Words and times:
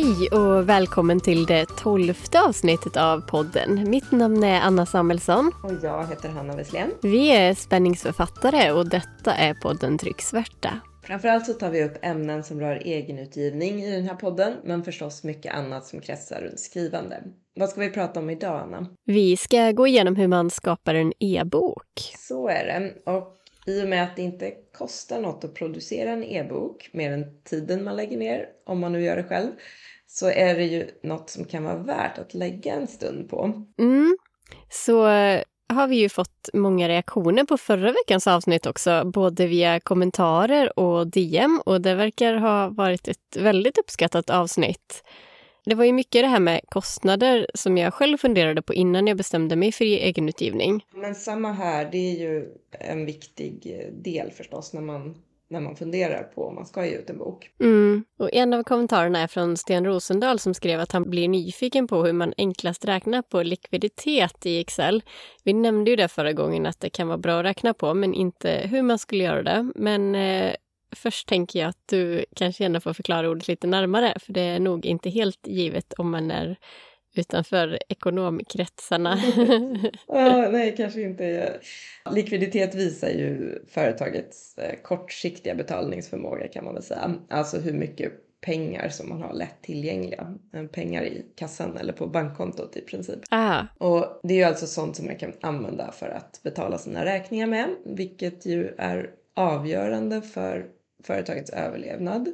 Hej 0.00 0.28
och 0.28 0.68
välkommen 0.68 1.20
till 1.20 1.46
det 1.46 1.66
tolfte 1.66 2.40
avsnittet 2.40 2.96
av 2.96 3.20
podden. 3.20 3.90
Mitt 3.90 4.12
namn 4.12 4.44
är 4.44 4.60
Anna 4.60 4.86
Samuelsson. 4.86 5.52
Och 5.62 5.72
jag 5.82 6.06
heter 6.06 6.28
Hanna 6.28 6.56
Wesslén. 6.56 6.90
Vi 7.02 7.30
är 7.30 7.54
spänningsförfattare 7.54 8.72
och 8.72 8.88
detta 8.88 9.34
är 9.34 9.54
podden 9.54 9.98
Trycksvärta. 9.98 10.80
Framförallt 11.02 11.46
så 11.46 11.52
tar 11.52 11.70
vi 11.70 11.84
upp 11.84 11.98
ämnen 12.02 12.44
som 12.44 12.60
rör 12.60 12.76
egenutgivning 12.76 13.82
i 13.82 13.90
den 13.90 14.08
här 14.08 14.14
podden, 14.14 14.52
men 14.64 14.84
förstås 14.84 15.24
mycket 15.24 15.54
annat 15.54 15.86
som 15.86 16.00
kretsar 16.00 16.40
runt 16.40 16.60
skrivande. 16.60 17.22
Vad 17.54 17.68
ska 17.68 17.80
vi 17.80 17.90
prata 17.90 18.20
om 18.20 18.30
idag, 18.30 18.60
Anna? 18.60 18.86
Vi 19.04 19.36
ska 19.36 19.72
gå 19.72 19.86
igenom 19.86 20.16
hur 20.16 20.28
man 20.28 20.50
skapar 20.50 20.94
en 20.94 21.12
e-bok. 21.18 22.14
Så 22.18 22.48
är 22.48 22.64
det. 22.64 23.10
Och 23.12 23.36
i 23.66 23.84
och 23.84 23.88
med 23.88 24.02
att 24.02 24.16
det 24.16 24.22
inte 24.22 24.52
kostar 24.72 25.20
något 25.20 25.44
att 25.44 25.54
producera 25.54 26.10
en 26.10 26.24
e-bok, 26.24 26.90
mer 26.92 27.12
än 27.12 27.42
tiden 27.44 27.84
man 27.84 27.96
lägger 27.96 28.18
ner, 28.18 28.46
om 28.66 28.80
man 28.80 28.92
nu 28.92 29.02
gör 29.02 29.16
det 29.16 29.24
själv, 29.24 29.50
så 30.12 30.30
är 30.30 30.54
det 30.54 30.64
ju 30.64 30.90
något 31.02 31.30
som 31.30 31.44
kan 31.44 31.64
vara 31.64 31.76
värt 31.76 32.18
att 32.18 32.34
lägga 32.34 32.74
en 32.74 32.86
stund 32.86 33.28
på. 33.30 33.66
Mm. 33.78 34.16
Så 34.70 35.08
eh, 35.08 35.42
har 35.68 35.88
vi 35.88 35.96
ju 35.96 36.08
fått 36.08 36.48
många 36.52 36.88
reaktioner 36.88 37.44
på 37.44 37.56
förra 37.56 37.92
veckans 37.92 38.26
avsnitt 38.26 38.66
också, 38.66 39.04
både 39.04 39.46
via 39.46 39.80
kommentarer 39.80 40.78
och 40.78 41.06
DM 41.06 41.60
och 41.66 41.80
det 41.80 41.94
verkar 41.94 42.34
ha 42.34 42.68
varit 42.68 43.08
ett 43.08 43.36
väldigt 43.36 43.78
uppskattat 43.78 44.30
avsnitt. 44.30 45.04
Det 45.64 45.74
var 45.74 45.84
ju 45.84 45.92
mycket 45.92 46.22
det 46.22 46.28
här 46.28 46.40
med 46.40 46.60
kostnader 46.68 47.46
som 47.54 47.78
jag 47.78 47.94
själv 47.94 48.18
funderade 48.18 48.62
på 48.62 48.74
innan 48.74 49.06
jag 49.06 49.16
bestämde 49.16 49.56
mig 49.56 49.72
för 49.72 49.84
egenutgivning. 49.84 50.84
Men 50.94 51.14
samma 51.14 51.52
här, 51.52 51.88
det 51.92 51.98
är 51.98 52.18
ju 52.18 52.48
en 52.70 53.06
viktig 53.06 53.76
del 53.92 54.30
förstås 54.30 54.72
när 54.72 54.80
man 54.80 55.14
när 55.50 55.60
man 55.60 55.76
funderar 55.76 56.22
på 56.22 56.44
om 56.44 56.54
man 56.54 56.66
ska 56.66 56.86
ge 56.86 56.96
ut 56.96 57.10
en 57.10 57.18
bok. 57.18 57.50
Mm. 57.60 58.04
Och 58.18 58.30
en 58.32 58.54
av 58.54 58.62
kommentarerna 58.62 59.18
är 59.20 59.26
från 59.26 59.56
Sten 59.56 59.84
Rosendahl 59.84 60.38
som 60.38 60.54
skrev 60.54 60.80
att 60.80 60.92
han 60.92 61.10
blir 61.10 61.28
nyfiken 61.28 61.88
på 61.88 62.04
hur 62.04 62.12
man 62.12 62.34
enklast 62.36 62.84
räknar 62.84 63.22
på 63.22 63.42
likviditet 63.42 64.46
i 64.46 64.60
Excel. 64.60 65.02
Vi 65.44 65.52
nämnde 65.52 65.90
ju 65.90 65.96
det 65.96 66.08
förra 66.08 66.32
gången 66.32 66.66
att 66.66 66.80
det 66.80 66.90
kan 66.90 67.08
vara 67.08 67.18
bra 67.18 67.38
att 67.38 67.44
räkna 67.44 67.74
på, 67.74 67.94
men 67.94 68.14
inte 68.14 68.50
hur 68.70 68.82
man 68.82 68.98
skulle 68.98 69.24
göra 69.24 69.42
det. 69.42 69.72
Men 69.74 70.14
eh, 70.14 70.54
först 70.96 71.28
tänker 71.28 71.58
jag 71.58 71.68
att 71.68 71.88
du 71.88 72.24
kanske 72.36 72.62
gärna 72.62 72.80
får 72.80 72.92
förklara 72.92 73.30
ordet 73.30 73.48
lite 73.48 73.66
närmare, 73.66 74.14
för 74.20 74.32
det 74.32 74.40
är 74.40 74.60
nog 74.60 74.86
inte 74.86 75.10
helt 75.10 75.46
givet 75.46 75.92
om 75.92 76.10
man 76.10 76.30
är 76.30 76.56
utanför 77.14 77.78
ekonomkretsarna. 77.88 79.18
ja, 80.06 80.48
nej, 80.52 80.74
kanske 80.76 81.02
inte. 81.02 81.60
Likviditet 82.10 82.74
visar 82.74 83.08
ju 83.08 83.58
företagets 83.68 84.58
eh, 84.58 84.74
kortsiktiga 84.82 85.54
betalningsförmåga 85.54 86.48
kan 86.48 86.64
man 86.64 86.74
väl 86.74 86.82
säga. 86.82 87.14
Alltså 87.28 87.58
hur 87.58 87.72
mycket 87.72 88.12
pengar 88.40 88.88
som 88.88 89.08
man 89.08 89.22
har 89.22 89.34
lätt 89.34 89.62
tillgängliga. 89.62 90.34
Eh, 90.54 90.64
pengar 90.64 91.02
i 91.02 91.26
kassan 91.36 91.76
eller 91.76 91.92
på 91.92 92.06
bankkontot 92.06 92.76
i 92.76 92.80
princip. 92.80 93.18
Ah. 93.30 93.62
Och 93.78 94.20
det 94.22 94.34
är 94.34 94.38
ju 94.38 94.44
alltså 94.44 94.66
sånt 94.66 94.96
som 94.96 95.06
man 95.06 95.16
kan 95.16 95.32
använda 95.40 95.92
för 95.92 96.08
att 96.08 96.40
betala 96.42 96.78
sina 96.78 97.04
räkningar 97.04 97.46
med, 97.46 97.68
vilket 97.84 98.46
ju 98.46 98.74
är 98.78 99.10
avgörande 99.36 100.22
för 100.22 100.66
företagets 101.04 101.50
överlevnad. 101.50 102.28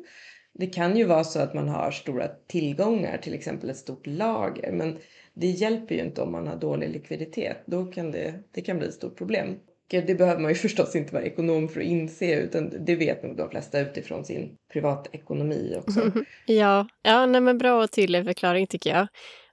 Det 0.59 0.67
kan 0.67 0.97
ju 0.97 1.05
vara 1.05 1.25
så 1.25 1.41
att 1.41 1.55
man 1.55 1.69
har 1.69 1.91
stora 1.91 2.29
tillgångar, 2.47 3.19
till 3.19 3.35
exempel 3.35 3.71
ett 3.71 3.77
stort 3.77 4.07
lager, 4.07 4.73
men 4.73 4.99
det 5.35 5.47
hjälper 5.47 5.95
ju 5.95 6.01
inte 6.01 6.23
om 6.23 6.33
man 6.33 6.47
har 6.47 6.57
dålig 6.57 6.91
likviditet. 6.91 7.57
Då 7.67 7.85
kan 7.85 8.11
det, 8.11 8.35
det 8.55 8.61
kan 8.61 8.79
bli 8.79 8.89
ett 8.89 8.95
stort 8.95 9.19
problem. 9.19 9.55
Det 9.89 10.19
behöver 10.19 10.41
man 10.41 10.51
ju 10.51 10.55
förstås 10.67 10.97
inte 10.97 11.15
vara 11.15 11.25
ekonom 11.25 11.69
för 11.69 11.81
att 11.81 11.87
inse, 11.87 12.35
utan 12.35 12.85
det 12.87 12.97
vet 12.97 13.23
nog 13.23 13.37
de 13.37 13.51
flesta 13.51 13.81
utifrån 13.81 14.25
sin 14.25 14.57
privatekonomi 14.73 15.77
också. 15.79 16.01
ja, 16.47 16.89
ja 17.03 17.27
nej, 17.27 17.41
men 17.41 17.59
bra 17.59 17.83
och 17.83 17.91
tydlig 17.91 18.25
förklaring 18.25 18.67
tycker 18.67 18.91
jag. 18.91 19.07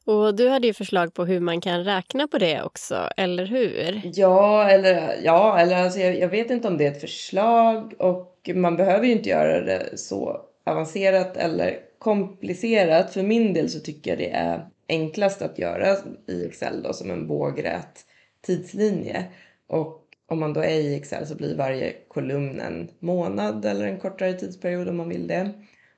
Och 0.06 0.35
du 0.35 0.50
hade 0.50 0.67
ju 0.67 0.73
förslag 0.73 1.13
på 1.13 1.25
hur 1.25 1.39
man 1.39 1.61
kan 1.61 1.83
räkna 1.83 2.27
på 2.27 2.38
det 2.38 2.63
också, 2.63 3.09
eller 3.17 3.45
hur? 3.45 4.01
Ja, 4.13 4.69
eller, 4.69 5.19
ja, 5.23 5.59
eller 5.59 5.83
alltså 5.83 6.00
jag, 6.00 6.19
jag 6.19 6.29
vet 6.29 6.51
inte 6.51 6.67
om 6.67 6.77
det 6.77 6.85
är 6.85 6.91
ett 6.91 7.01
förslag 7.01 7.94
och 7.97 8.50
man 8.53 8.77
behöver 8.77 9.06
ju 9.06 9.11
inte 9.11 9.29
göra 9.29 9.61
det 9.61 9.97
så 9.97 10.41
avancerat 10.63 11.38
eller 11.38 11.79
komplicerat. 12.00 13.13
För 13.13 13.24
min 13.24 13.53
del 13.53 13.69
så 13.69 13.79
tycker 13.79 14.12
jag 14.12 14.18
det 14.18 14.29
är 14.29 14.68
enklast 14.88 15.41
att 15.41 15.59
göra 15.59 15.97
i 16.28 16.46
Excel 16.46 16.84
då 16.84 16.94
som 16.94 17.12
en 17.12 17.28
vågrät 17.28 18.06
tidslinje. 18.41 19.25
Och 19.68 20.00
om 20.28 20.40
man 20.40 20.53
då 20.53 20.62
är 20.62 20.79
i 20.79 20.96
Excel 20.96 21.28
så 21.28 21.35
blir 21.35 21.56
varje 21.56 21.94
kolumn 22.07 22.59
en 22.59 22.90
månad 23.00 23.66
eller 23.66 23.88
en 23.88 24.00
kortare 24.00 24.34
tidsperiod 24.34 24.90
om 24.90 24.97
man 24.97 25.09
vill 25.09 25.28
det. 25.28 25.50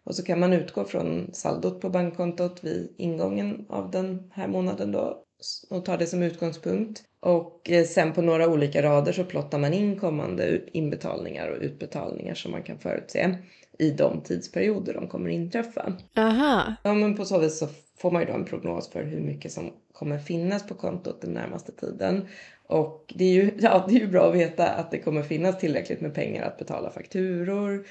Och 0.03 0.15
så 0.15 0.23
kan 0.23 0.39
man 0.39 0.53
utgå 0.53 0.83
från 0.83 1.29
saldot 1.33 1.81
på 1.81 1.89
bankkontot 1.89 2.63
vid 2.63 2.93
ingången 2.97 3.65
av 3.69 3.91
den 3.91 4.31
här 4.33 4.47
månaden 4.47 4.91
då 4.91 5.21
och 5.69 5.85
ta 5.85 5.97
det 5.97 6.07
som 6.07 6.23
utgångspunkt. 6.23 7.03
Och 7.19 7.69
eh, 7.69 7.85
sen 7.85 8.13
på 8.13 8.21
några 8.21 8.47
olika 8.47 8.83
rader 8.83 9.11
så 9.11 9.23
plottar 9.23 9.59
man 9.59 9.73
in 9.73 9.99
kommande 9.99 10.61
inbetalningar 10.71 11.47
och 11.47 11.61
utbetalningar 11.61 12.33
som 12.33 12.51
man 12.51 12.63
kan 12.63 12.79
förutse 12.79 13.37
i 13.79 13.91
de 13.91 14.21
tidsperioder 14.21 14.93
de 14.93 15.07
kommer 15.07 15.29
inträffa. 15.29 15.93
Aha. 16.17 16.75
Ja, 16.83 16.93
men 16.93 17.15
på 17.15 17.25
så 17.25 17.39
vis 17.39 17.59
så 17.59 17.67
får 17.97 18.11
man 18.11 18.21
ju 18.21 18.27
då 18.27 18.33
en 18.33 18.45
prognos 18.45 18.89
för 18.89 19.03
hur 19.03 19.19
mycket 19.19 19.51
som 19.51 19.73
kommer 19.93 20.19
finnas 20.19 20.67
på 20.67 20.73
kontot 20.73 21.21
den 21.21 21.31
närmaste 21.31 21.71
tiden. 21.71 22.27
Och 22.67 23.13
det 23.15 23.25
är 23.25 23.33
ju, 23.33 23.51
ja, 23.59 23.85
det 23.87 23.95
är 23.95 23.99
ju 23.99 24.07
bra 24.07 24.29
att 24.29 24.35
veta 24.35 24.67
att 24.67 24.91
det 24.91 24.99
kommer 24.99 25.23
finnas 25.23 25.59
tillräckligt 25.59 26.01
med 26.01 26.13
pengar 26.13 26.43
att 26.43 26.57
betala 26.57 26.91
fakturor, 26.91 27.87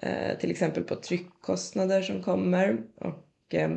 eh, 0.00 0.38
till 0.40 0.50
exempel 0.50 0.82
på 0.82 0.96
tryckkostnader 0.96 2.02
som 2.02 2.22
kommer. 2.22 2.76
Och 2.96 3.54
eh, 3.54 3.70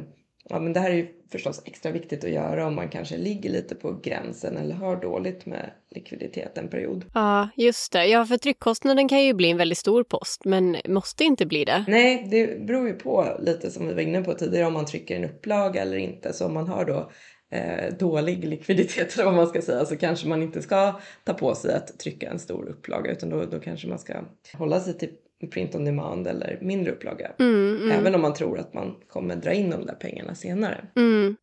ja, 0.49 0.59
men 0.59 0.73
det 0.73 0.79
här 0.79 0.89
är 0.89 0.95
ju 0.95 1.07
förstås 1.31 1.61
extra 1.65 1.91
viktigt 1.91 2.23
att 2.23 2.29
göra 2.29 2.67
om 2.67 2.75
man 2.75 2.89
kanske 2.89 3.17
ligger 3.17 3.49
lite 3.49 3.75
på 3.75 3.99
gränsen 4.03 4.57
eller 4.57 4.75
har 4.75 4.95
dåligt 4.95 5.45
med 5.45 5.71
likviditet 5.95 6.57
en 6.57 6.69
period. 6.69 7.05
Ja, 7.13 7.49
just 7.55 7.91
det. 7.91 8.05
Ja, 8.05 8.25
för 8.25 8.37
tryckkostnaden 8.37 9.07
kan 9.07 9.23
ju 9.23 9.33
bli 9.33 9.49
en 9.49 9.57
väldigt 9.57 9.77
stor 9.77 10.03
post, 10.03 10.45
men 10.45 10.77
måste 10.87 11.23
inte 11.23 11.45
bli 11.45 11.65
det. 11.65 11.85
Nej, 11.87 12.27
det 12.31 12.65
beror 12.65 12.87
ju 12.87 12.93
på 12.93 13.37
lite 13.39 13.71
som 13.71 13.87
vi 13.87 13.93
var 13.93 14.01
inne 14.01 14.23
på 14.23 14.33
tidigare 14.33 14.67
om 14.67 14.73
man 14.73 14.85
trycker 14.85 15.15
en 15.15 15.25
upplaga 15.25 15.81
eller 15.81 15.97
inte. 15.97 16.33
Så 16.33 16.45
om 16.45 16.53
man 16.53 16.67
har 16.67 16.85
då 16.85 17.11
eh, 17.51 17.93
dålig 17.99 18.45
likviditet 18.45 19.13
eller 19.13 19.25
vad 19.25 19.33
man 19.33 19.47
ska 19.47 19.61
säga 19.61 19.85
så 19.85 19.97
kanske 19.97 20.27
man 20.27 20.43
inte 20.43 20.61
ska 20.61 20.99
ta 21.23 21.33
på 21.33 21.55
sig 21.55 21.75
att 21.75 21.99
trycka 21.99 22.29
en 22.29 22.39
stor 22.39 22.69
upplaga 22.69 23.11
utan 23.11 23.29
då, 23.29 23.45
då 23.45 23.59
kanske 23.59 23.87
man 23.87 23.99
ska 23.99 24.13
hålla 24.53 24.79
sig 24.79 24.97
till 24.97 25.09
print 25.47 25.75
on 25.75 25.85
demand 25.85 26.27
eller 26.27 26.59
mindre 26.61 26.91
upplaga. 26.91 27.31
Mm, 27.39 27.75
mm. 27.75 27.91
Även 27.91 28.15
om 28.15 28.21
man 28.21 28.33
tror 28.33 28.59
att 28.59 28.73
man 28.73 28.95
kommer 29.07 29.35
dra 29.35 29.53
in 29.53 29.69
de 29.69 29.85
där 29.85 29.95
pengarna 29.95 30.35
senare. 30.35 30.85
Mm. 30.95 31.35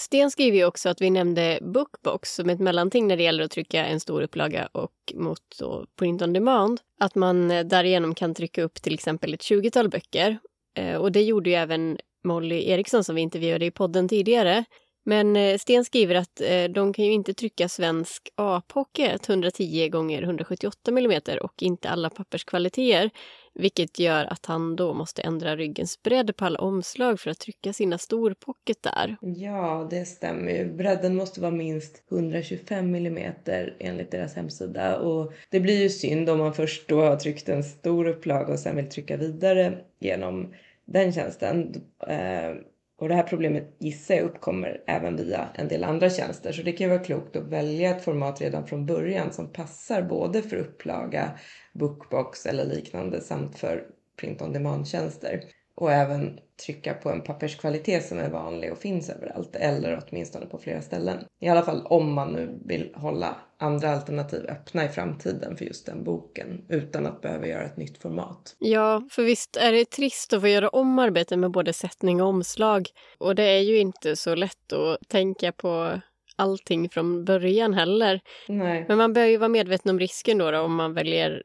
Sten 0.00 0.30
skriver 0.30 0.58
ju 0.58 0.64
också 0.64 0.88
att 0.88 1.00
vi 1.00 1.10
nämnde 1.10 1.58
Bookbox 1.62 2.34
som 2.34 2.50
ett 2.50 2.60
mellanting 2.60 3.08
när 3.08 3.16
det 3.16 3.22
gäller 3.22 3.44
att 3.44 3.50
trycka 3.50 3.84
en 3.84 4.00
stor 4.00 4.22
upplaga 4.22 4.66
och 4.72 4.92
mot 5.14 5.42
då 5.58 5.86
print 5.98 6.22
on 6.22 6.32
demand. 6.32 6.80
Att 7.00 7.14
man 7.14 7.50
eh, 7.50 7.66
därigenom 7.66 8.14
kan 8.14 8.34
trycka 8.34 8.62
upp 8.62 8.82
till 8.82 8.94
exempel 8.94 9.34
ett 9.34 9.40
20-tal 9.40 9.88
böcker. 9.88 10.38
Eh, 10.76 10.94
och 10.94 11.12
det 11.12 11.22
gjorde 11.22 11.50
ju 11.50 11.56
även 11.56 11.98
Molly 12.24 12.68
Eriksson 12.70 13.04
som 13.04 13.14
vi 13.14 13.20
intervjuade 13.20 13.66
i 13.66 13.70
podden 13.70 14.08
tidigare. 14.08 14.64
Men 15.10 15.36
eh, 15.36 15.58
Sten 15.58 15.84
skriver 15.84 16.14
att 16.14 16.40
eh, 16.40 16.64
de 16.64 16.92
kan 16.92 17.04
ju 17.04 17.12
inte 17.12 17.34
trycka 17.34 17.68
svensk 17.68 18.28
A-pocket 18.34 19.28
110 19.28 19.88
gånger 19.88 20.22
178 20.22 20.90
mm 20.90 21.20
och 21.42 21.62
inte 21.62 21.88
alla 21.88 22.10
papperskvaliteter. 22.10 23.10
Vilket 23.54 23.98
gör 23.98 24.24
att 24.24 24.46
han 24.46 24.76
då 24.76 24.94
måste 24.94 25.22
ändra 25.22 25.56
ryggens 25.56 26.02
bredd 26.02 26.36
på 26.36 26.44
alla 26.44 26.58
omslag 26.58 27.20
för 27.20 27.30
att 27.30 27.38
trycka 27.38 27.72
sina 27.72 27.98
storpocket 27.98 28.82
där. 28.82 29.16
Ja, 29.20 29.88
det 29.90 30.04
stämmer 30.04 30.52
ju. 30.52 30.72
Bredden 30.72 31.16
måste 31.16 31.40
vara 31.40 31.50
minst 31.50 32.02
125 32.10 32.94
mm 32.94 33.32
enligt 33.78 34.10
deras 34.10 34.34
hemsida. 34.34 34.98
Och 34.98 35.32
det 35.48 35.60
blir 35.60 35.82
ju 35.82 35.88
synd 35.88 36.30
om 36.30 36.38
man 36.38 36.54
först 36.54 36.88
då 36.88 37.00
har 37.00 37.16
tryckt 37.16 37.48
en 37.48 37.64
stor 37.64 38.06
upplaga 38.08 38.52
och 38.52 38.58
sen 38.58 38.76
vill 38.76 38.88
trycka 38.88 39.16
vidare 39.16 39.78
genom 39.98 40.54
den 40.84 41.12
tjänsten. 41.12 41.74
Eh, 42.08 42.54
och 43.00 43.08
det 43.08 43.14
här 43.14 43.22
problemet 43.22 43.76
gissar 43.78 44.14
jag 44.14 44.24
uppkommer 44.24 44.82
även 44.86 45.16
via 45.16 45.48
en 45.54 45.68
del 45.68 45.84
andra 45.84 46.10
tjänster. 46.10 46.52
Så 46.52 46.62
det 46.62 46.72
kan 46.72 46.86
ju 46.86 46.92
vara 46.92 47.04
klokt 47.04 47.36
att 47.36 47.48
välja 47.48 47.90
ett 47.90 48.04
format 48.04 48.40
redan 48.40 48.66
från 48.66 48.86
början 48.86 49.32
som 49.32 49.52
passar 49.52 50.02
både 50.02 50.42
för 50.42 50.56
upplaga, 50.56 51.30
bookbox 51.72 52.46
eller 52.46 52.64
liknande 52.64 53.20
samt 53.20 53.58
för 53.58 53.86
print 54.20 54.42
on 54.42 54.52
demand-tjänster. 54.52 55.40
Och 55.74 55.92
även 55.92 56.38
trycka 56.66 56.94
på 56.94 57.10
en 57.10 57.20
papperskvalitet 57.20 58.06
som 58.06 58.18
är 58.18 58.30
vanlig 58.30 58.72
och 58.72 58.78
finns 58.78 59.10
överallt 59.10 59.56
eller 59.56 60.02
åtminstone 60.08 60.46
på 60.46 60.58
flera 60.58 60.82
ställen. 60.82 61.24
I 61.40 61.48
alla 61.48 61.62
fall 61.62 61.86
om 61.86 62.12
man 62.12 62.32
nu 62.32 62.58
vill 62.64 62.92
hålla 62.94 63.36
andra 63.62 63.90
alternativ 63.90 64.44
öppna 64.48 64.84
i 64.84 64.88
framtiden 64.88 65.56
för 65.56 65.64
just 65.64 65.86
den 65.86 66.04
boken 66.04 66.64
utan 66.68 67.06
att 67.06 67.20
behöva 67.20 67.46
göra 67.46 67.64
ett 67.64 67.76
nytt 67.76 67.98
format. 67.98 68.56
Ja, 68.58 69.02
för 69.10 69.22
visst 69.22 69.56
är 69.56 69.72
det 69.72 69.90
trist 69.90 70.32
att 70.32 70.40
få 70.40 70.48
göra 70.48 70.68
om 70.68 70.98
arbetet 70.98 71.38
med 71.38 71.50
både 71.50 71.72
sättning 71.72 72.22
och 72.22 72.28
omslag. 72.28 72.88
Och 73.18 73.34
det 73.34 73.42
är 73.42 73.60
ju 73.60 73.78
inte 73.78 74.16
så 74.16 74.34
lätt 74.34 74.72
att 74.72 75.08
tänka 75.08 75.52
på 75.52 76.00
allting 76.40 76.88
från 76.88 77.24
början 77.24 77.74
heller. 77.74 78.20
Nej. 78.48 78.84
Men 78.88 78.98
man 78.98 79.12
bör 79.12 79.24
ju 79.24 79.36
vara 79.36 79.48
medveten 79.48 79.90
om 79.90 79.98
risken 79.98 80.38
då, 80.38 80.50
då 80.50 80.58
om 80.58 80.74
man 80.74 80.94
väljer 80.94 81.42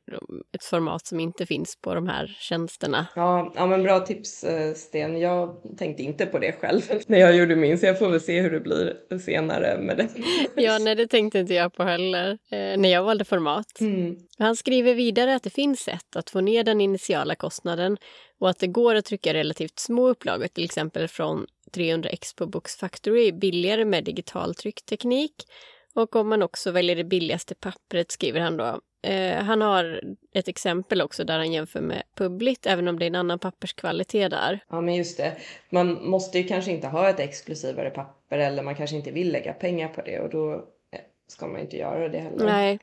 ett 0.56 0.64
format 0.64 1.08
som 1.08 1.20
inte 1.20 1.46
finns 1.46 1.76
på 1.82 1.96
de 1.96 2.08
här 2.08 2.38
tjänsterna. 2.40 3.08
Ja, 3.16 3.54
ja 3.56 3.66
men 3.66 3.84
bra 3.84 4.00
tips 4.00 4.44
eh, 4.44 4.74
Sten. 4.74 5.20
Jag 5.20 5.62
tänkte 5.78 6.04
inte 6.04 6.26
på 6.26 6.40
det 6.40 6.52
själv 6.52 6.82
när 7.08 7.20
jag 7.20 7.36
gjorde 7.36 7.56
min 7.56 7.80
så 7.80 7.86
jag 7.86 8.00
får 8.00 8.10
väl 8.10 8.22
se 8.22 8.42
hur 8.42 8.52
det 8.52 8.60
blir 8.60 9.18
senare 9.20 9.78
med 9.82 9.98
det. 9.98 10.08
Ja, 10.56 10.78
nej 10.78 10.96
det 10.96 11.08
tänkte 11.08 11.40
inte 11.40 11.54
jag 11.54 11.74
på 11.74 11.84
heller 11.84 12.32
eh, 12.32 12.78
när 12.78 12.90
jag 12.90 13.04
valde 13.04 13.26
format. 13.26 13.82
Mm. 13.82 14.18
Han 14.38 14.56
skriver 14.56 14.94
vidare 14.94 15.36
att 15.36 15.44
det 15.44 15.50
finns 15.50 15.80
sätt 15.80 16.16
att 16.16 16.30
få 16.30 16.42
ner 16.42 16.64
den 16.64 16.82
initiala 16.82 17.36
kostnaden 17.36 17.98
och 18.40 18.50
att 18.50 18.60
det 18.60 18.68
går 18.68 18.96
att 18.96 19.06
trycka 19.06 19.34
relativt 19.34 19.80
små 19.80 20.08
upplagor, 20.08 20.48
till 20.48 20.64
exempel 20.64 21.08
från 21.08 21.46
300x 21.74 22.38
på 22.38 22.46
Books 22.46 22.76
Factory, 22.76 23.32
billigare 23.32 23.86
med 23.86 24.04
digital 24.04 24.56
tryckteknik. 24.56 25.34
Och 25.96 26.16
om 26.16 26.30
man 26.30 26.44
också 26.44 26.72
väljer 26.72 26.96
det 26.96 27.04
billigaste 27.04 27.56
pappret, 27.56 28.12
skriver 28.12 28.40
han 28.40 28.58
då. 28.58 28.82
Eh, 29.06 29.44
han 29.44 29.62
har 29.62 30.02
ett 30.34 30.48
exempel 30.48 31.02
också 31.02 31.24
där 31.24 31.38
han 31.38 31.52
jämför 31.52 31.82
med 31.82 32.04
Publit, 32.16 32.66
även 32.66 32.88
om 32.88 33.00
det 33.00 33.06
är 33.06 33.08
en 33.08 33.16
annan 33.16 33.40
papperskvalitet 33.40 34.32
där. 34.32 34.60
Ja, 34.70 34.82
men 34.82 34.96
just 34.96 35.18
det. 35.18 35.38
Man 35.70 36.10
måste 36.10 36.38
ju 36.38 36.44
kanske 36.44 36.72
inte 36.72 36.88
ha 36.88 37.10
ett 37.10 37.20
exklusivare 37.20 37.90
papper 37.90 38.38
eller 38.38 38.64
man 38.64 38.76
kanske 38.76 38.96
inte 38.96 39.12
vill 39.12 39.32
lägga 39.32 39.54
pengar 39.54 39.88
på 39.88 40.02
det 40.02 40.20
och 40.20 40.30
då 40.30 40.54
eh, 40.92 41.00
ska 41.28 41.48
man 41.48 41.62
inte 41.62 41.78
göra 41.78 42.10
det 42.10 42.20
heller. 42.20 42.46
Nej, 42.46 42.80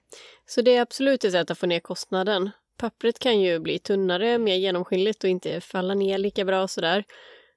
så 0.47 0.63
det 0.63 0.77
är 0.77 0.81
absolut 0.81 1.25
ett 1.25 1.33
sätt 1.33 1.51
att 1.51 1.59
få 1.59 1.67
ner 1.67 1.81
kostnaden. 1.81 2.51
Pappret 2.77 3.19
kan 3.19 3.41
ju 3.41 3.59
bli 3.59 3.79
tunnare, 3.79 4.39
mer 4.39 4.57
genomskinligt 4.57 5.25
och 5.25 5.31
inte 5.31 5.61
falla 5.61 5.95
ner 5.95 6.19
lika 6.19 6.45
bra 6.45 6.69
sådär. 6.69 7.05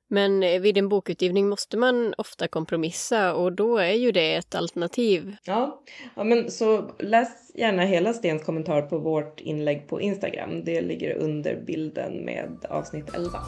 Men 0.07 0.39
vid 0.61 0.77
en 0.77 0.89
bokutgivning 0.89 1.49
måste 1.49 1.77
man 1.77 2.13
ofta 2.17 2.47
kompromissa 2.47 3.33
och 3.33 3.51
då 3.51 3.77
är 3.77 3.93
ju 3.93 4.11
det 4.11 4.35
ett 4.35 4.55
alternativ. 4.55 5.35
Ja, 5.43 5.83
ja 6.15 6.23
men 6.23 6.51
så 6.51 6.91
läs 6.99 7.51
gärna 7.55 7.85
hela 7.85 8.13
Stens 8.13 8.43
kommentar 8.43 8.81
på 8.81 8.97
vårt 8.97 9.41
inlägg 9.41 9.87
på 9.87 10.01
Instagram. 10.01 10.63
Det 10.63 10.81
ligger 10.81 11.17
under 11.17 11.61
bilden 11.61 12.25
med 12.25 12.65
avsnitt 12.69 13.15
11. 13.15 13.39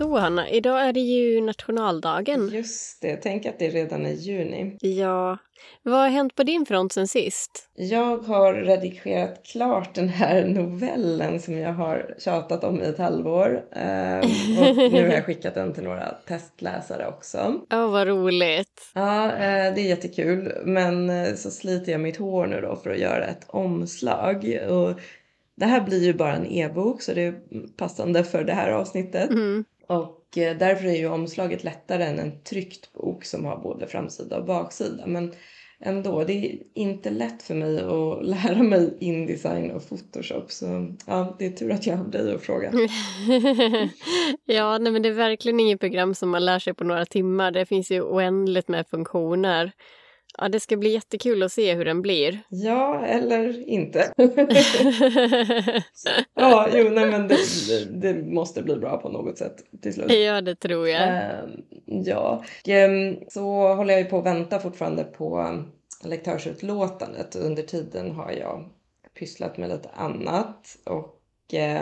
Så 0.00 0.18
Hanna, 0.18 0.50
idag 0.50 0.80
är 0.88 0.92
det 0.92 1.00
ju 1.00 1.40
nationaldagen. 1.40 2.50
Just 2.52 3.02
det, 3.02 3.16
tänk 3.16 3.46
att 3.46 3.58
det 3.58 3.68
redan 3.68 4.06
är 4.06 4.12
juni. 4.12 4.76
Ja, 4.80 5.38
vad 5.82 5.94
har 5.94 6.08
hänt 6.08 6.34
på 6.34 6.42
din 6.42 6.66
front 6.66 6.92
sen 6.92 7.08
sist? 7.08 7.70
Jag 7.74 8.18
har 8.18 8.54
redigerat 8.54 9.46
klart 9.46 9.94
den 9.94 10.08
här 10.08 10.44
novellen 10.44 11.40
som 11.40 11.58
jag 11.58 11.72
har 11.72 12.14
tjatat 12.18 12.64
om 12.64 12.82
i 12.82 12.84
ett 12.84 12.98
halvår. 12.98 13.64
Ehm, 13.72 14.20
och 14.58 14.76
nu 14.92 15.06
har 15.08 15.14
jag 15.14 15.24
skickat 15.24 15.54
den 15.54 15.74
till 15.74 15.84
några 15.84 16.14
testläsare 16.26 17.06
också. 17.06 17.60
Ja, 17.68 17.84
oh, 17.84 17.90
vad 17.90 18.06
roligt. 18.06 18.90
Ja, 18.94 19.24
eh, 19.32 19.74
det 19.74 19.80
är 19.80 19.88
jättekul. 19.88 20.52
Men 20.64 21.10
eh, 21.10 21.34
så 21.34 21.50
sliter 21.50 21.92
jag 21.92 22.00
mitt 22.00 22.16
hår 22.16 22.46
nu 22.46 22.60
då 22.60 22.76
för 22.76 22.90
att 22.90 22.98
göra 22.98 23.26
ett 23.26 23.44
omslag. 23.46 24.58
Och 24.68 25.00
det 25.54 25.66
här 25.66 25.80
blir 25.80 26.04
ju 26.04 26.14
bara 26.14 26.36
en 26.36 26.46
e-bok 26.46 27.02
så 27.02 27.14
det 27.14 27.22
är 27.22 27.34
passande 27.76 28.24
för 28.24 28.44
det 28.44 28.54
här 28.54 28.70
avsnittet. 28.70 29.30
Mm. 29.30 29.64
Och 29.90 30.38
eh, 30.38 30.56
därför 30.56 30.86
är 30.86 30.96
ju 30.96 31.08
omslaget 31.08 31.64
lättare 31.64 32.04
än 32.04 32.18
en 32.18 32.42
tryckt 32.42 32.92
bok 32.92 33.24
som 33.24 33.44
har 33.44 33.56
både 33.56 33.86
framsida 33.86 34.38
och 34.38 34.44
baksida. 34.44 35.06
Men 35.06 35.32
ändå, 35.80 36.24
det 36.24 36.32
är 36.32 36.58
inte 36.74 37.10
lätt 37.10 37.42
för 37.42 37.54
mig 37.54 37.78
att 37.78 38.26
lära 38.26 38.62
mig 38.62 38.96
Indesign 39.00 39.70
och 39.70 39.88
Photoshop. 39.88 40.50
Så 40.52 40.94
ja, 41.06 41.36
det 41.38 41.46
är 41.46 41.50
tur 41.50 41.72
att 41.72 41.86
jag 41.86 41.96
har 41.96 42.04
dig 42.04 42.34
att 42.34 42.42
fråga. 42.42 42.72
ja, 44.44 44.78
nej, 44.78 44.92
men 44.92 45.02
det 45.02 45.08
är 45.08 45.12
verkligen 45.12 45.60
inget 45.60 45.80
program 45.80 46.14
som 46.14 46.30
man 46.30 46.44
lär 46.44 46.58
sig 46.58 46.74
på 46.74 46.84
några 46.84 47.06
timmar. 47.06 47.50
Det 47.50 47.66
finns 47.66 47.90
ju 47.90 48.02
oändligt 48.02 48.68
med 48.68 48.88
funktioner. 48.88 49.72
Ja, 50.40 50.48
det 50.48 50.60
ska 50.60 50.76
bli 50.76 50.90
jättekul 50.92 51.42
att 51.42 51.52
se 51.52 51.74
hur 51.74 51.84
den 51.84 52.02
blir. 52.02 52.40
Ja, 52.48 53.04
eller 53.06 53.68
inte. 53.68 54.12
ja, 56.34 56.68
jo, 56.74 56.90
nej 56.90 57.10
men 57.10 57.28
det, 57.28 57.36
det, 57.90 58.14
måste 58.14 58.62
bli 58.62 58.76
bra 58.76 58.96
på 58.96 59.08
något 59.08 59.38
sätt 59.38 59.56
till 59.82 59.94
slut. 59.94 60.12
Ja, 60.12 60.40
det 60.40 60.54
tror 60.54 60.88
jag. 60.88 61.08
Uh, 61.08 61.50
ja, 61.86 62.44
um, 62.68 63.18
så 63.28 63.74
håller 63.74 63.94
jag 63.94 64.02
ju 64.02 64.08
på 64.08 64.18
att 64.18 64.26
vänta 64.26 64.58
fortfarande 64.58 65.04
på 65.04 65.58
lektörsutlåtandet. 66.04 67.36
Under 67.36 67.62
tiden 67.62 68.10
har 68.10 68.32
jag 68.32 68.68
pysslat 69.18 69.58
med 69.58 69.68
lite 69.68 69.88
annat 69.88 70.76
och 70.84 71.20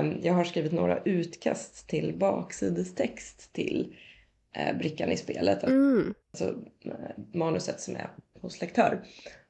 um, 0.00 0.20
jag 0.22 0.34
har 0.34 0.44
skrivit 0.44 0.72
några 0.72 1.02
utkast 1.02 1.88
till 1.88 2.18
baksidestext 2.18 3.52
till 3.52 3.96
uh, 4.58 4.78
brickan 4.78 5.12
i 5.12 5.16
spelet. 5.16 5.62
Mm. 5.62 6.14
Alltså 6.32 6.48
uh, 6.86 7.34
manuset 7.34 7.80
som 7.80 7.96
är 7.96 8.10
hos 8.42 8.60
lektör. 8.60 9.02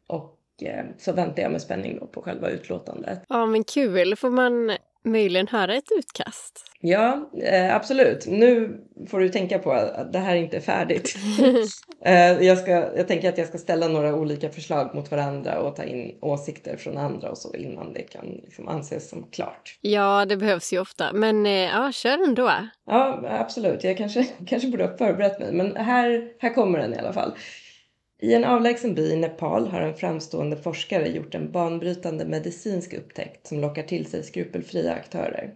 Och 0.07 0.63
eh, 0.63 0.85
så 0.99 1.13
väntar 1.13 1.43
jag 1.43 1.53
med 1.53 1.63
spänning 1.63 2.01
på 2.13 2.23
själva 2.23 2.51
utlåtandet. 2.51 3.23
Ja 3.29 3.47
men 3.47 3.65
kul, 3.65 4.17
får 4.17 4.31
man 4.31 4.77
möjligen 5.05 5.49
höra 5.49 5.75
ett 5.75 5.93
utkast? 5.99 6.65
Ja, 6.81 7.31
eh, 7.43 7.77
absolut. 7.77 8.27
Nu 8.27 8.81
får 9.09 9.21
du 9.21 9.29
tänka 9.29 9.59
på 9.59 9.73
att 9.73 10.13
det 10.13 10.19
här 10.19 10.37
inte 10.37 10.57
är 10.57 10.61
färdigt. 10.61 11.17
eh, 12.05 12.43
jag, 12.47 12.59
ska, 12.59 12.71
jag 12.71 13.09
tänker 13.09 13.29
att 13.29 13.39
jag 13.39 13.49
ska 13.49 13.59
ställa 13.59 13.89
några 13.89 14.15
olika 14.15 14.51
förslag 14.51 14.95
mot 14.95 15.11
varandra 15.11 15.61
och 15.61 15.77
ta 15.77 15.85
in 15.85 16.19
åsikter 16.21 16.77
från 16.77 16.99
andra 16.99 17.31
och 17.31 17.39
så 17.39 17.55
innan 17.55 17.93
det 17.93 18.03
kan 18.03 18.27
liksom 18.27 18.69
anses 18.69 19.09
som 19.09 19.27
klart. 19.31 19.79
Ja, 19.81 20.25
det 20.25 20.37
behövs 20.37 20.73
ju 20.73 20.81
ofta. 20.81 21.13
Men 21.13 21.47
eh, 21.47 21.53
ja, 21.53 21.93
kör 21.93 22.29
ändå. 22.29 22.53
Ja, 22.87 23.21
absolut. 23.25 23.85
Jag 23.85 23.97
kanske, 23.97 24.25
kanske 24.47 24.69
borde 24.69 24.85
ha 24.85 24.97
förberett 24.97 25.41
mig, 25.41 25.53
men 25.53 25.77
här, 25.77 26.33
här 26.39 26.55
kommer 26.55 26.79
den 26.79 26.95
i 26.95 26.99
alla 26.99 27.13
fall. 27.13 27.33
I 28.21 28.35
en 28.35 28.45
avlägsen 28.45 28.95
by 28.95 29.13
i 29.13 29.17
Nepal 29.17 29.67
har 29.67 29.81
en 29.81 29.95
framstående 29.95 30.57
forskare 30.57 31.09
gjort 31.09 31.35
en 31.35 31.53
banbrytande 31.53 32.25
medicinsk 32.25 32.95
upptäckt 32.95 33.47
som 33.47 33.61
lockar 33.61 33.83
till 33.83 34.07
sig 34.07 34.23
skrupelfria 34.23 34.93
aktörer. 34.93 35.55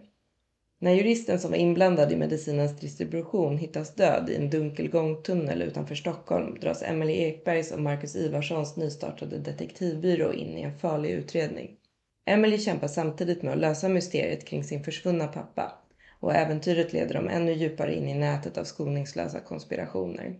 När 0.79 0.91
juristen 0.93 1.39
som 1.39 1.51
var 1.51 1.57
inblandad 1.57 2.11
i 2.11 2.15
medicinens 2.15 2.79
distribution 2.79 3.57
hittas 3.57 3.95
död 3.95 4.29
i 4.29 4.35
en 4.35 4.49
dunkel 4.49 4.89
gångtunnel 4.89 5.61
utanför 5.61 5.95
Stockholm 5.95 6.59
dras 6.59 6.83
Emily 6.83 7.13
Ekbergs 7.13 7.71
och 7.71 7.79
Marcus 7.79 8.15
Ivarssons 8.15 8.75
nystartade 8.75 9.37
detektivbyrå 9.37 10.33
in 10.33 10.57
i 10.57 10.61
en 10.61 10.77
farlig 10.77 11.09
utredning. 11.09 11.77
Emily 12.25 12.57
kämpar 12.57 12.87
samtidigt 12.87 13.43
med 13.43 13.53
att 13.53 13.59
lösa 13.59 13.89
mysteriet 13.89 14.45
kring 14.45 14.63
sin 14.63 14.83
försvunna 14.83 15.27
pappa 15.27 15.71
och 16.19 16.33
äventyret 16.33 16.93
leder 16.93 17.13
dem 17.13 17.27
ännu 17.27 17.53
djupare 17.53 17.95
in 17.95 18.09
i 18.09 18.13
nätet 18.13 18.57
av 18.57 18.63
skoningslösa 18.63 19.39
konspirationer. 19.39 20.35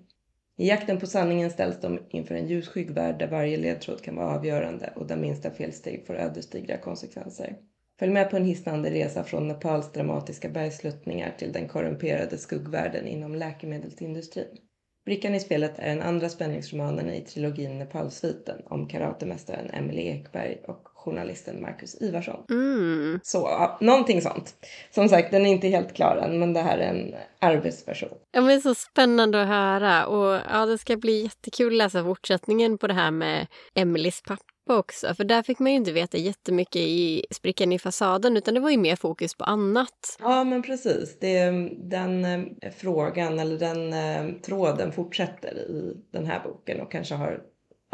I 0.57 0.67
jakten 0.67 0.99
på 0.99 1.07
sanningen 1.07 1.49
ställs 1.49 1.81
de 1.81 1.99
inför 2.09 2.35
en 2.35 2.47
ljusskygg 2.47 2.91
värld 2.91 3.19
där 3.19 3.27
varje 3.27 3.57
ledtråd 3.57 4.01
kan 4.01 4.15
vara 4.15 4.35
avgörande 4.35 4.93
och 4.95 5.07
där 5.07 5.17
minsta 5.17 5.51
felsteg 5.51 6.07
får 6.07 6.15
ödesdigra 6.15 6.77
konsekvenser. 6.77 7.55
Följ 7.99 8.11
med 8.11 8.29
på 8.29 8.37
en 8.37 8.45
hisnande 8.45 8.91
resa 8.91 9.23
från 9.23 9.47
Nepals 9.47 9.91
dramatiska 9.91 10.49
bergsluttningar 10.49 11.35
till 11.37 11.51
den 11.51 11.67
korrumperade 11.67 12.37
skuggvärlden 12.37 13.07
inom 13.07 13.35
läkemedelsindustrin. 13.35 14.57
Brickan 15.05 15.35
i 15.35 15.39
spelet 15.39 15.79
är 15.79 15.89
den 15.89 16.01
andra 16.01 16.29
spänningsromanen 16.29 17.09
i 17.09 17.21
trilogin 17.21 17.79
Nepalsviten 17.79 18.61
om 18.65 18.87
karatemästaren 18.87 19.69
Emily 19.69 20.01
Ekberg 20.01 20.57
och 20.67 20.92
journalisten 21.05 21.61
Marcus 21.61 22.01
Ivarsson. 22.01 22.45
Mm. 22.49 23.19
Så 23.23 23.37
ja, 23.37 23.77
någonting 23.81 24.21
sånt. 24.21 24.53
Som 24.91 25.09
sagt, 25.09 25.31
den 25.31 25.45
är 25.45 25.49
inte 25.49 25.67
helt 25.67 25.93
klar 25.93 26.15
än, 26.15 26.39
men 26.39 26.53
det 26.53 26.59
här 26.59 26.77
är 26.77 26.89
en 26.89 27.15
arbetsversion. 27.39 28.17
Ja, 28.31 28.41
men 28.41 28.61
så 28.61 28.75
spännande 28.75 29.41
att 29.41 29.47
höra 29.47 30.07
och 30.07 30.41
ja, 30.51 30.65
det 30.65 30.77
ska 30.77 30.97
bli 30.97 31.23
jättekul 31.23 31.73
att 31.73 31.77
läsa 31.77 32.03
fortsättningen 32.03 32.77
på 32.77 32.87
det 32.87 32.93
här 32.93 33.11
med 33.11 33.47
Emelies 33.73 34.21
pappa 34.21 34.43
också, 34.69 35.15
för 35.15 35.23
där 35.23 35.43
fick 35.43 35.59
man 35.59 35.71
ju 35.71 35.77
inte 35.77 35.91
veta 35.91 36.17
jättemycket 36.17 36.81
i 36.81 37.25
sprickan 37.31 37.71
i 37.71 37.79
fasaden 37.79 38.37
utan 38.37 38.53
det 38.53 38.59
var 38.59 38.69
ju 38.69 38.77
mer 38.77 38.95
fokus 38.95 39.35
på 39.35 39.43
annat. 39.43 40.17
Ja 40.19 40.43
men 40.43 40.61
precis, 40.61 41.17
det, 41.19 41.49
den 41.77 42.25
eh, 42.25 42.71
frågan 42.77 43.39
eller 43.39 43.57
den 43.57 43.93
eh, 43.93 44.41
tråden 44.41 44.91
fortsätter 44.91 45.57
i 45.57 45.97
den 46.11 46.25
här 46.25 46.41
boken 46.43 46.81
och 46.81 46.91
kanske 46.91 47.15
har 47.15 47.41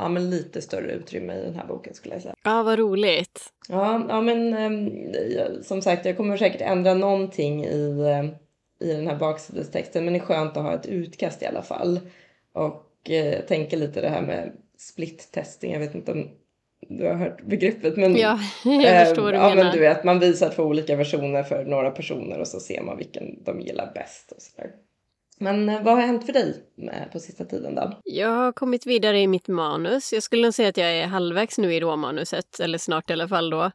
ja, 0.02 0.10
men 0.10 0.30
lite 0.30 0.62
större 0.62 0.92
utrymme 0.92 1.36
i 1.36 1.42
den 1.42 1.56
här 1.56 1.68
boken 1.68 1.94
skulle 1.94 2.16
jag 2.16 2.22
säga. 2.22 2.36
Ja, 2.44 2.64
vad 2.64 2.80
roligt. 2.80 3.54
Ja, 3.70 4.06
ja 4.10 4.22
men 4.22 4.54
eh, 4.54 5.62
som 5.62 5.82
sagt 5.82 6.06
jag 6.06 6.18
kommer 6.18 6.38
säkert 6.38 6.62
ändra 6.62 6.94
någonting 6.94 7.66
i, 7.66 8.00
eh, 8.00 8.88
i 8.90 8.94
den 8.94 9.08
här 9.08 9.16
baksidestexten 9.16 10.06
men 10.06 10.14
det 10.14 10.20
är 10.20 10.24
skönt 10.24 10.58
att 10.58 10.64
ha 10.64 10.74
ett 10.74 10.86
utkast 10.86 11.42
i 11.42 11.46
alla 11.46 11.62
fall. 11.62 12.00
Och 12.54 13.10
eh, 13.10 13.40
tänker 13.46 13.78
lite 13.78 14.02
det 14.02 14.10
här 14.10 14.22
med 14.22 14.52
split-testing, 14.78 15.74
jag 15.74 15.80
vet 15.80 15.96
inte 15.96 16.12
om 16.12 16.30
du 16.88 17.06
har 17.06 17.14
hört 17.14 17.42
begreppet. 17.42 17.98
Men, 17.98 18.16
ja, 18.16 18.40
jag 18.66 19.08
förstår 19.08 19.24
vad 19.24 19.34
du 19.34 19.38
ja, 19.38 19.50
menar. 19.50 19.64
Men 19.64 19.74
du 19.74 19.80
vet, 19.80 20.04
man 20.04 20.20
visar 20.20 20.50
två 20.50 20.64
olika 20.64 20.96
versioner 20.96 21.44
för 21.44 21.66
några 21.66 21.92
personer 21.92 22.40
och 22.40 22.48
så 22.48 22.60
ser 22.60 22.82
man 22.82 22.98
vilken 22.98 23.44
de 23.44 23.62
gillar 23.62 23.92
bäst. 23.96 24.32
Och 24.32 24.42
så 24.42 24.62
där. 24.62 24.72
Men 25.40 25.70
eh, 25.70 25.84
vad 25.84 25.96
har 25.96 26.02
hänt 26.02 26.26
för 26.26 26.34
dig 26.34 26.64
på 27.12 27.20
sista 27.20 27.46
tiden 27.46 27.76
då? 27.76 28.00
Jag 28.04 28.30
har 28.30 28.52
kommit 28.52 28.86
vidare 28.86 29.20
i 29.20 29.28
mitt 29.28 29.48
manus. 29.48 30.14
Jag 30.14 30.24
skulle 30.24 30.44
nog 30.44 30.54
säga 30.54 30.70
att 30.70 30.78
jag 30.78 30.92
är 30.92 31.08
halvvägs 31.08 31.58
nu 31.58 31.74
i 31.74 31.80
råmanuset, 31.80 32.60
eller 32.60 32.78
snart 32.78 33.10
i 33.10 33.14
alla 33.14 33.28
fall 33.28 33.50
då. 33.50 33.72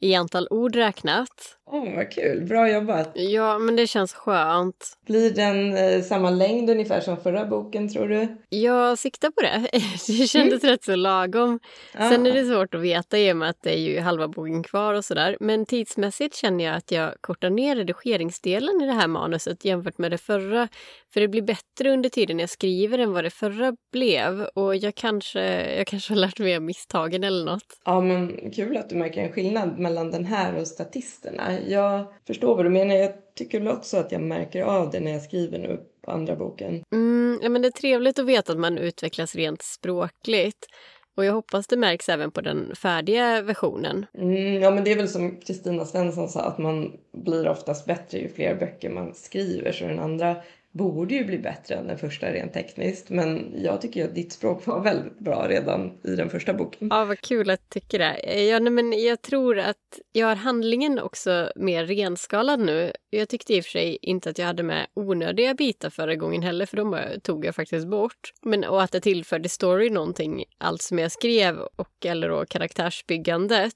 i 0.00 0.14
antal 0.14 0.48
ord 0.50 0.76
räknat. 0.76 1.58
Åh, 1.70 1.84
oh, 1.84 1.96
vad 1.96 2.12
kul. 2.12 2.44
Bra 2.44 2.70
jobbat. 2.70 3.10
Ja, 3.14 3.58
men 3.58 3.76
det 3.76 3.86
känns 3.86 4.12
skönt. 4.12 4.96
Blir 5.06 5.30
den 5.30 5.76
eh, 5.76 6.02
samma 6.02 6.30
längd 6.30 6.70
ungefär 6.70 7.00
som 7.00 7.16
förra 7.16 7.44
boken, 7.44 7.88
tror 7.88 8.08
du? 8.08 8.36
Jag 8.48 8.98
siktar 8.98 9.30
på 9.30 9.40
det. 9.40 9.68
Det 10.06 10.26
kändes 10.28 10.62
mm. 10.62 10.72
rätt 10.72 10.84
så 10.84 10.96
lagom. 10.96 11.60
Ah. 11.94 12.08
Sen 12.08 12.26
är 12.26 12.32
det 12.32 12.44
svårt 12.44 12.74
att 12.74 12.80
veta 12.80 13.18
i 13.18 13.32
och 13.32 13.36
med 13.36 13.50
att 13.50 13.62
det 13.62 13.70
är 13.70 13.80
ju 13.80 14.00
halva 14.00 14.28
boken 14.28 14.62
kvar 14.62 14.94
och 14.94 15.04
sådär. 15.04 15.36
Men 15.40 15.66
tidsmässigt 15.66 16.34
känner 16.34 16.64
jag 16.64 16.76
att 16.76 16.90
jag 16.90 17.14
kortar 17.20 17.50
ner 17.50 17.76
redigeringsdelen 17.76 18.82
i 18.82 18.86
det 18.86 18.92
här 18.92 19.08
manuset 19.08 19.64
jämfört 19.64 19.98
med 19.98 20.10
det 20.10 20.18
förra. 20.18 20.68
För 21.12 21.20
det 21.20 21.28
blir 21.28 21.42
bättre 21.42 21.90
under 21.92 22.08
tiden 22.08 22.38
jag 22.38 22.50
skriver 22.50 22.98
än 22.98 23.12
vad 23.12 23.24
det 23.24 23.30
förra 23.30 23.74
blev. 23.92 24.42
Och 24.54 24.76
jag 24.76 24.94
kanske, 24.94 25.76
jag 25.76 25.86
kanske 25.86 26.12
har 26.12 26.18
lärt 26.18 26.38
mig 26.38 26.56
av 26.56 26.62
misstagen 26.62 27.24
eller 27.24 27.44
något. 27.44 27.80
Ja, 27.84 28.00
men 28.00 28.50
kul 28.50 28.76
att 28.76 28.90
du 28.90 28.96
märker 28.96 29.20
en 29.20 29.32
skillnad 29.32 29.78
mellan 29.78 30.10
den 30.10 30.24
här 30.24 30.60
och 30.60 30.66
statisterna. 30.66 31.60
Jag 31.66 32.06
förstår 32.26 32.56
vad 32.56 32.64
du 32.64 32.70
menar. 32.70 32.94
Jag 32.94 33.12
tycker 33.34 33.68
också 33.68 33.96
att 33.96 34.12
jag 34.12 34.22
märker 34.22 34.62
av 34.62 34.90
det 34.90 35.00
när 35.00 35.12
jag 35.12 35.22
skriver 35.22 35.58
nu 35.58 35.80
på 36.04 36.10
andra 36.10 36.36
boken. 36.36 36.82
Mm, 36.92 37.38
ja, 37.42 37.48
men 37.48 37.62
det 37.62 37.68
är 37.68 37.72
trevligt 37.72 38.18
att 38.18 38.26
veta 38.26 38.52
att 38.52 38.58
man 38.58 38.78
utvecklas 38.78 39.34
rent 39.34 39.62
språkligt. 39.62 40.66
Och 41.16 41.24
jag 41.24 41.32
hoppas 41.32 41.66
det 41.66 41.76
märks 41.76 42.08
även 42.08 42.30
på 42.30 42.40
den 42.40 42.74
färdiga 42.76 43.42
versionen. 43.42 44.06
Mm, 44.18 44.62
ja 44.62 44.70
men 44.70 44.84
det 44.84 44.92
är 44.92 44.96
väl 44.96 45.08
som 45.08 45.40
Kristina 45.40 45.84
Svensson 45.84 46.28
sa 46.28 46.40
att 46.40 46.58
man 46.58 46.92
blir 47.12 47.48
oftast 47.48 47.86
bättre 47.86 48.18
ju 48.18 48.28
fler 48.28 48.54
böcker 48.54 48.90
man 48.90 49.14
skriver 49.14 49.72
så 49.72 49.84
den 49.84 49.98
andra 49.98 50.36
borde 50.72 51.14
ju 51.14 51.24
bli 51.24 51.38
bättre 51.38 51.74
än 51.74 51.86
den 51.86 51.98
första 51.98 52.32
rent 52.32 52.52
tekniskt. 52.52 53.10
Men 53.10 53.54
jag 53.62 53.80
tycker 53.80 54.04
att 54.04 54.14
ditt 54.14 54.32
språk 54.32 54.66
var 54.66 54.80
väldigt 54.80 55.18
bra 55.18 55.46
redan 55.48 55.98
i 56.04 56.16
den 56.16 56.30
första 56.30 56.54
boken. 56.54 56.88
Ja, 56.90 57.04
vad 57.04 57.20
kul 57.20 57.50
att 57.50 57.60
du 57.68 57.80
tycker 57.80 57.98
det. 57.98 58.34
Ja, 58.42 58.58
nej, 58.58 58.72
men 58.72 58.92
jag 58.92 59.22
tror 59.22 59.58
att 59.58 59.76
jag 60.12 60.26
har 60.26 60.36
handlingen 60.36 60.98
också 60.98 61.52
mer 61.56 61.86
renskalad 61.86 62.60
nu. 62.60 62.92
Jag 63.10 63.28
tyckte 63.28 63.54
i 63.54 63.60
och 63.60 63.64
för 63.64 63.70
sig 63.70 63.98
inte 64.02 64.30
att 64.30 64.38
jag 64.38 64.46
hade 64.46 64.62
med 64.62 64.86
onödiga 64.94 65.54
bitar 65.54 65.90
förra 65.90 66.16
gången 66.16 66.42
heller, 66.42 66.66
för 66.66 66.76
de 66.76 67.00
tog 67.22 67.44
jag 67.44 67.54
faktiskt 67.54 67.86
bort. 67.86 68.32
Men, 68.42 68.64
och 68.64 68.82
att 68.82 68.92
det 68.92 69.00
tillförde 69.00 69.48
story 69.48 69.90
någonting, 69.90 70.44
allt 70.58 70.82
som 70.82 70.98
jag 70.98 71.12
skrev 71.12 71.58
och 71.76 72.06
eller 72.06 72.28
då 72.28 72.44
karaktärsbyggandet. 72.46 73.74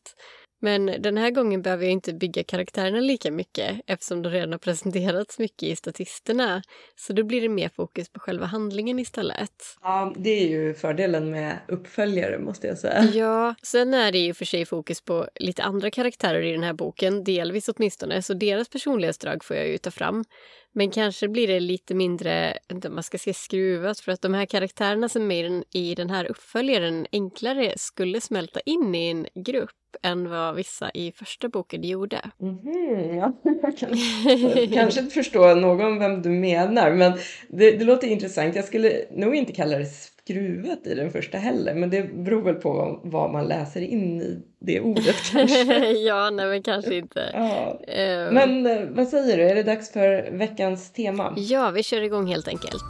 Men 0.65 0.87
den 0.87 1.17
här 1.17 1.31
gången 1.31 1.63
behöver 1.63 1.85
jag 1.85 1.93
inte 1.93 2.13
bygga 2.13 2.45
karaktärerna 2.45 3.01
lika 3.01 3.31
mycket 3.31 3.81
eftersom 3.87 4.23
de 4.23 4.31
redan 4.31 4.53
har 4.53 4.59
presenterats 4.59 5.39
mycket 5.39 5.63
i 5.63 5.77
statisterna. 5.77 6.63
Så 6.97 7.13
då 7.13 7.25
blir 7.25 7.41
det 7.41 7.49
mer 7.49 7.69
fokus 7.69 8.09
på 8.09 8.21
själva 8.21 8.47
handlingen 8.47 8.99
istället. 8.99 9.51
Ja, 9.83 10.15
det 10.17 10.31
är 10.31 10.49
ju 10.49 10.75
fördelen 10.75 11.31
med 11.31 11.59
uppföljare 11.69 12.39
måste 12.39 12.67
jag 12.67 12.79
säga. 12.79 13.05
Ja, 13.05 13.55
sen 13.63 13.95
är 13.95 14.13
det 14.13 14.19
ju 14.19 14.35
för 14.35 14.45
sig 14.45 14.65
fokus 14.65 15.01
på 15.01 15.29
lite 15.35 15.63
andra 15.63 15.91
karaktärer 15.91 16.43
i 16.43 16.53
den 16.53 16.63
här 16.63 16.73
boken, 16.73 17.25
delvis 17.25 17.69
åtminstone, 17.69 18.23
så 18.23 18.35
deras 18.35 18.69
personlighetsdrag 18.69 19.45
får 19.45 19.57
jag 19.57 19.69
ju 19.69 19.79
ta 19.79 19.91
fram. 19.91 20.25
Men 20.73 20.91
kanske 20.91 21.29
blir 21.29 21.49
det 21.49 21.61
lite 21.61 21.95
mindre, 21.95 22.59
man 22.91 23.03
ska 23.03 23.19
säga 23.19 23.35
skruvat, 23.35 24.01
för 24.01 24.13
att 24.13 24.23
de 24.23 24.35
här 24.35 24.47
karaktärerna 24.47 25.09
som 25.09 25.31
är 25.31 25.65
i 25.73 25.95
den 25.95 26.11
här 26.11 26.31
uppföljaren 26.31 27.07
enklare 27.13 27.73
skulle 27.77 28.21
smälta 28.21 28.61
in 28.61 28.95
i 28.95 29.11
en 29.11 29.27
grupp 29.35 29.71
än 30.03 30.31
vad 30.31 30.55
vissa 30.55 30.91
i 30.91 31.13
första 31.13 31.49
boken 31.49 31.83
gjorde. 31.83 32.21
Mm, 32.41 33.17
ja, 33.17 33.33
kanske 34.75 35.01
inte 35.01 35.15
förstå 35.15 35.55
någon 35.55 35.99
vem 35.99 36.23
du 36.23 36.29
menar, 36.29 36.91
men 36.91 37.13
det, 37.49 37.71
det, 37.71 37.85
låter 37.85 38.09
intressant. 38.09 38.57
Jag 38.57 38.65
skulle 38.65 39.05
nog 39.11 39.35
inte 39.35 39.53
kalla 39.53 39.79
det 39.79 39.87
skruvat 40.25 40.87
i 40.87 40.95
den 40.95 41.11
första 41.11 41.39
heller, 41.39 41.75
men 41.75 41.91
det 41.91 42.03
beror 42.03 42.43
väl 42.43 42.55
på 42.55 43.01
vad 43.05 43.31
man 43.31 43.49
läser 43.49 43.81
in 43.81 44.23
i 44.23 44.43
det 44.59 44.81
ordet 44.81 45.17
kanske. 45.33 45.93
ja, 45.93 46.31
nej 46.31 46.47
men 46.47 46.63
kanske 46.63 46.95
inte. 46.95 47.31
Ja. 47.33 47.81
Uh, 47.89 48.33
men 48.33 48.67
eh, 48.67 48.89
vad 48.89 49.09
säger 49.09 49.37
du, 49.37 49.43
är 49.43 49.55
det 49.55 49.63
dags 49.63 49.93
för 49.93 50.31
veckans 50.31 50.93
tema? 50.93 51.35
Ja, 51.37 51.71
vi 51.71 51.83
kör 51.83 52.03
igång 52.03 52.27
helt 52.27 52.49
enkelt. 52.49 52.83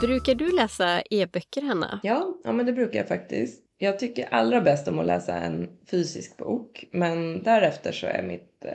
Brukar 0.00 0.34
du 0.34 0.56
läsa 0.56 1.02
e-böcker, 1.10 1.62
Hanna? 1.62 2.00
Ja, 2.02 2.34
ja, 2.44 2.52
men 2.52 2.66
det 2.66 2.72
brukar 2.72 2.98
jag 2.98 3.08
faktiskt. 3.08 3.62
Jag 3.78 3.98
tycker 3.98 4.28
allra 4.30 4.60
bäst 4.60 4.88
om 4.88 4.98
att 4.98 5.06
läsa 5.06 5.34
en 5.34 5.68
fysisk 5.90 6.36
bok, 6.36 6.84
men 6.90 7.42
därefter 7.42 7.92
så 7.92 8.06
är 8.06 8.22
mitt 8.22 8.64
eh, 8.64 8.72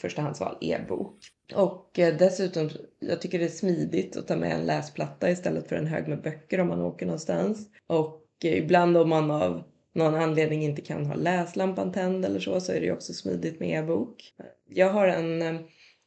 förstahandsval 0.00 0.56
e-bok. 0.60 1.18
Och 1.54 1.98
eh, 1.98 2.16
dessutom, 2.16 2.70
jag 2.98 3.20
tycker 3.20 3.38
det 3.38 3.44
är 3.44 3.48
smidigt 3.48 4.16
att 4.16 4.28
ta 4.28 4.36
med 4.36 4.52
en 4.52 4.66
läsplatta 4.66 5.30
istället 5.30 5.68
för 5.68 5.76
en 5.76 5.86
hög 5.86 6.08
med 6.08 6.22
böcker 6.22 6.60
om 6.60 6.68
man 6.68 6.82
åker 6.82 7.06
någonstans. 7.06 7.68
Och 7.86 8.26
eh, 8.44 8.58
ibland 8.58 8.96
om 8.96 9.08
man 9.08 9.30
av 9.30 9.62
någon 9.94 10.14
anledning 10.14 10.64
inte 10.64 10.82
kan 10.82 11.06
ha 11.06 11.14
läslampan 11.14 11.92
tänd 11.92 12.24
eller 12.24 12.40
så, 12.40 12.60
så 12.60 12.72
är 12.72 12.80
det 12.80 12.86
ju 12.86 12.92
också 12.92 13.12
smidigt 13.12 13.60
med 13.60 13.78
e-bok. 13.78 14.34
Jag 14.68 14.90
har 14.92 15.06
en 15.06 15.42
eh, 15.42 15.60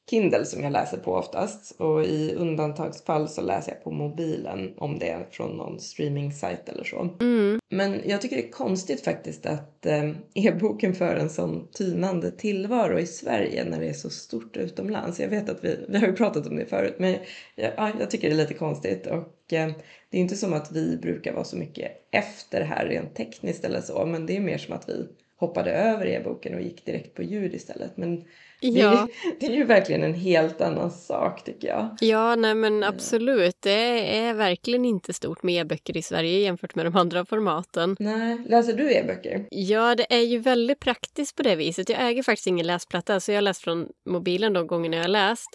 Kindle 0.10 0.46
som 0.46 0.64
jag 0.64 0.72
läser 0.72 0.98
på 0.98 1.14
oftast 1.14 1.82
och 1.82 2.04
i 2.04 2.34
undantagsfall 2.36 3.30
så 3.30 3.42
läser 3.42 3.72
jag 3.72 3.84
på 3.84 3.92
mobilen 3.92 4.74
om 4.78 5.00
det 5.00 5.10
är 5.10 5.28
från 5.32 5.58
någon 5.58 5.80
streaming-sajt 5.80 6.70
eller 6.70 6.84
så. 6.84 7.10
Mm. 7.22 7.60
Men 7.70 8.02
jag 8.06 8.22
tycker 8.22 8.36
det 8.36 8.48
är 8.48 8.52
konstigt 8.52 9.04
faktiskt 9.04 9.46
att 9.46 9.86
eh, 9.86 10.10
e-boken 10.34 10.94
för 10.94 11.16
en 11.16 11.30
sån 11.30 11.68
tynande 11.72 12.32
tillvaro 12.32 13.00
i 13.00 13.08
Sverige 13.08 13.66
när 13.66 13.80
det 13.80 13.90
är 13.90 13.94
så 13.94 14.10
stort 14.10 14.58
utomlands. 14.58 15.20
Jag 15.20 15.30
vet 15.30 15.50
att 15.50 15.64
vi, 15.64 15.86
vi 15.90 15.98
har 15.98 16.08
ju 16.08 16.14
pratat 16.14 16.48
om 16.48 16.56
det 16.56 16.66
förut 16.66 16.96
men 16.98 17.16
ja, 17.56 17.92
jag 18.00 18.12
tycker 18.12 18.30
det 18.30 18.36
är 18.36 18.38
lite 18.38 18.54
konstigt 18.54 19.08
och 19.08 19.54
eh, 19.54 19.72
det 20.10 20.18
är 20.18 20.22
inte 20.22 20.36
som 20.36 20.54
att 20.54 20.72
vi 20.72 20.98
brukar 20.98 21.34
vara 21.34 21.44
så 21.44 21.58
mycket 21.58 21.92
efter 22.12 22.62
här 22.62 22.86
rent 22.86 23.16
tekniskt 23.16 23.66
eller 23.66 23.82
så 23.82 24.06
men 24.06 24.26
det 24.26 24.38
är 24.38 24.42
mer 24.42 24.58
som 24.58 24.76
att 24.76 24.90
vi 24.90 25.08
hoppade 25.38 25.72
över 25.72 26.06
e-boken 26.06 26.56
och 26.56 26.62
gick 26.62 26.86
direkt 26.86 27.14
på 27.14 27.24
ljud 27.24 27.54
istället. 27.54 27.98
Men 27.98 28.24
det, 28.72 28.82
är, 28.82 29.08
det 29.40 29.46
är 29.46 29.52
ju 29.52 29.64
verkligen 29.64 30.04
en 30.04 30.14
helt 30.14 30.62
annan 30.62 30.92
sak 30.92 31.44
tycker 31.44 31.68
jag. 31.68 31.98
Ja, 32.00 32.36
nej 32.36 32.56
men 32.56 32.84
absolut. 32.84 33.58
Det 33.60 34.18
är 34.18 34.34
verkligen 34.34 34.86
inte 34.86 35.14
stort 35.14 35.44
med 35.44 35.62
e-böcker 35.62 35.98
i 35.98 36.02
Sverige 36.02 36.40
jämfört 36.40 36.76
med 36.76 36.86
de 36.86 36.96
andra 36.96 37.26
formaten. 37.26 37.96
Nej, 38.00 38.38
läser 38.48 38.74
du 38.74 38.94
e-böcker? 38.94 39.46
Ja, 39.50 39.96
det 39.96 40.14
är 40.14 40.22
ju 40.22 40.38
väldigt 40.38 40.80
praktiskt 40.80 41.36
på 41.36 41.44
det 41.44 41.56
viset. 41.56 41.90
Jag 41.90 42.08
äger 42.10 42.24
faktiskt 42.24 42.48
ingen 42.48 42.68
läsplatta 42.68 43.20
så 43.20 43.32
jag 43.32 43.38
har 43.38 43.42
läst 43.42 43.62
från 43.62 43.88
mobilen 44.10 44.54
de 44.54 44.68
gångerna 44.68 44.96
jag 44.96 45.04
har 45.04 45.10
läst. 45.10 45.50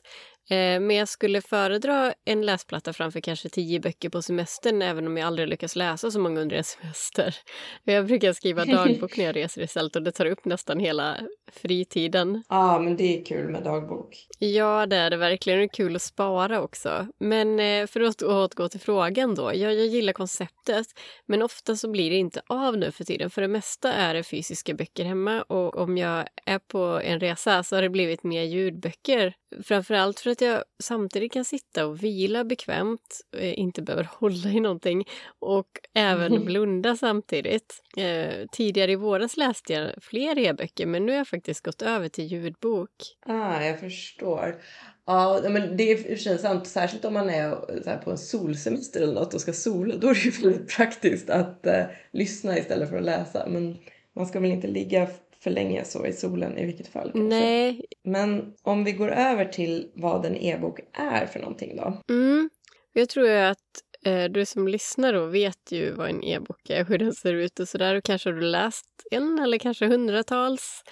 Eh, 0.51 0.81
men 0.81 0.91
jag 0.91 1.09
skulle 1.09 1.41
föredra 1.41 2.15
en 2.25 2.47
läsplatta 2.47 2.93
framför 2.93 3.21
kanske 3.21 3.49
tio 3.49 3.81
böcker 3.81 4.09
på 4.09 4.23
semestern 4.23 4.83
även 4.83 5.07
om 5.07 5.17
jag 5.17 5.27
aldrig 5.27 5.49
lyckas 5.49 5.77
läsa 5.77 6.11
så 6.11 6.21
många 6.21 6.41
under 6.41 6.57
en 6.57 6.65
semester. 6.65 7.37
Jag 7.85 8.07
brukar 8.07 8.33
skriva 8.33 8.65
dagbok 8.65 9.17
när 9.17 9.25
jag 9.25 9.37
reser 9.37 9.63
istället 9.63 9.97
och 9.97 10.03
det 10.03 10.13
tar 10.13 10.27
upp 10.27 10.45
nästan 10.45 10.81
hela 10.81 11.17
fritiden. 11.53 12.43
Ja, 12.49 12.75
ah, 12.75 12.79
men 12.79 12.97
det 12.97 13.19
är 13.19 13.25
kul 13.25 13.49
med 13.49 13.63
dagbok. 13.63 14.27
Ja, 14.39 14.87
det 14.87 14.97
är 14.97 15.11
det 15.11 15.17
verkligen. 15.17 15.59
Det 15.59 15.65
är 15.65 15.69
kul 15.69 15.97
att 15.97 16.03
spara 16.03 16.63
också. 16.63 17.07
Men 17.19 17.61
eh, 17.61 17.87
för 17.87 18.01
att 18.01 18.23
återgå 18.23 18.69
till 18.69 18.81
frågan 18.81 19.35
då. 19.35 19.43
Ja, 19.43 19.73
jag 19.73 19.87
gillar 19.87 20.13
konceptet, 20.13 20.87
men 21.27 21.43
ofta 21.43 21.77
så 21.77 21.91
blir 21.91 22.11
det 22.11 22.17
inte 22.17 22.43
av 22.47 22.77
nu 22.77 22.91
för 22.91 23.05
tiden. 23.05 23.31
För 23.31 23.43
det 23.43 23.49
mesta 23.49 23.93
är 23.93 24.15
det 24.15 24.23
fysiska 24.23 24.75
böcker 24.75 25.05
hemma 25.05 25.43
och 25.43 25.77
om 25.77 25.99
jag 25.99 26.25
är 26.47 26.59
på 26.59 27.01
en 27.05 27.21
resa 27.21 27.63
så 27.63 27.77
har 27.77 27.83
det 27.83 27.91
blivit 27.91 28.23
mer 28.23 28.43
ljudböcker. 28.43 29.35
Framförallt 29.65 30.21
för 30.21 30.31
att 30.31 30.40
jag 30.45 30.65
samtidigt 30.83 31.33
kan 31.33 31.45
sitta 31.45 31.87
och 31.87 32.03
vila 32.03 32.45
bekvämt, 32.45 33.21
eh, 33.37 33.59
inte 33.59 33.83
behöver 33.83 34.05
hålla 34.19 34.51
i 34.51 34.61
någonting 34.61 35.05
och 35.39 35.69
även 35.95 36.45
blunda 36.45 36.97
samtidigt. 36.97 37.83
Eh, 37.97 38.47
tidigare 38.53 38.93
i 38.93 38.97
våras 38.97 39.37
läste 39.37 39.73
jag 39.73 39.91
fler 40.03 40.39
e-böcker 40.39 40.87
men 40.87 41.07
nu 41.07 41.13
har 41.13 41.19
jag 41.19 41.29
faktiskt 41.29 41.65
gått 41.65 41.83
över 41.83 42.09
till 42.09 42.25
ljudbok. 42.25 42.91
Ah, 43.27 43.63
jag 43.63 43.81
förstår. 43.81 44.61
Ja, 45.07 45.41
men 45.51 45.77
det 45.77 45.83
är 45.83 45.99
i 45.99 46.03
och 46.03 46.07
för 46.07 46.17
sig 46.17 46.39
sant. 46.39 46.67
Särskilt 46.67 47.05
om 47.05 47.15
man 47.15 47.31
är 47.31 47.51
så 47.85 48.05
på 48.05 48.11
en 48.11 48.19
solsemester 48.19 49.01
eller 49.01 49.15
något 49.15 49.35
och 49.35 49.41
ska 49.41 49.53
sola. 49.53 49.97
Då 49.97 50.09
är 50.09 50.15
det 50.15 50.21
ju 50.21 50.31
väldigt 50.31 50.77
praktiskt 50.77 51.31
att 51.31 51.67
eh, 51.67 51.85
lyssna 52.13 52.59
istället 52.59 52.89
för 52.89 52.97
att 52.97 53.05
läsa. 53.05 53.47
Men 53.49 53.77
man 54.17 54.27
ska 54.27 54.41
väl 54.41 54.51
inte 54.51 54.67
ligga 54.67 55.09
för 55.43 55.51
länge 55.51 55.85
så 55.85 56.07
i 56.07 56.13
solen 56.13 56.59
i 56.59 56.67
vilket 56.67 56.89
fall. 56.89 57.13
Kanske. 57.13 57.21
Nej. 57.21 57.85
Men 58.05 58.55
om 58.63 58.85
vi 58.85 58.93
går 58.93 59.09
över 59.09 59.45
till 59.45 59.91
vad 59.95 60.27
en 60.27 60.37
e-bok 60.37 60.81
är 60.93 61.27
för 61.27 61.41
någonting 61.41 61.77
då? 61.77 62.15
Mm. 62.15 62.51
Jag 62.93 63.09
tror 63.09 63.27
ju 63.27 63.37
att 63.37 63.59
eh, 64.05 64.25
du 64.25 64.47
som 64.47 64.69
lyssnar 64.69 65.13
då 65.13 65.27
vet 65.27 65.73
ju 65.73 65.91
vad 65.91 66.11
en 66.11 66.25
e-bok 66.25 66.71
är, 66.71 66.85
hur 66.85 66.99
den 66.99 67.13
ser 67.13 67.35
ut 67.35 67.61
och 67.61 67.69
sådär. 67.69 67.95
Och 67.95 68.05
kanske 68.05 68.29
har 68.29 68.35
du 68.35 68.43
läst 68.43 68.87
en 69.11 69.39
eller 69.39 69.59
kanske 69.59 69.87
hundratals. 69.87 70.83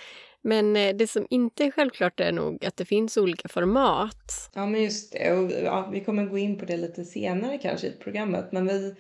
Men 0.43 0.76
eh, 0.76 0.97
det 0.97 1.07
som 1.07 1.26
inte 1.31 1.64
är 1.64 1.71
självklart 1.71 2.21
är 2.21 2.33
nog 2.33 2.64
att 2.64 2.76
det 2.76 2.85
finns 2.85 3.17
olika 3.17 3.49
format. 3.49 4.50
Ja, 4.55 4.67
men 4.67 4.83
just 4.83 5.12
det. 5.12 5.33
Och, 5.33 5.52
ja, 5.64 5.90
vi 5.93 6.00
kommer 6.00 6.25
gå 6.25 6.38
in 6.38 6.59
på 6.59 6.64
det 6.64 6.76
lite 6.76 7.05
senare 7.05 7.59
kanske 7.59 7.87
i 7.87 7.93
programmet. 7.93 8.52
Men 8.52 8.67
vi 8.67 8.95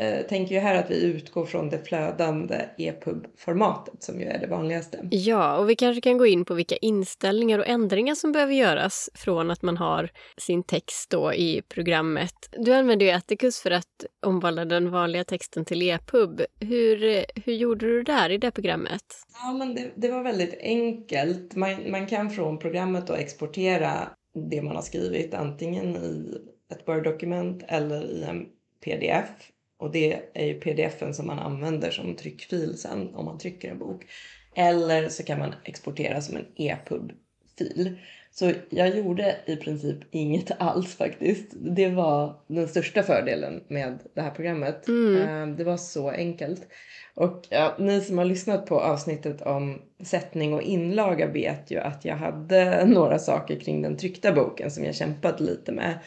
eh, 0.00 0.26
tänker 0.26 0.54
ju 0.54 0.60
här 0.60 0.74
att 0.74 0.90
vi 0.90 1.02
utgår 1.02 1.46
från 1.46 1.70
det 1.70 1.78
flödande 1.78 2.56
EPUB-formatet 2.78 4.02
som 4.02 4.20
ju 4.20 4.26
är 4.26 4.38
det 4.38 4.46
vanligaste. 4.46 5.08
Ja, 5.10 5.56
och 5.56 5.70
vi 5.70 5.76
kanske 5.76 6.00
kan 6.00 6.18
gå 6.18 6.26
in 6.26 6.44
på 6.44 6.54
vilka 6.54 6.76
inställningar 6.76 7.58
och 7.58 7.68
ändringar 7.68 8.14
som 8.14 8.32
behöver 8.32 8.54
göras 8.54 9.10
från 9.14 9.50
att 9.50 9.62
man 9.62 9.76
har 9.76 10.10
sin 10.36 10.62
text 10.62 11.10
då 11.10 11.34
i 11.34 11.62
programmet. 11.68 12.34
Du 12.52 12.74
använder 12.74 13.06
ju 13.06 13.12
Atticus 13.12 13.60
för 13.60 13.70
att 13.70 14.04
omvandla 14.26 14.64
den 14.64 14.90
vanliga 14.90 15.24
texten 15.24 15.64
till 15.64 15.82
EPUB. 15.82 16.40
Hur, 16.60 17.24
hur 17.44 17.52
gjorde 17.52 17.86
du 17.86 18.02
där 18.02 18.30
i 18.30 18.38
det 18.38 18.50
programmet? 18.50 19.04
Ja, 19.42 19.52
men 19.52 19.74
det, 19.74 19.90
det 19.94 20.08
var 20.08 20.22
väldigt 20.22 20.58
enkelt. 20.60 21.54
Man, 21.54 21.90
man 21.90 22.06
kan 22.06 22.30
från 22.30 22.58
programmet 22.58 23.06
då 23.06 23.14
exportera 23.14 24.08
det 24.50 24.62
man 24.62 24.76
har 24.76 24.82
skrivit 24.82 25.34
antingen 25.34 25.96
i 25.96 26.38
ett 26.72 26.88
Word-dokument 26.88 27.64
eller 27.68 28.04
i 28.04 28.22
en 28.22 28.46
pdf. 28.84 29.50
Och 29.80 29.90
det 29.90 30.20
är 30.34 30.46
ju 30.46 30.60
pdfen 30.60 31.14
som 31.14 31.26
man 31.26 31.38
använder 31.38 31.90
som 31.90 32.16
tryckfil 32.16 32.78
sen 32.78 33.14
om 33.14 33.24
man 33.24 33.38
trycker 33.38 33.70
en 33.70 33.78
bok. 33.78 34.06
Eller 34.54 35.08
så 35.08 35.22
kan 35.22 35.38
man 35.38 35.54
exportera 35.64 36.20
som 36.20 36.36
en 36.36 36.46
EPUB-fil. 36.56 37.98
Så 38.32 38.52
jag 38.70 38.96
gjorde 38.96 39.36
i 39.46 39.56
princip 39.56 39.98
inget 40.10 40.50
alls 40.58 40.96
faktiskt. 40.96 41.46
Det 41.52 41.88
var 41.88 42.36
den 42.46 42.68
största 42.68 43.02
fördelen 43.02 43.64
med 43.68 43.98
det 44.14 44.20
här 44.20 44.30
programmet. 44.30 44.88
Mm. 44.88 45.56
Det 45.56 45.64
var 45.64 45.76
så 45.76 46.10
enkelt. 46.10 46.66
Och 47.14 47.46
ja, 47.48 47.76
ni 47.78 48.00
som 48.00 48.18
har 48.18 48.24
lyssnat 48.24 48.66
på 48.66 48.80
avsnittet 48.80 49.42
om 49.42 49.82
sättning 50.04 50.54
och 50.54 50.62
inlaga 50.62 51.26
vet 51.26 51.70
ju 51.70 51.78
att 51.78 52.04
jag 52.04 52.16
hade 52.16 52.84
några 52.86 53.18
saker 53.18 53.60
kring 53.60 53.82
den 53.82 53.96
tryckta 53.96 54.32
boken 54.32 54.70
som 54.70 54.84
jag 54.84 54.94
kämpat 54.94 55.40
lite 55.40 55.72
med. 55.72 55.98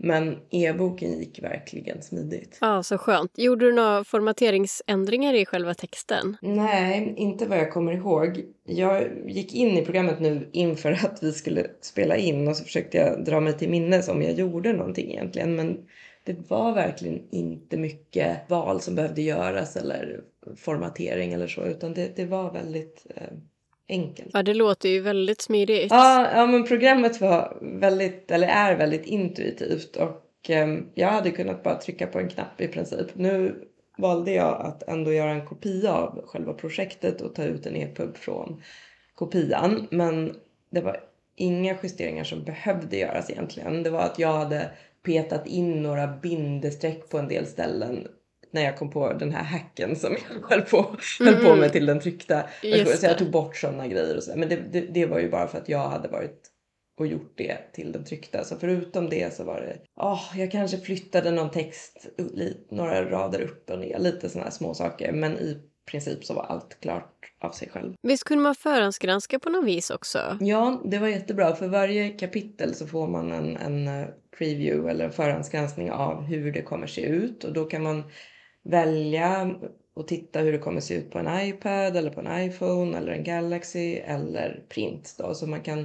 Men 0.00 0.36
e-boken 0.50 1.18
gick 1.18 1.42
verkligen 1.42 2.02
smidigt. 2.02 2.58
Ja, 2.60 2.82
så 2.82 2.98
skönt. 2.98 3.38
Gjorde 3.38 3.66
du 3.66 3.72
några 3.72 4.04
formateringsändringar 4.04 5.34
i 5.34 5.46
själva 5.46 5.74
texten? 5.74 6.36
Nej, 6.42 7.14
inte 7.16 7.46
vad 7.46 7.58
jag 7.58 7.72
kommer 7.72 7.92
ihåg. 7.92 8.44
Jag 8.64 9.08
gick 9.26 9.54
in 9.54 9.78
i 9.78 9.84
programmet 9.84 10.20
nu 10.20 10.48
inför 10.52 10.92
att 10.92 11.18
vi 11.22 11.32
skulle 11.32 11.66
spela 11.80 12.16
in 12.16 12.48
och 12.48 12.56
så 12.56 12.64
försökte 12.64 12.98
jag 12.98 13.24
dra 13.24 13.40
mig 13.40 13.52
till 13.58 13.70
minnes 13.70 14.08
om 14.08 14.22
jag 14.22 14.32
gjorde 14.32 14.72
någonting 14.72 15.10
egentligen. 15.10 15.56
Men 15.56 15.78
det 16.24 16.50
var 16.50 16.74
verkligen 16.74 17.22
inte 17.30 17.76
mycket 17.76 18.50
val 18.50 18.80
som 18.80 18.94
behövde 18.94 19.22
göras 19.22 19.76
eller 19.76 20.20
formatering 20.56 21.32
eller 21.32 21.46
så, 21.46 21.64
utan 21.64 21.94
det, 21.94 22.16
det 22.16 22.24
var 22.24 22.52
väldigt 22.52 23.06
eh, 23.16 23.22
enkelt. 23.88 24.30
Ja, 24.32 24.42
det 24.42 24.54
låter 24.54 24.88
ju 24.88 25.00
väldigt 25.00 25.40
smidigt. 25.40 25.90
Ja, 25.90 26.30
ja 26.34 26.46
men 26.46 26.64
programmet 26.64 27.20
var 27.20 27.58
väldigt, 27.60 28.30
eller 28.30 28.48
är 28.48 28.76
väldigt 28.76 29.06
intuitivt 29.06 29.96
och 29.96 30.50
eh, 30.50 30.78
jag 30.94 31.08
hade 31.08 31.30
kunnat 31.30 31.62
bara 31.62 31.74
trycka 31.74 32.06
på 32.06 32.18
en 32.18 32.28
knapp 32.28 32.60
i 32.60 32.68
princip. 32.68 33.06
Nu 33.14 33.64
valde 33.98 34.32
jag 34.32 34.66
att 34.66 34.82
ändå 34.82 35.12
göra 35.12 35.30
en 35.30 35.46
kopia 35.46 35.92
av 35.92 36.26
själva 36.26 36.52
projektet 36.52 37.20
och 37.20 37.34
ta 37.34 37.44
ut 37.44 37.66
en 37.66 37.76
EPUB 37.76 38.16
från 38.16 38.62
kopian, 39.14 39.86
men 39.90 40.36
det 40.70 40.80
var 40.80 41.00
inga 41.36 41.76
justeringar 41.82 42.24
som 42.24 42.44
behövde 42.44 42.96
göras 42.96 43.30
egentligen. 43.30 43.82
Det 43.82 43.90
var 43.90 44.00
att 44.00 44.18
jag 44.18 44.32
hade 44.32 44.70
petat 45.02 45.46
in 45.46 45.82
några 45.82 46.06
bindestreck 46.06 47.08
på 47.10 47.18
en 47.18 47.28
del 47.28 47.46
ställen 47.46 48.08
när 48.50 48.62
jag 48.62 48.78
kom 48.78 48.90
på 48.90 49.12
den 49.12 49.32
här 49.32 49.44
hacken 49.44 49.96
som 49.96 50.12
jag 50.28 50.48
höll 50.50 50.62
på, 50.62 50.96
höll 51.20 51.34
på 51.34 51.46
mm. 51.46 51.58
med 51.58 51.72
till 51.72 51.86
den 51.86 52.00
tryckta. 52.00 52.42
så 52.98 53.06
jag 53.06 53.18
tog 53.18 53.30
bort 53.30 53.56
sådana 53.56 53.86
grejer 53.86 54.16
och 54.16 54.22
så. 54.22 54.36
Men 54.36 54.48
det, 54.48 54.56
det, 54.56 54.80
det, 54.80 55.06
var 55.06 55.18
ju 55.18 55.30
bara 55.30 55.48
för 55.48 55.58
att 55.58 55.68
jag 55.68 55.88
hade 55.88 56.08
varit 56.08 56.50
och 56.98 57.06
gjort 57.06 57.32
det 57.36 57.72
till 57.72 57.92
den 57.92 58.04
tryckta. 58.04 58.44
Så 58.44 58.56
förutom 58.56 59.08
det 59.10 59.34
så 59.34 59.44
var 59.44 59.60
det, 59.60 59.78
oh, 59.96 60.22
jag 60.36 60.50
kanske 60.50 60.78
flyttade 60.78 61.30
någon 61.30 61.50
text 61.50 62.06
några 62.70 63.10
rader 63.10 63.40
upp 63.40 63.70
och 63.70 63.78
ner, 63.78 63.98
lite 63.98 64.28
sådana 64.28 64.44
här 64.44 64.52
små 64.52 64.74
saker. 64.74 65.12
Men 65.12 65.38
i 65.38 65.62
princip 65.90 66.24
så 66.24 66.34
var 66.34 66.42
allt 66.42 66.80
klart 66.80 67.14
av 67.40 67.50
sig 67.50 67.68
själv. 67.68 67.94
Visst 68.02 68.24
kunde 68.24 68.42
man 68.42 68.54
förhandsgranska 68.54 69.38
på 69.38 69.50
något 69.50 69.64
vis 69.64 69.90
också? 69.90 70.38
Ja, 70.40 70.82
det 70.84 70.98
var 70.98 71.08
jättebra. 71.08 71.54
För 71.54 71.68
varje 71.68 72.08
kapitel 72.08 72.74
så 72.74 72.86
får 72.86 73.08
man 73.08 73.32
en, 73.32 73.56
en 73.56 73.88
eh, 73.88 74.08
preview 74.38 74.90
eller 74.90 75.04
en 75.04 75.12
förhandsgranskning 75.12 75.90
av 75.90 76.22
hur 76.22 76.52
det 76.52 76.62
kommer 76.62 76.86
se 76.86 77.02
ut 77.02 77.44
och 77.44 77.52
då 77.52 77.64
kan 77.64 77.82
man 77.82 78.02
välja 78.68 79.54
och 79.94 80.08
titta 80.08 80.40
hur 80.40 80.52
det 80.52 80.58
kommer 80.58 80.80
se 80.80 80.94
ut 80.94 81.10
på 81.10 81.18
en 81.18 81.48
iPad 81.48 81.96
eller 81.96 82.10
på 82.10 82.20
en 82.20 82.46
iPhone 82.46 82.98
eller 82.98 83.12
en 83.12 83.24
Galaxy 83.24 83.94
eller 83.94 84.64
print 84.68 85.14
då. 85.18 85.34
Så 85.34 85.46
man 85.46 85.62
kan 85.62 85.80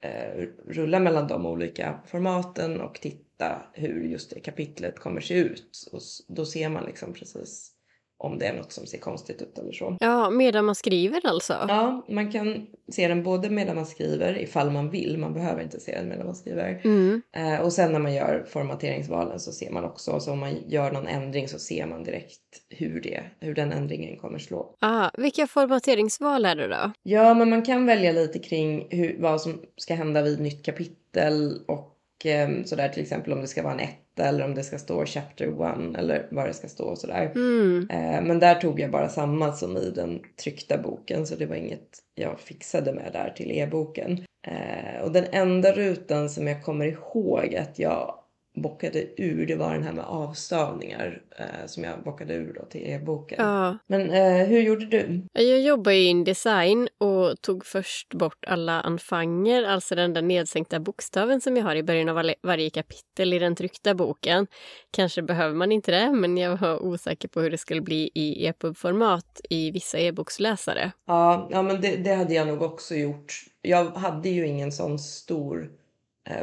eh, 0.00 0.46
rulla 0.66 1.00
mellan 1.00 1.28
de 1.28 1.46
olika 1.46 2.00
formaten 2.06 2.80
och 2.80 2.94
titta 2.94 3.62
hur 3.72 4.04
just 4.04 4.30
det 4.30 4.40
kapitlet 4.40 4.98
kommer 4.98 5.20
se 5.20 5.34
ut. 5.34 5.88
Och 5.92 6.00
då 6.28 6.46
ser 6.46 6.68
man 6.68 6.84
liksom 6.84 7.12
precis 7.12 7.72
om 8.20 8.38
det 8.38 8.46
är 8.46 8.52
något 8.52 8.72
som 8.72 8.86
ser 8.86 8.98
konstigt 8.98 9.42
ut 9.42 9.58
eller 9.58 9.72
så. 9.72 9.96
Ja, 10.00 10.30
medan 10.30 10.64
man 10.64 10.74
skriver 10.74 11.26
alltså? 11.26 11.52
Ja, 11.68 12.06
man 12.08 12.32
kan 12.32 12.66
se 12.88 13.08
den 13.08 13.22
både 13.22 13.50
medan 13.50 13.76
man 13.76 13.86
skriver 13.86 14.38
ifall 14.38 14.70
man 14.70 14.90
vill. 14.90 15.18
Man 15.18 15.34
behöver 15.34 15.62
inte 15.62 15.80
se 15.80 15.96
den 15.96 16.08
medan 16.08 16.26
man 16.26 16.34
skriver. 16.34 16.80
Mm. 16.84 17.22
Eh, 17.32 17.60
och 17.60 17.72
sen 17.72 17.92
när 17.92 17.98
man 17.98 18.14
gör 18.14 18.46
formateringsvalen 18.48 19.40
så 19.40 19.52
ser 19.52 19.70
man 19.70 19.84
också, 19.84 20.20
så 20.20 20.32
om 20.32 20.38
man 20.38 20.56
gör 20.68 20.92
någon 20.92 21.06
ändring 21.06 21.48
så 21.48 21.58
ser 21.58 21.86
man 21.86 22.04
direkt 22.04 22.40
hur, 22.68 23.00
det, 23.00 23.22
hur 23.40 23.54
den 23.54 23.72
ändringen 23.72 24.16
kommer 24.16 24.38
slå. 24.38 24.76
Ah, 24.80 25.10
vilka 25.18 25.46
formateringsval 25.46 26.44
är 26.44 26.56
det 26.56 26.68
då? 26.68 26.92
Ja, 27.02 27.34
men 27.34 27.50
man 27.50 27.62
kan 27.62 27.86
välja 27.86 28.12
lite 28.12 28.38
kring 28.38 28.86
hur, 28.90 29.16
vad 29.18 29.40
som 29.40 29.60
ska 29.76 29.94
hända 29.94 30.22
vid 30.22 30.40
nytt 30.40 30.64
kapitel 30.64 31.58
och 31.68 32.26
eh, 32.26 32.48
sådär 32.64 32.88
till 32.88 33.02
exempel 33.02 33.32
om 33.32 33.40
det 33.40 33.46
ska 33.46 33.62
vara 33.62 33.74
en 33.74 33.80
eller 34.24 34.44
om 34.44 34.54
det 34.54 34.62
ska 34.62 34.78
stå 34.78 35.06
chapter 35.06 35.60
one 35.60 35.98
eller 35.98 36.26
vad 36.30 36.46
det 36.46 36.54
ska 36.54 36.68
stå 36.68 36.84
och 36.84 36.98
sådär. 36.98 37.32
Mm. 37.34 37.88
Eh, 37.90 38.22
men 38.22 38.38
där 38.38 38.54
tog 38.54 38.80
jag 38.80 38.90
bara 38.90 39.08
samma 39.08 39.52
som 39.52 39.76
i 39.76 39.90
den 39.90 40.20
tryckta 40.44 40.78
boken 40.78 41.26
så 41.26 41.36
det 41.36 41.46
var 41.46 41.56
inget 41.56 41.98
jag 42.14 42.40
fixade 42.40 42.92
med 42.92 43.10
där 43.12 43.32
till 43.36 43.50
e-boken. 43.50 44.24
Eh, 44.46 45.02
och 45.02 45.12
den 45.12 45.24
enda 45.32 45.72
rutan 45.72 46.30
som 46.30 46.46
jag 46.46 46.64
kommer 46.64 46.86
ihåg 46.86 47.54
att 47.54 47.78
jag 47.78 48.19
bockade 48.62 49.06
ur, 49.16 49.46
det 49.46 49.56
var 49.56 49.74
den 49.74 49.82
här 49.82 49.92
med 49.92 50.04
avstavningar 50.04 51.22
eh, 51.38 51.66
som 51.66 51.84
jag 51.84 52.02
bockade 52.02 52.34
ur 52.34 52.52
då 52.60 52.64
till 52.64 52.80
e-boken. 52.86 53.38
Ja. 53.38 53.78
Men 53.86 54.10
eh, 54.10 54.46
hur 54.46 54.60
gjorde 54.60 54.86
du? 54.86 55.22
Jag 55.32 55.60
jobbade 55.60 55.96
i 55.96 56.04
Indesign 56.04 56.88
och 56.98 57.40
tog 57.40 57.66
först 57.66 58.14
bort 58.14 58.44
alla 58.46 58.80
anfanger, 58.80 59.62
alltså 59.62 59.94
den 59.94 60.14
där 60.14 60.22
nedsänkta 60.22 60.80
bokstaven 60.80 61.40
som 61.40 61.56
jag 61.56 61.64
har 61.64 61.76
i 61.76 61.82
början 61.82 62.08
av 62.08 62.32
varje 62.42 62.70
kapitel 62.70 63.32
i 63.32 63.38
den 63.38 63.56
tryckta 63.56 63.94
boken. 63.94 64.46
Kanske 64.90 65.22
behöver 65.22 65.54
man 65.54 65.72
inte 65.72 65.90
det, 65.90 66.12
men 66.12 66.36
jag 66.36 66.56
var 66.56 66.82
osäker 66.82 67.28
på 67.28 67.40
hur 67.40 67.50
det 67.50 67.58
skulle 67.58 67.80
bli 67.80 68.10
i 68.14 68.46
EPUB-format 68.46 69.40
i 69.50 69.70
vissa 69.70 69.98
e-boksläsare. 69.98 70.92
Ja, 71.06 71.48
ja 71.50 71.62
men 71.62 71.80
det, 71.80 71.96
det 71.96 72.14
hade 72.14 72.34
jag 72.34 72.46
nog 72.46 72.62
också 72.62 72.94
gjort. 72.94 73.44
Jag 73.62 73.84
hade 73.84 74.28
ju 74.28 74.46
ingen 74.46 74.72
sån 74.72 74.98
stor 74.98 75.70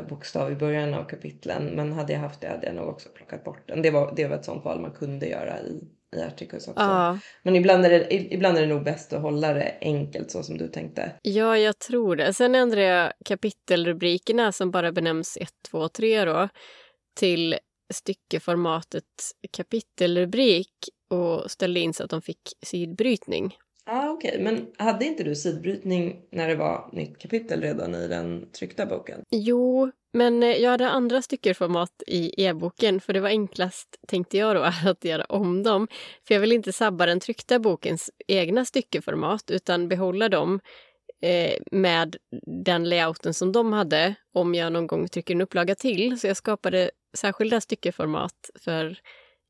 bokstav 0.09 0.51
i 0.51 0.55
början 0.55 0.93
av 0.93 1.03
kapitlen. 1.03 1.63
Men 1.65 1.93
hade 1.93 2.13
jag 2.13 2.19
haft 2.19 2.41
det 2.41 2.47
hade 2.47 2.65
jag 2.65 2.75
nog 2.75 2.87
också 2.87 3.09
plockat 3.09 3.43
bort 3.43 3.67
den. 3.67 3.81
Det 3.81 3.91
var, 3.91 4.13
det 4.15 4.27
var 4.27 4.35
ett 4.35 4.45
sånt 4.45 4.65
val 4.65 4.81
man 4.81 4.91
kunde 4.91 5.27
göra 5.27 5.59
i, 5.59 5.81
i 6.15 6.21
Articus 6.21 6.67
också. 6.67 6.83
Ja. 6.83 7.19
Men 7.43 7.55
ibland 7.55 7.85
är, 7.85 7.89
det, 7.89 8.13
ibland 8.33 8.57
är 8.57 8.61
det 8.61 8.67
nog 8.67 8.83
bäst 8.83 9.13
att 9.13 9.21
hålla 9.21 9.53
det 9.53 9.77
enkelt 9.81 10.31
så 10.31 10.43
som 10.43 10.57
du 10.57 10.67
tänkte. 10.67 11.11
Ja, 11.21 11.57
jag 11.57 11.79
tror 11.79 12.15
det. 12.15 12.33
Sen 12.33 12.55
ändrade 12.55 12.83
jag 12.83 13.13
kapitelrubrikerna 13.25 14.51
som 14.51 14.71
bara 14.71 14.91
benämns 14.91 15.37
1, 15.41 15.49
2, 15.71 15.89
3 15.89 16.25
då 16.25 16.49
till 17.15 17.57
styckeformatet 17.93 19.03
kapitelrubrik 19.51 20.73
och 21.09 21.51
ställde 21.51 21.79
in 21.79 21.93
så 21.93 22.03
att 22.03 22.09
de 22.09 22.21
fick 22.21 22.41
sidbrytning 22.61 23.55
ah, 23.87 24.09
okej. 24.09 24.29
Okay. 24.29 24.43
Men 24.43 24.67
hade 24.77 25.05
inte 25.05 25.23
du 25.23 25.35
sidbrytning 25.35 26.21
när 26.31 26.47
det 26.47 26.55
var 26.55 26.89
nytt 26.91 27.17
kapitel 27.17 27.61
redan 27.61 27.95
i 27.95 28.07
den 28.07 28.51
tryckta 28.51 28.85
boken? 28.85 29.21
Jo, 29.31 29.91
men 30.13 30.43
eh, 30.43 30.49
jag 30.49 30.71
hade 30.71 30.89
andra 30.89 31.21
styckeformat 31.21 32.03
i 32.07 32.45
e-boken 32.45 33.01
för 33.01 33.13
det 33.13 33.19
var 33.19 33.29
enklast, 33.29 33.99
tänkte 34.07 34.37
jag 34.37 34.55
då, 34.55 34.61
att 34.89 35.05
göra 35.05 35.23
om 35.23 35.63
dem. 35.63 35.87
För 36.27 36.33
jag 36.33 36.41
vill 36.41 36.51
inte 36.51 36.73
sabba 36.73 37.05
den 37.05 37.19
tryckta 37.19 37.59
bokens 37.59 38.11
egna 38.27 38.65
styckeformat 38.65 39.51
utan 39.51 39.87
behålla 39.87 40.29
dem 40.29 40.59
eh, 41.21 41.53
med 41.71 42.15
den 42.65 42.89
layouten 42.89 43.33
som 43.33 43.51
de 43.51 43.73
hade 43.73 44.15
om 44.33 44.55
jag 44.55 44.73
någon 44.73 44.87
gång 44.87 45.07
trycker 45.07 45.33
en 45.33 45.41
upplaga 45.41 45.75
till. 45.75 46.19
Så 46.19 46.27
jag 46.27 46.37
skapade 46.37 46.91
särskilda 47.17 47.61
styckeformat 47.61 48.49
för 48.63 48.97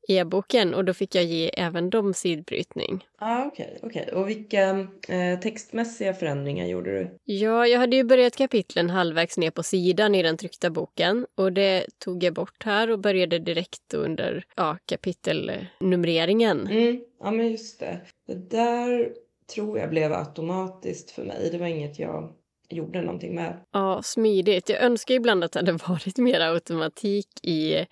e-boken 0.08 0.74
och 0.74 0.84
då 0.84 0.94
fick 0.94 1.14
jag 1.14 1.24
ge 1.24 1.50
även 1.56 1.90
dem 1.90 2.14
sidbrytning. 2.14 3.06
Ah, 3.18 3.44
Okej, 3.44 3.78
okay, 3.82 4.02
okay. 4.02 4.14
och 4.14 4.28
vilka 4.28 4.86
eh, 5.08 5.40
textmässiga 5.42 6.14
förändringar 6.14 6.66
gjorde 6.66 6.98
du? 6.98 7.18
Ja, 7.24 7.66
jag 7.66 7.78
hade 7.78 7.96
ju 7.96 8.04
börjat 8.04 8.36
kapitlen 8.36 8.90
halvvägs 8.90 9.38
ner 9.38 9.50
på 9.50 9.62
sidan 9.62 10.14
i 10.14 10.22
den 10.22 10.36
tryckta 10.36 10.70
boken 10.70 11.26
och 11.34 11.52
det 11.52 11.86
tog 11.98 12.24
jag 12.24 12.34
bort 12.34 12.64
här 12.64 12.90
och 12.90 12.98
började 12.98 13.38
direkt 13.38 13.94
under 13.94 14.44
ja, 14.56 14.76
kapitelnumreringen. 14.86 16.66
Mm, 16.66 17.00
ja, 17.20 17.30
men 17.30 17.50
just 17.50 17.80
det. 17.80 18.00
Det 18.26 18.50
där 18.50 19.12
tror 19.54 19.78
jag 19.78 19.90
blev 19.90 20.12
automatiskt 20.12 21.10
för 21.10 21.24
mig. 21.24 21.48
Det 21.52 21.58
var 21.58 21.66
inget 21.66 21.98
jag 21.98 22.32
gjorde 22.68 23.02
någonting 23.02 23.34
med. 23.34 23.60
Ja, 23.72 24.02
smidigt. 24.02 24.68
Jag 24.68 24.82
önskar 24.82 25.14
ibland 25.14 25.44
att 25.44 25.52
det 25.52 25.58
hade 25.58 25.72
varit 25.88 26.18
mer 26.18 26.40
automatik 26.40 27.28
i 27.42 27.86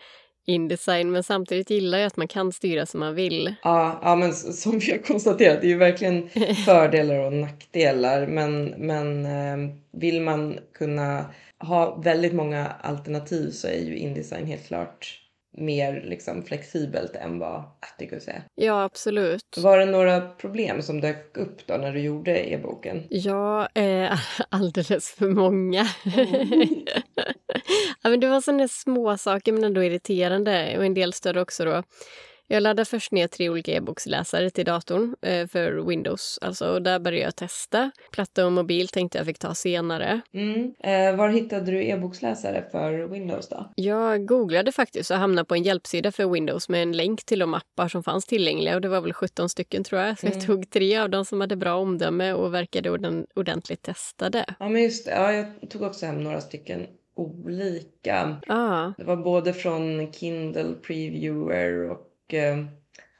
Indesign 0.46 1.10
men 1.10 1.22
samtidigt 1.22 1.70
gillar 1.70 1.98
jag 1.98 2.06
att 2.06 2.16
man 2.16 2.28
kan 2.28 2.52
styra 2.52 2.86
som 2.86 3.00
man 3.00 3.14
vill. 3.14 3.54
Ja, 3.62 4.00
ja 4.02 4.16
men 4.16 4.32
som 4.32 4.78
vi 4.78 4.90
har 4.90 4.98
konstaterat, 4.98 5.60
det 5.60 5.66
är 5.66 5.68
ju 5.68 5.76
verkligen 5.76 6.28
fördelar 6.64 7.18
och 7.18 7.32
nackdelar. 7.32 8.26
Men, 8.26 8.64
men 8.64 9.26
eh, 9.26 9.74
vill 9.90 10.20
man 10.20 10.58
kunna 10.74 11.24
ha 11.58 11.96
väldigt 11.96 12.32
många 12.32 12.66
alternativ 12.66 13.50
så 13.50 13.68
är 13.68 13.80
ju 13.80 13.96
Indesign 13.96 14.46
helt 14.46 14.66
klart 14.66 15.25
mer 15.56 16.02
liksom 16.06 16.42
flexibelt 16.42 17.16
än 17.16 17.38
vad 17.38 17.62
Atticus 17.80 18.28
är. 18.28 18.42
Ja, 18.54 18.84
absolut. 18.84 19.56
Var 19.56 19.78
det 19.78 19.86
några 19.86 20.20
problem 20.20 20.82
som 20.82 21.00
dök 21.00 21.36
upp 21.36 21.66
då 21.66 21.74
när 21.74 21.92
du 21.92 22.00
gjorde 22.00 22.52
e-boken? 22.52 23.02
Ja, 23.10 23.68
eh, 23.74 24.18
alldeles 24.48 25.10
för 25.10 25.28
många. 25.28 25.86
Mm. 26.16 26.58
ja, 28.02 28.10
men 28.10 28.20
det 28.20 28.28
var 28.28 28.40
sådana 28.40 28.68
små 28.68 29.16
saker 29.16 29.52
men 29.52 29.64
ändå 29.64 29.84
irriterande 29.84 30.78
och 30.78 30.84
en 30.84 30.94
del 30.94 31.12
större 31.12 31.40
också 31.40 31.64
då. 31.64 31.82
Jag 32.48 32.62
laddade 32.62 32.84
först 32.84 33.12
ner 33.12 33.26
tre 33.26 33.48
olika 33.48 33.72
e-boksläsare 33.72 34.50
till 34.50 34.64
datorn 34.64 35.16
eh, 35.22 35.46
för 35.46 35.88
Windows. 35.88 36.38
Alltså, 36.42 36.68
och 36.68 36.82
där 36.82 36.98
började 36.98 37.24
jag 37.24 37.36
testa. 37.36 37.90
Platta 38.12 38.46
och 38.46 38.52
mobil 38.52 38.88
tänkte 38.88 39.18
jag 39.18 39.26
fick 39.26 39.38
ta 39.38 39.54
senare. 39.54 40.20
Mm. 40.32 40.74
Eh, 40.80 41.16
var 41.16 41.28
hittade 41.28 41.70
du 41.70 41.84
e-boksläsare 41.84 42.64
för 42.70 43.08
Windows 43.08 43.48
då? 43.48 43.72
Jag 43.76 44.26
googlade 44.26 44.72
faktiskt 44.72 45.10
och 45.10 45.16
hamnade 45.16 45.46
på 45.46 45.54
en 45.54 45.62
hjälpsida 45.62 46.12
för 46.12 46.26
Windows 46.26 46.68
med 46.68 46.82
en 46.82 46.92
länk 46.92 47.24
till 47.24 47.38
de 47.38 47.54
appar 47.54 47.88
som 47.88 48.02
fanns 48.02 48.26
tillgängliga. 48.26 48.74
Och 48.74 48.80
det 48.80 48.88
var 48.88 49.00
väl 49.00 49.12
17 49.12 49.48
stycken 49.48 49.84
tror 49.84 50.00
jag. 50.00 50.18
Så 50.18 50.26
mm. 50.26 50.38
jag 50.38 50.46
tog 50.46 50.70
tre 50.70 50.98
av 50.98 51.10
dem 51.10 51.24
som 51.24 51.40
hade 51.40 51.56
bra 51.56 51.74
omdöme 51.74 52.32
och 52.32 52.54
verkade 52.54 52.90
ordentligt 53.34 53.82
testade. 53.82 54.44
Ja 54.58 54.68
men 54.68 54.82
just 54.82 55.04
det. 55.06 55.10
Ja, 55.10 55.32
jag 55.32 55.70
tog 55.70 55.82
också 55.82 56.06
hem 56.06 56.22
några 56.22 56.40
stycken 56.40 56.86
olika. 57.16 58.36
Ah. 58.46 58.92
Det 58.96 59.04
var 59.04 59.16
både 59.16 59.52
från 59.52 60.12
Kindle 60.12 60.74
Previewer 60.86 61.90
och 61.90 62.05
eh, 62.34 62.68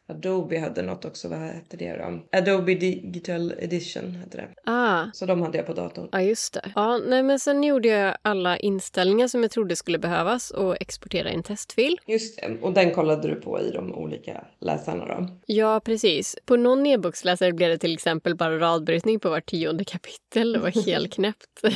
Adobe 0.08 0.58
hade 0.58 0.82
något 0.82 1.04
också, 1.04 1.28
vad 1.28 1.38
hette 1.38 1.76
det 1.76 1.96
då? 1.96 2.38
Adobe 2.38 2.74
Digital 2.74 3.52
Edition 3.58 4.10
hette 4.10 4.36
det. 4.36 4.48
Ah. 4.64 5.04
Så 5.12 5.26
de 5.26 5.42
hade 5.42 5.58
jag 5.58 5.66
på 5.66 5.72
datorn. 5.72 6.08
Ja, 6.12 6.22
just 6.22 6.54
det. 6.54 6.72
Ja, 6.74 6.98
nej, 7.06 7.22
men 7.22 7.38
sen 7.38 7.62
gjorde 7.62 7.88
jag 7.88 8.16
alla 8.22 8.56
inställningar 8.56 9.28
som 9.28 9.42
jag 9.42 9.50
trodde 9.50 9.76
skulle 9.76 9.98
behövas 9.98 10.50
och 10.50 10.76
exporterade 10.80 11.30
en 11.30 11.42
testfil. 11.42 11.98
Just 12.06 12.40
det, 12.40 12.58
och 12.62 12.72
den 12.72 12.90
kollade 12.90 13.28
du 13.28 13.34
på 13.34 13.60
i 13.60 13.70
de 13.70 13.94
olika 13.94 14.44
läsarna 14.60 15.06
då? 15.06 15.28
Ja, 15.46 15.80
precis. 15.80 16.36
På 16.44 16.56
någon 16.56 16.86
e-boksläsare 16.86 17.52
blev 17.52 17.70
det 17.70 17.78
till 17.78 17.94
exempel 17.94 18.34
bara 18.34 18.58
radbrytning 18.58 19.20
på 19.20 19.30
var 19.30 19.40
tionde 19.40 19.84
kapitel. 19.84 20.52
Det 20.52 20.58
var 20.58 20.84
helt 20.86 21.12
knäppt. 21.12 21.62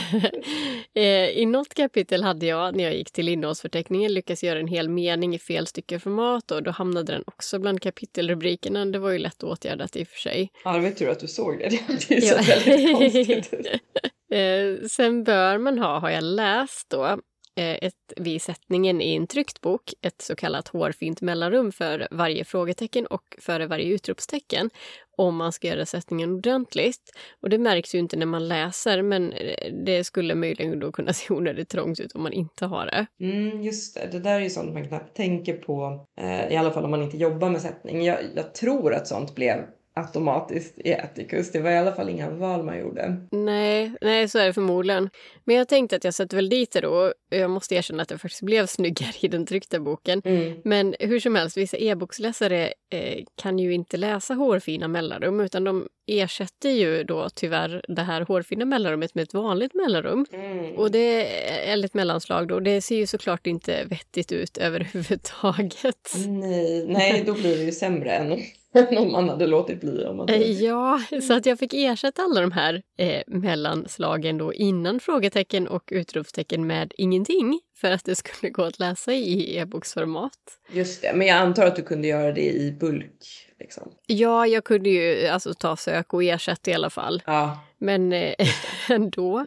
Eh, 0.94 1.28
I 1.28 1.46
något 1.46 1.74
kapitel 1.74 2.22
hade 2.22 2.46
jag, 2.46 2.76
när 2.76 2.84
jag 2.84 2.94
gick 2.94 3.12
till 3.12 3.28
innehållsförteckningen, 3.28 4.12
lyckats 4.12 4.44
göra 4.44 4.58
en 4.58 4.66
hel 4.66 4.88
mening 4.88 5.34
i 5.34 5.38
fel 5.38 5.66
styckeformat 5.66 6.50
och 6.50 6.62
då 6.62 6.70
hamnade 6.70 7.12
den 7.12 7.22
också 7.26 7.58
bland 7.58 7.82
kapitel 7.82 8.19
titelrubrikerna. 8.20 8.84
Det 8.84 8.98
var 8.98 9.10
ju 9.10 9.18
lätt 9.18 9.42
åtgärdat 9.42 9.96
i 9.96 10.02
och 10.02 10.08
för 10.08 10.18
sig. 10.18 10.50
Ja, 10.64 10.72
det 10.72 10.80
var 10.80 10.90
tur 10.90 11.08
att 11.08 11.20
du 11.20 11.26
såg 11.26 11.58
det. 11.58 11.68
Det 12.08 12.16
är 12.16 12.20
så 12.20 12.36
väldigt 12.36 12.96
konstigt 12.96 13.52
eh, 14.32 14.88
Sen 14.88 15.24
bör 15.24 15.58
man 15.58 15.78
ha, 15.78 15.98
har 15.98 16.10
jag 16.10 16.24
läst 16.24 16.90
då, 16.90 17.18
Eh, 17.60 17.78
ett, 17.82 18.12
vid 18.16 18.42
sättningen 18.42 19.00
i 19.00 19.14
en 19.14 19.26
tryckt 19.26 19.60
bok 19.60 19.94
ett 20.02 20.22
så 20.22 20.36
kallat 20.36 20.68
hårfint 20.68 21.20
mellanrum 21.20 21.72
för 21.72 22.08
varje 22.10 22.44
frågetecken 22.44 23.06
och 23.06 23.36
före 23.38 23.66
varje 23.66 23.94
utropstecken 23.94 24.70
om 25.16 25.36
man 25.36 25.52
ska 25.52 25.68
göra 25.68 25.86
sättningen 25.86 26.32
ordentligt. 26.32 27.10
Och 27.42 27.50
det 27.50 27.58
märks 27.58 27.94
ju 27.94 27.98
inte 27.98 28.16
när 28.16 28.26
man 28.26 28.48
läser 28.48 29.02
men 29.02 29.32
eh, 29.32 29.72
det 29.84 30.04
skulle 30.04 30.34
möjligen 30.34 30.80
då 30.80 30.92
kunna 30.92 31.12
se 31.12 31.34
onödigt 31.34 31.68
trångt 31.68 32.00
ut 32.00 32.12
om 32.12 32.22
man 32.22 32.32
inte 32.32 32.66
har 32.66 32.86
det. 32.86 33.06
Mm, 33.24 33.62
just 33.62 33.94
det, 33.94 34.08
det 34.12 34.20
där 34.20 34.34
är 34.34 34.40
ju 34.40 34.50
sånt 34.50 34.74
man 34.74 34.88
knappt 34.88 35.16
tänker 35.16 35.56
på, 35.56 36.06
eh, 36.20 36.52
i 36.52 36.56
alla 36.56 36.70
fall 36.70 36.84
om 36.84 36.90
man 36.90 37.02
inte 37.02 37.16
jobbar 37.16 37.50
med 37.50 37.60
sättning. 37.60 38.04
Jag, 38.04 38.18
jag 38.34 38.54
tror 38.54 38.94
att 38.94 39.06
sånt 39.06 39.34
blev 39.34 39.66
automatiskt 40.00 40.78
i 40.78 40.94
Atticus. 40.94 41.52
Det 41.52 41.60
var 41.60 41.70
i 41.70 41.78
alla 41.78 41.92
fall 41.92 42.08
inga 42.08 42.30
val 42.30 42.62
man 42.62 42.78
gjorde. 42.78 43.16
Nej, 43.30 43.92
nej 44.00 44.28
så 44.28 44.38
är 44.38 44.46
det 44.46 44.52
förmodligen. 44.52 45.10
Men 45.44 45.56
jag 45.56 45.68
tänkte 45.68 45.96
att 45.96 46.04
jag 46.04 46.14
sätter 46.14 46.36
väl 46.36 46.48
dit 46.48 46.72
det 46.72 46.80
då. 46.80 47.12
Jag 47.28 47.50
måste 47.50 47.74
erkänna 47.74 48.02
att 48.02 48.08
det 48.08 48.18
faktiskt 48.18 48.42
blev 48.42 48.66
snyggare 48.66 49.12
i 49.20 49.28
den 49.28 49.46
tryckta 49.46 49.80
boken. 49.80 50.22
Mm. 50.24 50.60
Men 50.64 50.94
hur 51.00 51.20
som 51.20 51.34
helst, 51.34 51.56
vissa 51.56 51.76
e-boksläsare 51.76 52.72
eh, 52.90 53.24
kan 53.42 53.58
ju 53.58 53.74
inte 53.74 53.96
läsa 53.96 54.34
hårfina 54.34 54.88
mellanrum 54.88 55.40
utan 55.40 55.64
de 55.64 55.88
ersätter 56.06 56.70
ju 56.70 57.04
då 57.04 57.28
tyvärr 57.34 57.84
det 57.88 58.02
här 58.02 58.20
hårfina 58.20 58.64
mellanrummet 58.64 59.14
med 59.14 59.22
ett 59.22 59.34
vanligt 59.34 59.74
mellanrum. 59.74 60.26
Mm. 60.32 60.74
Och 60.74 60.90
det 60.90 61.26
är 61.70 61.84
ett 61.84 61.94
mellanslag 61.94 62.48
då. 62.48 62.60
Det 62.60 62.80
ser 62.80 62.96
ju 62.96 63.06
såklart 63.06 63.46
inte 63.46 63.84
vettigt 63.84 64.32
ut 64.32 64.58
överhuvudtaget. 64.58 66.14
Nej, 66.28 66.86
nej 66.88 67.22
då 67.26 67.32
blir 67.32 67.56
det 67.56 67.64
ju 67.64 67.72
sämre 67.72 68.10
än 68.10 68.38
än 68.74 68.98
om 68.98 69.12
man 69.12 69.28
hade 69.28 69.46
låtit 69.46 69.80
bli. 69.80 70.04
Om 70.04 70.16
man 70.16 70.28
ja, 70.60 71.00
så 71.22 71.32
att 71.32 71.46
jag 71.46 71.58
fick 71.58 71.74
ersätta 71.74 72.22
alla 72.22 72.40
de 72.40 72.52
här 72.52 72.82
eh, 72.98 73.22
mellanslagen 73.26 74.38
då 74.38 74.54
innan 74.54 75.00
frågetecken 75.00 75.68
och 75.68 75.88
utropstecken 75.92 76.66
med 76.66 76.92
ingenting 76.96 77.60
för 77.76 77.90
att 77.90 78.04
det 78.04 78.16
skulle 78.16 78.50
gå 78.50 78.62
att 78.62 78.78
läsa 78.78 79.12
i 79.12 79.56
e-boksformat. 79.58 80.32
Just 80.72 81.02
det, 81.02 81.12
men 81.14 81.26
jag 81.26 81.36
antar 81.36 81.66
att 81.66 81.76
du 81.76 81.82
kunde 81.82 82.08
göra 82.08 82.32
det 82.32 82.52
i 82.52 82.72
bulk? 82.80 83.46
Liksom. 83.60 83.92
Ja, 84.06 84.46
jag 84.46 84.64
kunde 84.64 84.90
ju 84.90 85.26
alltså 85.26 85.54
ta 85.54 85.76
sök 85.76 86.14
och 86.14 86.24
ersätta 86.24 86.70
i 86.70 86.74
alla 86.74 86.90
fall. 86.90 87.22
Ja. 87.26 87.58
Men 87.78 88.12
eh, 88.12 88.34
ändå. 88.88 89.46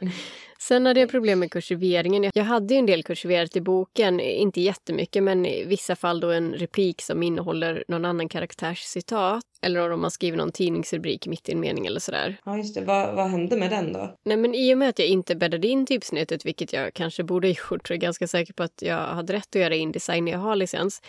Sen 0.67 0.85
hade 0.85 0.99
jag 0.99 1.09
problem 1.09 1.39
med 1.39 1.51
kursiveringen. 1.51 2.31
Jag 2.33 2.43
hade 2.43 2.73
ju 2.73 2.77
en 2.77 2.85
del 2.85 3.03
kursiverat 3.03 3.55
i 3.55 3.61
boken, 3.61 4.19
inte 4.19 4.61
jättemycket 4.61 5.23
men 5.23 5.45
i 5.45 5.65
vissa 5.65 5.95
fall 5.95 6.19
då 6.19 6.31
en 6.31 6.53
replik 6.53 7.01
som 7.01 7.23
innehåller 7.23 7.83
någon 7.87 8.05
annan 8.05 8.29
karaktärs 8.29 8.79
citat. 8.79 9.43
Eller 9.61 9.91
om 9.91 10.01
man 10.01 10.11
skriver 10.11 10.37
någon 10.37 10.51
tidningsrubrik 10.51 11.27
mitt 11.27 11.49
i 11.49 11.51
en 11.51 11.59
mening 11.59 11.85
eller 11.85 11.99
sådär. 11.99 12.37
Ja 12.45 12.57
just 12.57 12.75
det, 12.75 12.81
vad, 12.81 13.15
vad 13.15 13.29
hände 13.29 13.57
med 13.57 13.69
den 13.69 13.93
då? 13.93 14.17
Nej 14.25 14.37
men 14.37 14.55
i 14.55 14.73
och 14.73 14.77
med 14.77 14.89
att 14.89 14.99
jag 14.99 15.07
inte 15.07 15.35
bäddade 15.35 15.67
in 15.67 15.85
typsnittet, 15.85 16.45
vilket 16.45 16.73
jag 16.73 16.93
kanske 16.93 17.23
borde 17.23 17.47
ha 17.47 17.55
gjort, 17.71 17.87
så 17.87 17.93
är 17.93 17.95
jag 17.95 18.01
ganska 18.01 18.27
säker 18.27 18.53
på 18.53 18.63
att 18.63 18.81
jag 18.81 18.97
hade 18.97 19.33
rätt 19.33 19.55
att 19.55 19.61
göra 19.61 19.75
Indesign 19.75 20.25
när 20.25 20.31
jag 20.31 20.39
har 20.39 20.55
licens. 20.55 21.01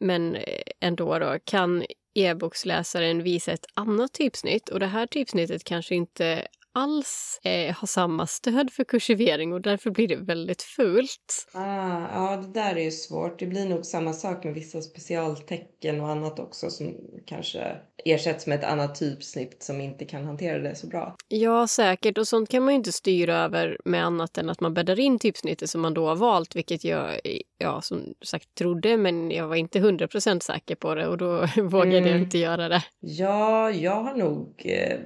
Men 0.00 0.34
eh, 0.34 0.42
ändå 0.80 1.18
då, 1.18 1.38
kan 1.44 1.84
e-boksläsaren 2.14 3.22
visa 3.22 3.52
ett 3.52 3.66
annat 3.74 4.12
typsnitt 4.12 4.68
och 4.68 4.80
det 4.80 4.86
här 4.86 5.06
typsnittet 5.06 5.64
kanske 5.64 5.94
inte 5.94 6.46
alls 6.74 7.40
eh, 7.44 7.74
har 7.74 7.86
samma 7.86 8.26
stöd 8.26 8.70
för 8.70 8.84
kursivering 8.84 9.52
och 9.52 9.60
därför 9.60 9.90
blir 9.90 10.08
det 10.08 10.16
väldigt 10.16 10.62
fult. 10.62 11.46
Ah, 11.52 12.00
ja, 12.12 12.36
det 12.36 12.60
där 12.60 12.76
är 12.76 12.84
ju 12.84 12.90
svårt. 12.90 13.38
Det 13.38 13.46
blir 13.46 13.68
nog 13.68 13.86
samma 13.86 14.12
sak 14.12 14.44
med 14.44 14.54
vissa 14.54 14.82
specialtecken 14.82 16.00
och 16.00 16.08
annat 16.08 16.38
också 16.38 16.70
som 16.70 16.94
kanske 17.26 17.76
ersätts 18.04 18.46
med 18.46 18.58
ett 18.58 18.64
annat 18.64 18.94
typsnitt 18.94 19.62
som 19.62 19.80
inte 19.80 20.04
kan 20.04 20.24
hantera 20.24 20.58
det 20.58 20.74
så 20.74 20.86
bra. 20.86 21.16
Ja, 21.28 21.66
säkert. 21.66 22.18
Och 22.18 22.28
sånt 22.28 22.48
kan 22.48 22.62
man 22.62 22.74
ju 22.74 22.78
inte 22.78 22.92
styra 22.92 23.36
över 23.36 23.78
med 23.84 24.04
annat 24.04 24.38
än 24.38 24.50
att 24.50 24.60
man 24.60 24.74
bäddar 24.74 25.00
in 25.00 25.18
typsnittet 25.18 25.70
som 25.70 25.80
man 25.80 25.94
då 25.94 26.06
har 26.06 26.16
valt, 26.16 26.56
vilket 26.56 26.84
jag 26.84 27.20
ja, 27.58 27.80
som 27.80 28.14
sagt 28.24 28.54
trodde, 28.54 28.96
men 28.96 29.30
jag 29.30 29.48
var 29.48 29.56
inte 29.56 29.80
hundra 29.80 30.08
procent 30.08 30.42
säker 30.42 30.74
på 30.74 30.94
det 30.94 31.08
och 31.08 31.18
då 31.18 31.46
vågade 31.56 31.98
mm. 31.98 32.10
jag 32.10 32.20
inte 32.20 32.38
göra 32.38 32.68
det. 32.68 32.84
Ja, 33.00 33.70
jag 33.70 34.02
har 34.02 34.14
nog 34.14 34.62
eh 34.64 34.98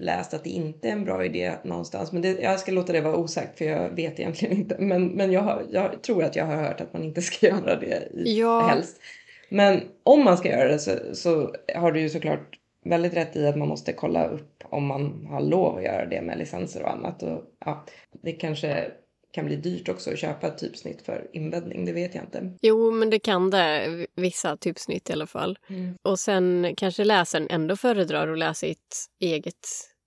läst 0.00 0.34
att 0.34 0.44
det 0.44 0.50
inte 0.50 0.88
är 0.88 0.92
en 0.92 1.04
bra 1.04 1.24
idé 1.24 1.52
någonstans. 1.64 2.12
Men 2.12 2.22
det, 2.22 2.40
jag 2.40 2.60
ska 2.60 2.72
låta 2.72 2.92
det 2.92 3.00
vara 3.00 3.16
osagt 3.16 3.58
för 3.58 3.64
jag 3.64 3.90
vet 3.90 4.20
egentligen 4.20 4.56
inte. 4.56 4.76
Men, 4.78 5.06
men 5.06 5.32
jag, 5.32 5.40
har, 5.40 5.62
jag 5.70 6.02
tror 6.02 6.24
att 6.24 6.36
jag 6.36 6.46
har 6.46 6.56
hört 6.56 6.80
att 6.80 6.92
man 6.92 7.04
inte 7.04 7.22
ska 7.22 7.46
göra 7.48 7.76
det 7.76 8.08
i, 8.14 8.40
ja. 8.40 8.60
helst. 8.60 9.00
Men 9.48 9.80
om 10.02 10.24
man 10.24 10.36
ska 10.36 10.48
göra 10.48 10.68
det 10.68 10.78
så, 10.78 10.90
så 11.12 11.54
har 11.74 11.92
du 11.92 12.00
ju 12.00 12.08
såklart 12.08 12.58
väldigt 12.84 13.14
rätt 13.14 13.36
i 13.36 13.46
att 13.46 13.56
man 13.56 13.68
måste 13.68 13.92
kolla 13.92 14.26
upp 14.26 14.64
om 14.64 14.86
man 14.86 15.26
har 15.30 15.40
lov 15.40 15.76
att 15.76 15.84
göra 15.84 16.06
det 16.06 16.22
med 16.22 16.38
licenser 16.38 16.82
och 16.82 16.90
annat. 16.90 17.22
Och, 17.22 17.42
ja, 17.64 17.84
det 18.22 18.32
kanske 18.32 18.90
kan 19.34 19.46
bli 19.46 19.56
dyrt 19.56 19.88
också 19.88 20.10
att 20.10 20.18
köpa 20.18 20.46
ett 20.46 20.58
typsnitt 20.58 21.02
för 21.02 21.28
inbäddning, 21.32 21.84
det 21.84 21.92
vet 21.92 22.14
jag 22.14 22.24
inte. 22.24 22.52
Jo, 22.62 22.90
men 22.90 23.10
det 23.10 23.18
kan 23.18 23.50
det. 23.50 24.06
Vissa 24.16 24.56
typsnitt 24.56 25.10
i 25.10 25.12
alla 25.12 25.26
fall. 25.26 25.58
Mm. 25.68 25.94
Och 26.02 26.18
sen 26.18 26.74
kanske 26.76 27.04
läsaren 27.04 27.46
ändå 27.50 27.76
föredrar 27.76 28.32
att 28.32 28.38
läsa 28.38 28.66
ett 28.66 28.78
eget 29.20 29.66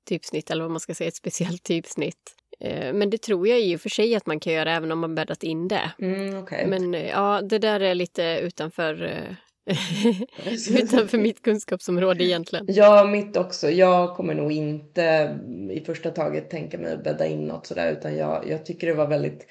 typsnitt 0.10 0.52
eller 0.52 0.64
vad 0.64 0.72
man 0.72 0.80
ska 0.80 0.94
säga, 0.94 1.08
ett 1.08 1.16
speciellt 1.16 1.64
typsnitt. 1.64 2.36
Eh, 2.60 2.94
men 2.94 3.10
det 3.10 3.18
tror 3.18 3.48
jag 3.48 3.62
i 3.62 3.76
och 3.76 3.82
för 3.82 3.90
sig 3.90 4.16
att 4.16 4.26
man 4.26 4.40
kan 4.40 4.54
göra 4.54 4.72
även 4.72 4.92
om 4.92 5.00
man 5.00 5.16
bäddat 5.16 5.44
in 5.44 5.68
det. 5.68 5.92
Mm, 6.00 6.44
okay. 6.44 6.68
Men 6.68 6.94
eh, 6.94 7.08
ja, 7.08 7.42
det 7.42 7.60
där 7.60 7.80
är 7.80 7.96
lite 7.96 8.40
utanför 8.44 9.04
eh, 9.04 9.36
Utanför 10.82 11.18
mitt 11.18 11.42
kunskapsområde 11.42 12.24
egentligen. 12.24 12.66
Ja, 12.70 13.04
mitt 13.04 13.38
också. 13.38 13.70
Jag 13.70 14.16
kommer 14.16 14.34
nog 14.34 14.52
inte 14.52 15.38
i 15.72 15.84
första 15.86 16.12
taget 16.12 16.50
tänka 16.50 16.78
mig 16.78 16.94
att 16.94 17.04
bädda 17.04 17.28
in 17.28 17.48
något 17.48 17.68
sådär 17.68 17.92
utan 17.92 18.18
jag, 18.18 18.50
jag 18.50 18.66
tycker 18.66 18.88
det 18.88 18.94
var 18.94 19.08
väldigt 19.08 19.46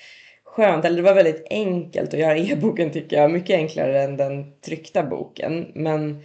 skönt, 0.45 0.85
eller 0.85 0.97
det 0.97 1.03
var 1.03 1.15
väldigt 1.15 1.47
enkelt 1.51 2.15
att 2.15 2.21
göra 2.21 2.39
e-boken 2.39 2.91
tycker 2.91 3.17
jag. 3.17 3.31
Mycket 3.31 3.57
enklare 3.57 4.03
än 4.03 4.17
den 4.17 4.61
tryckta 4.61 5.03
boken. 5.03 5.67
Men 5.75 6.23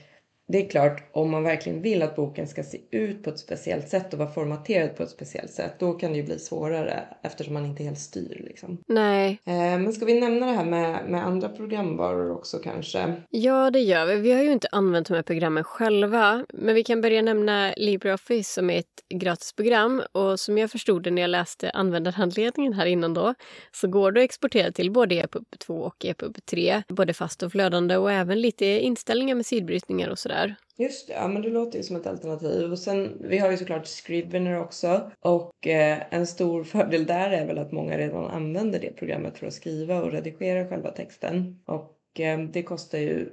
det 0.51 0.65
är 0.65 0.69
klart, 0.69 1.03
om 1.11 1.31
man 1.31 1.43
verkligen 1.43 1.81
vill 1.81 2.01
att 2.01 2.15
boken 2.15 2.47
ska 2.47 2.63
se 2.63 2.77
ut 2.91 3.23
på 3.23 3.29
ett 3.29 3.39
speciellt 3.39 3.89
sätt 3.89 4.13
och 4.13 4.19
vara 4.19 4.31
formaterad 4.31 4.95
på 4.95 5.03
ett 5.03 5.09
speciellt 5.09 5.51
sätt, 5.51 5.73
då 5.79 5.93
kan 5.93 6.11
det 6.11 6.17
ju 6.17 6.23
bli 6.23 6.39
svårare 6.39 7.03
eftersom 7.21 7.53
man 7.53 7.65
inte 7.65 7.83
helt 7.83 7.99
styr. 7.99 8.45
Liksom. 8.47 8.77
Nej. 8.87 9.39
Eh, 9.45 9.53
men 9.53 9.93
ska 9.93 10.05
vi 10.05 10.19
nämna 10.19 10.45
det 10.45 10.51
här 10.51 10.65
med, 10.65 11.09
med 11.09 11.25
andra 11.25 11.49
programvaror 11.49 12.31
också 12.31 12.57
kanske? 12.57 13.13
Ja, 13.29 13.71
det 13.71 13.79
gör 13.79 14.05
vi. 14.05 14.15
Vi 14.15 14.31
har 14.31 14.43
ju 14.43 14.51
inte 14.51 14.67
använt 14.71 15.07
de 15.07 15.13
här 15.13 15.23
programmen 15.23 15.63
själva, 15.63 16.45
men 16.53 16.75
vi 16.75 16.83
kan 16.83 17.01
börja 17.01 17.21
nämna 17.21 17.73
LibreOffice 17.77 18.53
som 18.53 18.69
är 18.69 18.79
ett 18.79 19.01
gratisprogram 19.13 20.01
och 20.11 20.39
som 20.39 20.57
jag 20.57 20.71
förstod 20.71 21.03
det 21.03 21.11
när 21.11 21.21
jag 21.21 21.29
läste 21.29 21.69
användarhandledningen 21.69 22.73
här 22.73 22.85
innan 22.85 23.13
då, 23.13 23.33
så 23.71 23.87
går 23.87 24.11
det 24.11 24.19
att 24.19 24.25
exportera 24.25 24.71
till 24.71 24.91
både 24.91 25.15
EPUB 25.15 25.45
2 25.59 25.73
och 25.73 26.05
EPUB 26.05 26.37
3, 26.45 26.83
både 26.87 27.13
fast 27.13 27.43
och 27.43 27.51
flödande 27.51 27.97
och 27.97 28.11
även 28.11 28.41
lite 28.41 28.65
inställningar 28.65 29.35
med 29.35 29.45
sidbrytningar 29.45 30.09
och 30.09 30.19
sådär. 30.19 30.40
Just 30.77 31.07
det, 31.07 31.13
ja 31.13 31.27
men 31.27 31.41
det 31.41 31.49
låter 31.49 31.77
ju 31.77 31.83
som 31.83 31.95
ett 31.95 32.07
alternativ. 32.07 32.71
Och 32.71 32.79
sen, 32.79 33.17
vi 33.19 33.37
har 33.37 33.51
ju 33.51 33.57
såklart 33.57 33.87
Scrivener 33.87 34.59
också. 34.59 35.11
Och 35.19 35.67
eh, 35.67 35.97
en 36.09 36.27
stor 36.27 36.63
fördel 36.73 37.05
där 37.05 37.31
är 37.31 37.45
väl 37.45 37.57
att 37.57 37.71
många 37.71 37.97
redan 37.97 38.25
använder 38.25 38.79
det 38.79 38.95
programmet 38.95 39.37
för 39.37 39.47
att 39.47 39.53
skriva 39.53 40.01
och 40.01 40.11
redigera 40.11 40.69
själva 40.69 40.91
texten. 40.91 41.59
Och 41.65 42.19
eh, 42.19 42.39
det 42.39 42.63
kostar 42.63 42.97
ju 42.97 43.29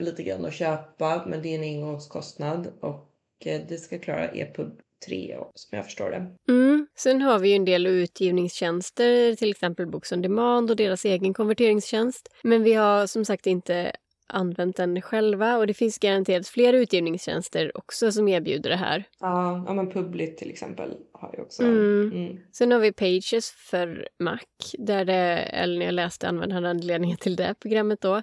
lite 0.00 0.22
grann 0.22 0.44
att 0.44 0.54
köpa, 0.54 1.24
men 1.26 1.42
det 1.42 1.48
är 1.48 1.58
en 1.58 1.76
engångskostnad. 1.76 2.66
Och 2.80 3.08
eh, 3.44 3.60
det 3.68 3.76
ska 3.76 3.98
klara 3.98 4.28
EPUB 4.28 4.80
3 5.06 5.36
som 5.54 5.76
jag 5.76 5.84
förstår 5.84 6.10
det. 6.10 6.52
Mm. 6.52 6.86
Sen 6.96 7.22
har 7.22 7.38
vi 7.38 7.48
ju 7.48 7.54
en 7.54 7.64
del 7.64 7.86
utgivningstjänster, 7.86 9.34
till 9.34 9.50
exempel 9.50 9.86
Books 9.86 10.12
on 10.12 10.22
Demand 10.22 10.70
och 10.70 10.76
deras 10.76 11.04
egen 11.04 11.34
konverteringstjänst. 11.34 12.28
Men 12.42 12.62
vi 12.62 12.74
har 12.74 13.06
som 13.06 13.24
sagt 13.24 13.46
inte 13.46 13.92
använt 14.26 14.76
den 14.76 15.02
själva 15.02 15.56
och 15.56 15.66
det 15.66 15.74
finns 15.74 15.98
garanterat 15.98 16.48
fler 16.48 16.72
utgivningstjänster 16.72 17.76
också 17.76 18.12
som 18.12 18.28
erbjuder 18.28 18.70
det 18.70 18.76
här. 18.76 19.04
Ja, 19.20 19.64
ja 19.66 19.74
men 19.74 19.90
Public 19.90 20.36
till 20.36 20.50
exempel 20.50 20.94
har 21.12 21.34
ju 21.36 21.42
också. 21.42 21.62
Mm. 21.62 22.12
Mm. 22.12 22.38
Sen 22.52 22.72
har 22.72 22.78
vi 22.78 22.92
Pages 22.92 23.50
för 23.50 24.08
Mac 24.18 24.38
där 24.78 25.04
det, 25.04 25.38
eller 25.38 25.78
när 25.78 25.86
jag 25.86 25.94
läste 25.94 26.28
användaranledningen 26.28 27.16
till 27.16 27.36
det 27.36 27.54
programmet 27.60 28.00
då, 28.00 28.22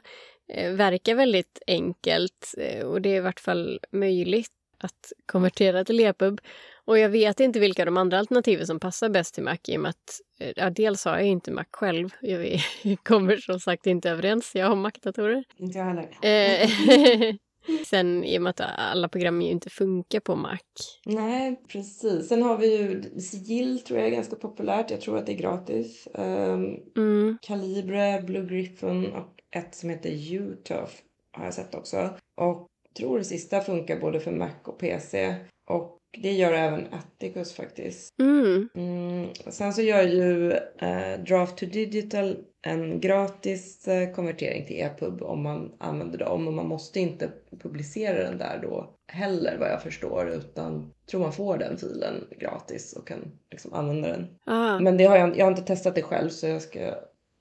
eh, 0.53 0.73
verkar 0.73 1.15
väldigt 1.15 1.59
enkelt 1.67 2.53
eh, 2.57 2.85
och 2.85 3.01
det 3.01 3.09
är 3.09 3.17
i 3.17 3.19
vart 3.19 3.39
fall 3.39 3.79
möjligt 3.91 4.51
att 4.77 5.13
konvertera 5.25 5.85
till 5.85 5.99
EPUB. 5.99 6.41
Och 6.89 6.99
jag 6.99 7.09
vet 7.09 7.39
inte 7.39 7.59
vilka 7.59 7.85
de 7.85 7.97
andra 7.97 8.19
alternativen 8.19 8.67
som 8.67 8.79
passar 8.79 9.09
bäst 9.09 9.33
till 9.33 9.43
Mac 9.43 9.57
i 9.67 9.77
och 9.77 9.81
med 9.81 9.89
att 9.89 10.21
eh, 10.39 10.53
ja, 10.55 10.69
dels 10.69 11.05
har 11.05 11.17
jag 11.17 11.27
inte 11.27 11.51
Mac 11.51 11.65
själv. 11.71 12.09
Jag 12.21 13.03
kommer 13.03 13.37
som 13.37 13.59
sagt 13.59 13.87
inte 13.87 14.09
överens. 14.09 14.51
Jag 14.55 14.67
har 14.67 14.75
Mac-datorer. 14.75 15.43
Inte 15.57 15.77
jag 15.77 15.85
heller. 15.85 16.09
Eh, 16.21 17.35
sen 17.85 18.23
i 18.23 18.37
och 18.37 18.41
med 18.41 18.49
att 18.49 18.61
alla 18.77 19.09
program 19.09 19.41
ju 19.41 19.51
inte 19.51 19.69
funkar 19.69 20.19
på 20.19 20.35
Mac. 20.35 20.57
Nej, 21.05 21.61
precis. 21.67 22.27
Sen 22.27 22.43
har 22.43 22.57
vi 22.57 22.77
ju 22.77 23.19
Sigill 23.19 23.79
tror 23.79 23.99
jag 23.99 24.07
är 24.07 24.11
ganska 24.11 24.35
populärt. 24.35 24.91
Jag 24.91 25.01
tror 25.01 25.17
att 25.17 25.25
det 25.25 25.31
är 25.31 25.37
gratis. 25.37 26.07
Um, 26.13 26.79
mm. 26.97 27.37
Calibre, 27.41 28.21
Blue 28.21 28.45
Griffon 28.45 29.13
och 29.13 29.33
ett 29.55 29.75
som 29.75 29.89
heter 29.89 30.33
Utuf 30.33 31.01
har 31.31 31.45
jag 31.45 31.53
sett 31.53 31.75
också. 31.75 32.09
Och 32.41 32.67
tror 32.97 33.17
det 33.17 33.23
sista 33.23 33.61
funkar 33.61 33.99
både 33.99 34.19
för 34.19 34.31
Mac 34.31 34.55
och 34.63 34.79
PC. 34.79 35.35
Och 35.65 35.98
det 36.17 36.31
gör 36.31 36.53
även 36.53 36.87
Atticus 36.93 37.53
faktiskt. 37.53 38.19
Mm. 38.19 38.69
Mm. 38.75 39.29
Sen 39.49 39.73
så 39.73 39.81
gör 39.81 40.03
ju 40.03 40.51
eh, 40.77 41.19
Draft 41.27 41.57
to 41.57 41.65
Digital 41.65 42.37
en 42.61 42.99
gratis 42.99 43.87
eh, 43.87 44.11
konvertering 44.11 44.65
till 44.65 44.79
EPUB 44.79 45.21
om 45.21 45.41
man 45.43 45.71
använder 45.77 46.17
dem. 46.17 46.47
Och 46.47 46.53
man 46.53 46.67
måste 46.67 46.99
inte 46.99 47.29
publicera 47.61 48.23
den 48.23 48.37
där 48.37 48.59
då 48.61 48.95
heller 49.07 49.57
vad 49.57 49.69
jag 49.69 49.83
förstår. 49.83 50.29
Utan 50.29 50.93
tror 51.11 51.21
man 51.21 51.33
får 51.33 51.57
den 51.57 51.77
filen 51.77 52.27
gratis 52.39 52.93
och 52.93 53.07
kan 53.07 53.31
liksom 53.51 53.73
använda 53.73 54.07
den. 54.07 54.27
Ah. 54.45 54.79
Men 54.79 54.97
det 54.97 55.05
har 55.05 55.17
jag, 55.17 55.37
jag 55.37 55.45
har 55.45 55.51
inte 55.51 55.63
testat 55.63 55.95
det 55.95 56.01
själv 56.01 56.29
så 56.29 56.47
jag 56.47 56.61
ska 56.61 56.95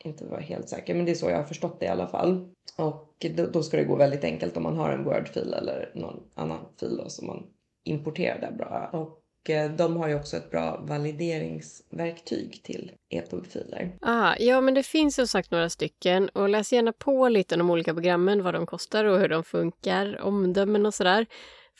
inte 0.05 0.25
vara 0.25 0.41
helt 0.41 0.69
säker. 0.69 0.95
Men 0.95 1.05
det 1.05 1.11
är 1.11 1.15
så 1.15 1.31
jag 1.31 1.37
har 1.37 1.45
förstått 1.45 1.81
det 1.81 1.87
i 1.87 1.89
alla 1.89 2.09
fall. 2.09 2.49
Och 2.77 3.27
då, 3.37 3.47
då 3.47 3.63
ska 3.63 3.77
det 3.77 3.85
gå 3.85 3.97
väldigt 3.97 4.25
enkelt 4.25 4.57
om 4.57 4.63
man 4.63 4.77
har 4.77 4.91
en 4.91 5.05
Word-fil 5.05 5.55
eller 5.55 5.93
någon 5.95 6.21
annan 6.35 6.59
fil 6.81 6.97
då, 6.97 7.09
som 7.09 7.27
man 7.27 7.47
importerade 7.89 8.53
bra. 8.59 8.91
Och 8.93 9.51
eh, 9.51 9.71
de 9.71 9.97
har 9.97 10.09
ju 10.09 10.15
också 10.15 10.37
ett 10.37 10.51
bra 10.51 10.81
valideringsverktyg 10.89 12.61
till 12.63 12.93
EPUB-filer. 13.11 13.93
Ah, 14.01 14.35
ja, 14.39 14.61
men 14.61 14.75
det 14.75 14.83
finns 14.83 15.15
som 15.15 15.27
sagt 15.27 15.51
några 15.51 15.71
stycken 15.71 16.29
och 16.29 16.49
läs 16.49 16.73
gärna 16.73 16.93
på 16.93 17.29
lite 17.29 17.55
om 17.55 17.59
de 17.59 17.71
olika 17.71 17.95
programmen, 17.95 18.43
vad 18.43 18.55
de 18.55 18.67
kostar 18.67 19.05
och 19.05 19.19
hur 19.19 19.29
de 19.29 19.45
funkar, 19.45 20.21
omdömen 20.21 20.87
och 20.87 20.95
sådär. 20.95 21.27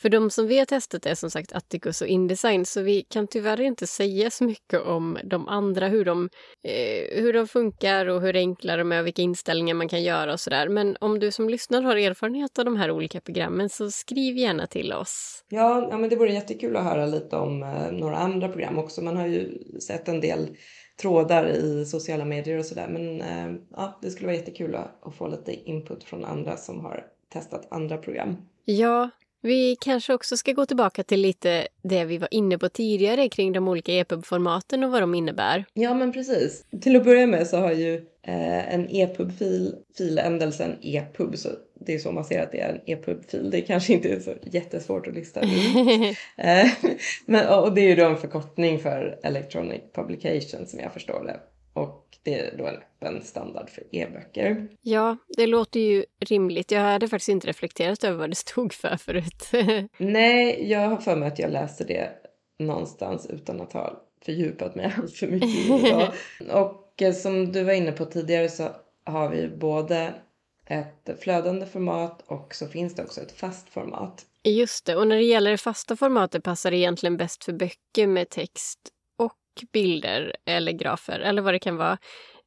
För 0.01 0.09
de 0.09 0.29
som 0.29 0.47
vi 0.47 0.59
har 0.59 0.65
testat 0.65 1.05
är 1.05 1.15
som 1.15 1.31
sagt 1.31 1.53
Atticus 1.53 2.01
och 2.01 2.07
Indesign 2.07 2.65
så 2.65 2.81
vi 2.81 3.01
kan 3.01 3.27
tyvärr 3.27 3.61
inte 3.61 3.87
säga 3.87 4.29
så 4.29 4.43
mycket 4.43 4.81
om 4.81 5.17
de 5.23 5.47
andra, 5.47 5.87
hur 5.87 6.05
de, 6.05 6.29
eh, 6.63 7.21
hur 7.21 7.33
de 7.33 7.47
funkar 7.47 8.05
och 8.05 8.21
hur 8.21 8.35
enkla 8.35 8.77
de 8.77 8.91
är 8.91 8.99
och 8.99 9.07
vilka 9.07 9.21
inställningar 9.21 9.75
man 9.75 9.89
kan 9.89 10.03
göra 10.03 10.33
och 10.33 10.39
sådär. 10.39 10.69
Men 10.69 10.97
om 11.01 11.19
du 11.19 11.31
som 11.31 11.49
lyssnar 11.49 11.81
har 11.81 11.95
erfarenhet 11.95 12.59
av 12.59 12.65
de 12.65 12.75
här 12.75 12.91
olika 12.91 13.21
programmen 13.21 13.69
så 13.69 13.91
skriv 13.91 14.37
gärna 14.37 14.67
till 14.67 14.93
oss. 14.93 15.43
Ja, 15.49 15.87
ja 15.91 15.97
men 15.97 16.09
det 16.09 16.15
vore 16.15 16.33
jättekul 16.33 16.75
att 16.75 16.83
höra 16.83 17.05
lite 17.05 17.35
om 17.35 17.63
eh, 17.63 17.91
några 17.91 18.17
andra 18.17 18.47
program 18.47 18.77
också. 18.77 19.01
Man 19.01 19.17
har 19.17 19.27
ju 19.27 19.63
sett 19.79 20.07
en 20.07 20.21
del 20.21 20.47
trådar 21.01 21.49
i 21.49 21.85
sociala 21.85 22.25
medier 22.25 22.57
och 22.57 22.65
sådär. 22.65 22.87
Men 22.87 23.21
eh, 23.21 23.61
ja, 23.71 23.99
det 24.01 24.09
skulle 24.09 24.27
vara 24.27 24.37
jättekul 24.37 24.75
att, 24.75 25.07
att 25.07 25.15
få 25.15 25.27
lite 25.27 25.53
input 25.53 26.03
från 26.03 26.25
andra 26.25 26.57
som 26.57 26.85
har 26.85 27.05
testat 27.33 27.67
andra 27.71 27.97
program. 27.97 28.37
Ja, 28.65 29.09
vi 29.41 29.77
kanske 29.81 30.13
också 30.13 30.37
ska 30.37 30.51
gå 30.51 30.65
tillbaka 30.65 31.03
till 31.03 31.21
lite 31.21 31.67
det 31.81 32.05
vi 32.05 32.17
var 32.17 32.27
inne 32.31 32.57
på 32.57 32.69
tidigare 32.69 33.29
kring 33.29 33.53
de 33.53 33.67
olika 33.67 33.91
EPUB-formaten 33.91 34.83
och 34.83 34.91
vad 34.91 35.01
de 35.01 35.15
innebär. 35.15 35.65
Ja, 35.73 35.93
men 35.93 36.13
precis. 36.13 36.65
Till 36.81 36.95
att 36.95 37.03
börja 37.03 37.27
med 37.27 37.47
så 37.47 37.57
har 37.57 37.71
ju 37.71 37.95
eh, 38.21 38.73
en 38.73 38.87
EPUB-fil 38.89 39.75
filändelsen 39.97 40.75
EPUB, 40.81 41.37
så 41.37 41.49
det 41.85 41.95
är 41.95 41.99
så 41.99 42.11
man 42.11 42.25
ser 42.25 42.43
att 42.43 42.51
det 42.51 42.59
är 42.59 42.73
en 42.73 42.81
EPUB-fil. 42.85 43.51
Det 43.51 43.61
kanske 43.61 43.93
inte 43.93 44.09
är 44.09 44.19
så 44.19 44.33
jättesvårt 44.43 45.07
att 45.07 45.13
lista 45.13 45.41
ut. 45.41 45.47
eh, 46.37 46.67
men, 47.25 47.47
och 47.47 47.73
det 47.73 47.81
är 47.81 47.87
ju 47.87 47.95
då 47.95 48.05
en 48.05 48.17
förkortning 48.17 48.79
för 48.79 49.19
Electronic 49.23 49.81
Publication 49.93 50.67
som 50.67 50.79
jag 50.79 50.93
förstår 50.93 51.23
det. 51.23 51.39
Och 51.79 52.17
det 52.23 52.39
är 52.39 52.57
då 52.57 52.67
en 52.67 52.75
öppen 52.75 53.21
standard 53.21 53.69
för 53.69 53.83
e-böcker. 53.91 54.67
Ja, 54.81 55.17
det 55.37 55.47
låter 55.47 55.79
ju 55.79 56.05
rimligt. 56.19 56.71
Jag 56.71 56.81
hade 56.81 57.07
faktiskt 57.07 57.29
inte 57.29 57.47
reflekterat 57.47 58.03
över 58.03 58.17
vad 58.17 58.29
det 58.29 58.35
stod 58.35 58.73
för 58.73 58.97
förut. 58.97 59.51
Nej, 59.97 60.71
jag 60.71 60.89
har 60.89 60.97
för 60.97 61.15
mig 61.15 61.27
att 61.27 61.39
jag 61.39 61.51
läste 61.51 61.83
det 61.83 62.11
någonstans 62.59 63.27
utan 63.29 63.61
att 63.61 63.73
ha 63.73 64.03
fördjupat 64.25 64.75
mig 64.75 64.93
allt 64.97 65.13
för 65.13 65.27
mycket. 65.27 66.13
Och 66.53 67.01
eh, 67.01 67.13
som 67.13 67.51
du 67.51 67.63
var 67.63 67.73
inne 67.73 67.91
på 67.91 68.05
tidigare 68.05 68.49
så 68.49 68.69
har 69.03 69.29
vi 69.29 69.47
både 69.47 70.13
ett 70.65 71.09
flödande 71.19 71.65
format 71.65 72.23
och 72.27 72.55
så 72.55 72.67
finns 72.67 72.95
det 72.95 73.03
också 73.03 73.21
ett 73.21 73.31
fast 73.31 73.69
format. 73.69 74.25
Just 74.43 74.85
det, 74.85 74.95
och 74.95 75.07
när 75.07 75.15
det 75.15 75.23
gäller 75.23 75.51
det 75.51 75.57
fasta 75.57 75.95
formatet 75.95 76.43
passar 76.43 76.71
det 76.71 76.77
egentligen 76.77 77.17
bäst 77.17 77.43
för 77.43 77.53
böcker 77.53 78.07
med 78.07 78.29
text 78.29 78.79
bilder 79.71 80.35
eller 80.45 80.71
grafer 80.71 81.19
eller 81.19 81.41
vad 81.41 81.53
det 81.53 81.59
kan 81.59 81.77
vara. 81.77 81.97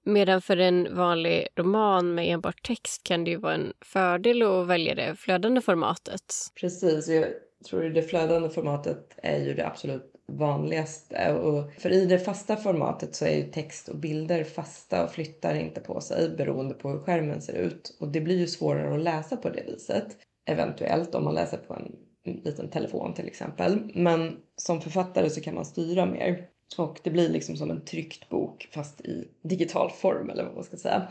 Medan 0.05 0.43
för 0.43 0.57
en 0.57 0.97
vanlig 0.97 1.49
roman 1.57 2.15
med 2.15 2.29
enbart 2.29 2.63
text 2.63 3.05
kan 3.05 3.25
det 3.25 3.31
ju 3.31 3.37
vara 3.37 3.55
en 3.55 3.73
fördel 3.85 4.43
att 4.43 4.67
välja 4.67 4.95
det 4.95 5.17
flödande 5.17 5.61
formatet. 5.61 6.35
Precis, 6.61 7.09
jag 7.09 7.25
tror 7.69 7.83
det 7.83 8.03
flödande 8.03 8.49
formatet 8.49 9.19
är 9.23 9.39
ju 9.39 9.55
det 9.55 9.67
absolut 9.67 10.13
vanligaste. 10.33 11.35
Och 11.35 11.73
för 11.79 11.91
i 11.91 12.07
det 12.07 12.19
fasta 12.19 12.57
formatet 12.57 13.15
så 13.15 13.25
är 13.25 13.37
ju 13.37 13.43
text 13.43 13.89
och 13.89 13.97
bilder 13.97 14.45
fasta 14.45 15.05
och 15.05 15.11
flyttar 15.11 15.55
inte 15.55 15.81
på 15.81 16.01
sig 16.01 16.37
beroende 16.37 16.75
på 16.75 16.89
hur 16.89 16.99
skärmen 16.99 17.43
ser 17.43 17.55
ut. 17.55 17.97
Och 18.01 18.09
det 18.09 18.21
blir 18.21 18.39
ju 18.39 18.47
svårare 18.47 18.95
att 18.95 19.03
läsa 19.03 19.37
på 19.37 19.51
det 19.51 19.63
viset. 19.67 20.07
Eventuellt 20.47 21.15
om 21.15 21.25
man 21.25 21.35
läser 21.35 21.57
på 21.57 21.75
en 21.75 21.97
liten 22.45 22.71
telefon 22.71 23.15
till 23.15 23.27
exempel. 23.27 23.91
Men 23.95 24.37
som 24.57 24.81
författare 24.81 25.31
så 25.31 25.41
kan 25.41 25.55
man 25.55 25.65
styra 25.65 26.07
mer. 26.07 26.49
Och 26.79 27.01
det 27.03 27.11
blir 27.11 27.29
liksom 27.29 27.57
som 27.57 27.71
en 27.71 27.85
tryckt 27.85 28.29
bok 28.29 28.69
fast 28.75 29.01
i 29.01 29.29
digital 29.43 29.91
form 29.91 30.31
eller 30.31 30.45
vad 30.45 30.55
man 30.55 30.65
ska 30.65 30.77
säga. 30.77 31.09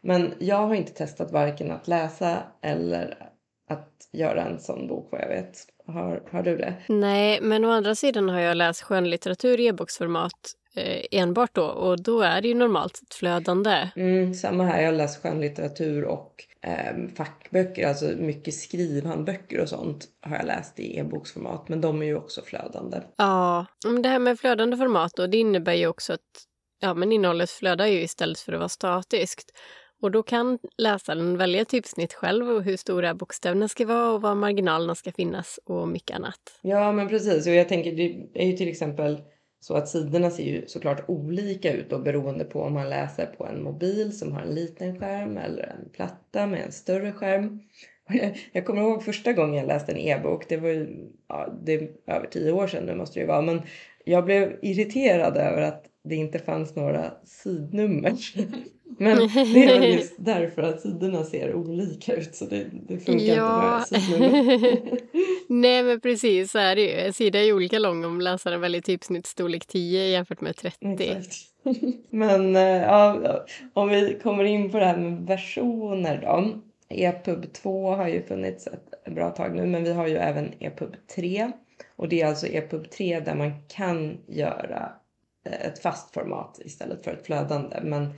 Men 0.00 0.32
jag 0.38 0.66
har 0.66 0.74
inte 0.74 0.92
testat 0.92 1.32
varken 1.32 1.70
att 1.70 1.88
läsa 1.88 2.42
eller 2.62 3.30
att 3.68 4.08
göra 4.12 4.44
en 4.44 4.58
sån 4.60 4.88
bok 4.88 5.08
vad 5.12 5.20
jag 5.20 5.28
vet. 5.28 5.56
Har, 5.86 6.22
har 6.32 6.42
du 6.42 6.56
det? 6.56 6.74
Nej, 6.88 7.40
men 7.42 7.64
å 7.64 7.70
andra 7.70 7.94
sidan 7.94 8.28
har 8.28 8.40
jag 8.40 8.56
läst 8.56 8.82
skönlitteratur 8.82 9.60
i 9.60 9.66
e-boksformat 9.66 10.32
eh, 10.76 11.20
enbart 11.20 11.54
då 11.54 11.64
och 11.64 12.02
då 12.02 12.20
är 12.20 12.42
det 12.42 12.48
ju 12.48 12.54
normalt 12.54 13.02
ett 13.02 13.14
flödande. 13.14 13.90
Mm, 13.96 14.34
samma 14.34 14.64
här, 14.64 14.82
jag 14.82 14.88
har 14.88 14.96
läst 14.96 15.22
skönlitteratur 15.22 16.04
och 16.04 16.44
eh, 16.66 17.14
fackböcker, 17.16 17.88
alltså 17.88 18.04
mycket 18.04 18.54
skrivhandböcker 18.54 19.60
och 19.60 19.68
sånt 19.68 20.08
har 20.20 20.36
jag 20.36 20.46
läst 20.46 20.80
i 20.80 20.98
e-boksformat, 20.98 21.68
men 21.68 21.80
de 21.80 22.02
är 22.02 22.06
ju 22.06 22.16
också 22.16 22.42
flödande. 22.42 23.00
Ja, 23.16 23.66
men 23.86 24.02
det 24.02 24.08
här 24.08 24.18
med 24.18 24.40
flödande 24.40 24.76
format 24.76 25.12
då, 25.16 25.26
det 25.26 25.36
innebär 25.36 25.74
ju 25.74 25.86
också 25.86 26.12
att 26.12 26.20
ja, 26.80 26.94
men 26.94 27.12
innehållet 27.12 27.50
flödar 27.50 27.86
ju 27.86 28.02
istället 28.02 28.38
för 28.38 28.52
att 28.52 28.58
vara 28.58 28.68
statiskt. 28.68 29.52
Och 30.02 30.10
då 30.10 30.22
kan 30.22 30.58
läsaren 30.78 31.38
välja 31.38 31.64
typsnitt 31.64 32.14
själv 32.14 32.50
och 32.50 32.62
hur 32.62 32.76
stora 32.76 33.14
bokstäverna 33.14 33.68
ska 33.68 33.86
vara 33.86 34.10
och 34.10 34.22
var 34.22 34.34
marginalerna 34.34 34.94
ska 34.94 35.12
finnas 35.12 35.60
och 35.64 35.88
mycket 35.88 36.16
annat. 36.16 36.58
Ja, 36.62 36.92
men 36.92 37.08
precis. 37.08 37.46
Och 37.46 37.52
jag 37.52 37.68
tänker, 37.68 37.92
det 37.92 38.42
är 38.42 38.46
ju 38.46 38.56
till 38.56 38.68
exempel 38.68 39.22
så 39.64 39.74
att 39.74 39.88
sidorna 39.88 40.30
ser 40.30 40.44
ju 40.44 40.66
såklart 40.66 41.04
olika 41.08 41.72
ut 41.72 41.92
och 41.92 42.02
beroende 42.02 42.44
på 42.44 42.62
om 42.62 42.72
man 42.72 42.90
läser 42.90 43.26
på 43.26 43.46
en 43.46 43.62
mobil 43.62 44.18
som 44.18 44.32
har 44.32 44.40
en 44.40 44.54
liten 44.54 45.00
skärm 45.00 45.36
eller 45.36 45.62
en 45.62 45.88
platta 45.92 46.46
med 46.46 46.62
en 46.62 46.72
större 46.72 47.12
skärm. 47.12 47.60
Jag 48.52 48.66
kommer 48.66 48.82
ihåg 48.82 49.04
första 49.04 49.32
gången 49.32 49.54
jag 49.54 49.66
läste 49.66 49.92
en 49.92 49.98
e-bok, 49.98 50.48
det 50.48 50.56
var 50.56 50.68
ju 50.68 51.10
ja, 51.28 51.58
det 51.64 51.74
är 51.74 51.90
över 52.06 52.26
tio 52.26 52.52
år 52.52 52.66
sedan 52.66 52.84
nu 52.84 52.94
måste 52.94 53.18
det 53.18 53.20
ju 53.20 53.26
vara, 53.26 53.42
men 53.42 53.62
jag 54.04 54.24
blev 54.24 54.58
irriterad 54.62 55.36
över 55.36 55.62
att 55.62 55.84
det 56.02 56.14
inte 56.14 56.38
fanns 56.38 56.76
några 56.76 57.12
sidnummer. 57.24 58.16
Men 58.98 59.16
det 59.34 59.64
är 59.64 59.82
just 59.82 60.14
därför 60.16 60.62
att 60.62 60.80
sidorna 60.80 61.24
ser 61.24 61.54
olika 61.54 62.14
ut 62.14 62.34
så 62.34 62.44
det, 62.44 62.66
det 62.88 62.98
funkar 62.98 63.36
ja. 63.36 63.84
inte 63.94 64.18
med. 64.18 65.00
Nej 65.48 65.82
men 65.82 66.00
precis 66.00 66.50
så 66.50 66.58
är 66.58 66.76
det 66.76 66.82
ju. 66.82 66.90
En 66.90 67.12
sida 67.12 67.38
är 67.38 67.44
ju 67.44 67.52
olika 67.52 67.78
lång 67.78 68.04
om 68.04 68.20
läsaren 68.20 68.60
väljer 68.60 68.80
typsnitt 68.80 69.26
storlek 69.26 69.66
10 69.66 70.08
jämfört 70.08 70.40
med 70.40 70.56
30. 70.56 70.96
Exakt. 70.98 71.54
Men 72.10 72.56
eh, 72.56 72.62
ja, 72.62 73.44
om 73.72 73.88
vi 73.88 74.18
kommer 74.22 74.44
in 74.44 74.70
på 74.70 74.78
det 74.78 74.86
här 74.86 74.96
med 74.96 75.26
versioner 75.26 76.20
då. 76.22 76.60
EPUB 76.88 77.52
2 77.52 77.90
har 77.90 78.08
ju 78.08 78.22
funnits 78.22 78.66
ett 78.66 79.14
bra 79.14 79.30
tag 79.30 79.54
nu 79.54 79.66
men 79.66 79.84
vi 79.84 79.92
har 79.92 80.06
ju 80.06 80.16
även 80.16 80.52
EPUB 80.58 80.96
3. 81.14 81.50
Och 81.96 82.08
det 82.08 82.20
är 82.20 82.26
alltså 82.26 82.46
EPUB 82.46 82.90
3 82.90 83.20
där 83.20 83.34
man 83.34 83.52
kan 83.68 84.18
göra 84.26 84.92
eh, 85.44 85.66
ett 85.66 85.78
fast 85.78 86.14
format 86.14 86.60
istället 86.64 87.04
för 87.04 87.12
ett 87.12 87.26
flödande. 87.26 87.80
Men 87.82 88.14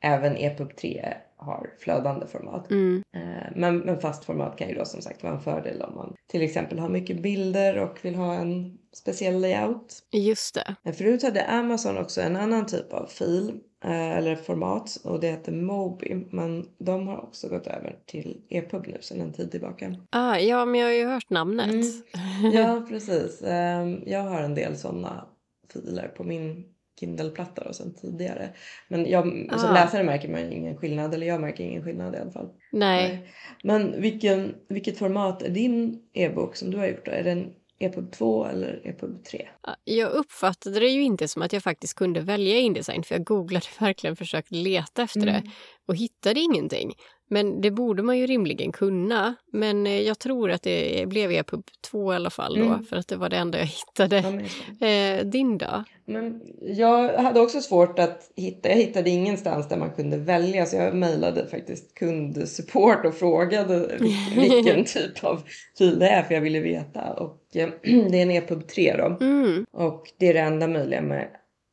även 0.00 0.36
EPUB 0.36 0.76
3 0.76 1.14
har 1.36 1.70
flödande 1.78 2.26
format. 2.26 2.70
Mm. 2.70 3.02
Eh, 3.14 3.52
men, 3.56 3.78
men 3.78 4.00
fast 4.00 4.24
format 4.24 4.58
kan 4.58 4.68
ju 4.68 4.74
då 4.74 4.84
som 4.84 5.02
sagt 5.02 5.22
vara 5.22 5.34
en 5.34 5.40
fördel 5.40 5.82
om 5.82 5.94
man 5.94 6.14
till 6.26 6.42
exempel 6.42 6.78
har 6.78 6.88
mycket 6.88 7.22
bilder 7.22 7.78
och 7.78 7.98
vill 8.02 8.14
ha 8.14 8.34
en 8.34 8.78
speciell 8.92 9.40
layout. 9.40 10.02
Just 10.12 10.54
det. 10.54 10.74
Men 10.82 10.94
förut 10.94 11.22
hade 11.22 11.46
Amazon 11.46 11.98
också 11.98 12.20
en 12.20 12.36
annan 12.36 12.66
typ 12.66 12.92
av 12.92 13.06
fil 13.06 13.60
eh, 13.84 14.16
eller 14.16 14.36
format 14.36 14.96
och 15.04 15.20
det 15.20 15.28
heter 15.28 15.52
Mobi. 15.52 16.26
Men 16.30 16.68
de 16.78 17.08
har 17.08 17.18
också 17.18 17.48
gått 17.48 17.66
över 17.66 17.98
till 18.06 18.40
EPUB 18.48 18.86
nu 18.86 18.98
sedan 19.00 19.20
en 19.20 19.32
tid 19.32 19.50
tillbaka. 19.50 19.96
Ah, 20.10 20.36
ja, 20.36 20.64
men 20.64 20.80
jag 20.80 20.86
har 20.86 20.94
ju 20.94 21.06
hört 21.06 21.30
namnet. 21.30 21.70
Mm. 21.70 22.52
Ja, 22.52 22.86
precis. 22.88 23.42
Ehm, 23.42 24.02
jag 24.06 24.22
har 24.22 24.40
en 24.40 24.54
del 24.54 24.76
sådana 24.76 25.26
filer 25.72 26.08
på 26.08 26.24
min 26.24 26.64
Kindle-platta 27.00 27.64
då 27.64 27.72
sen 27.72 27.94
tidigare. 27.94 28.50
Men 28.88 29.10
jag, 29.10 29.48
ah. 29.50 29.58
som 29.58 29.74
läsare 29.74 30.02
märker 30.02 30.28
man 30.28 30.52
ingen 30.52 30.76
skillnad, 30.76 31.14
eller 31.14 31.26
jag 31.26 31.40
märker 31.40 31.64
ingen 31.64 31.84
skillnad 31.84 32.14
i 32.14 32.18
alla 32.18 32.30
fall. 32.30 32.48
Nej. 32.72 33.08
Nej. 33.08 33.32
Men 33.62 34.00
vilken, 34.00 34.54
vilket 34.68 34.98
format 34.98 35.42
är 35.42 35.50
din 35.50 36.02
e-bok 36.12 36.56
som 36.56 36.70
du 36.70 36.78
har 36.78 36.86
gjort 36.86 37.06
då? 37.06 37.12
Är 37.12 37.24
den 37.24 37.52
EPUB 37.80 38.12
2 38.12 38.44
eller 38.44 38.80
EPUB 38.84 39.24
3? 39.24 39.48
Jag 39.84 40.10
uppfattade 40.12 40.80
det 40.80 40.88
ju 40.88 41.02
inte 41.02 41.28
som 41.28 41.42
att 41.42 41.52
jag 41.52 41.62
faktiskt 41.62 41.94
kunde 41.94 42.20
välja 42.20 42.58
Indesign 42.58 43.02
för 43.02 43.14
jag 43.14 43.24
googlade 43.24 43.66
verkligen 43.80 44.16
försökt 44.16 44.50
leta 44.50 45.02
efter 45.02 45.22
mm. 45.22 45.34
det 45.34 45.50
och 45.86 45.96
hittade 45.96 46.40
ingenting. 46.40 46.94
Men 47.32 47.60
det 47.60 47.70
borde 47.70 48.02
man 48.02 48.18
ju 48.18 48.26
rimligen 48.26 48.72
kunna. 48.72 49.34
Men 49.52 49.86
eh, 49.86 50.00
jag 50.00 50.18
tror 50.18 50.50
att 50.50 50.62
det 50.62 51.08
blev 51.08 51.32
EPUB 51.32 51.64
2 51.90 52.12
i 52.12 52.16
alla 52.16 52.30
fall 52.30 52.58
då, 52.58 52.64
mm. 52.64 52.84
för 52.84 52.96
att 52.96 53.08
det 53.08 53.16
var 53.16 53.28
det 53.28 53.36
enda 53.36 53.58
jag 53.58 53.66
hittade. 54.06 54.40
Ja, 54.80 54.86
eh, 54.86 55.26
din 55.26 55.58
då? 55.58 55.84
Men 56.04 56.42
jag 56.60 57.18
hade 57.18 57.40
också 57.40 57.60
svårt 57.60 57.98
att 57.98 58.32
hitta. 58.36 58.68
Jag 58.68 58.76
hittade 58.76 59.10
ingenstans 59.10 59.68
där 59.68 59.76
man 59.76 59.90
kunde 59.90 60.16
välja 60.16 60.66
så 60.66 60.76
jag 60.76 60.94
mejlade 60.94 61.46
faktiskt 61.46 61.94
kundsupport 61.94 63.04
och 63.04 63.14
frågade 63.14 63.98
vilken 64.36 64.84
typ 64.84 65.24
av 65.24 65.42
fil 65.78 65.98
det 65.98 66.08
är 66.08 66.22
för 66.22 66.34
jag 66.34 66.40
ville 66.40 66.60
veta. 66.60 67.12
Och 67.12 67.56
eh, 67.56 67.68
det 67.82 68.18
är 68.18 68.22
en 68.22 68.30
EPUB 68.30 68.68
3 68.68 68.96
då. 68.96 69.24
Mm. 69.24 69.66
Och 69.72 70.12
det 70.18 70.28
är 70.28 70.34
det 70.34 70.40
enda 70.40 70.68
möjliga 70.68 71.02
med 71.02 71.28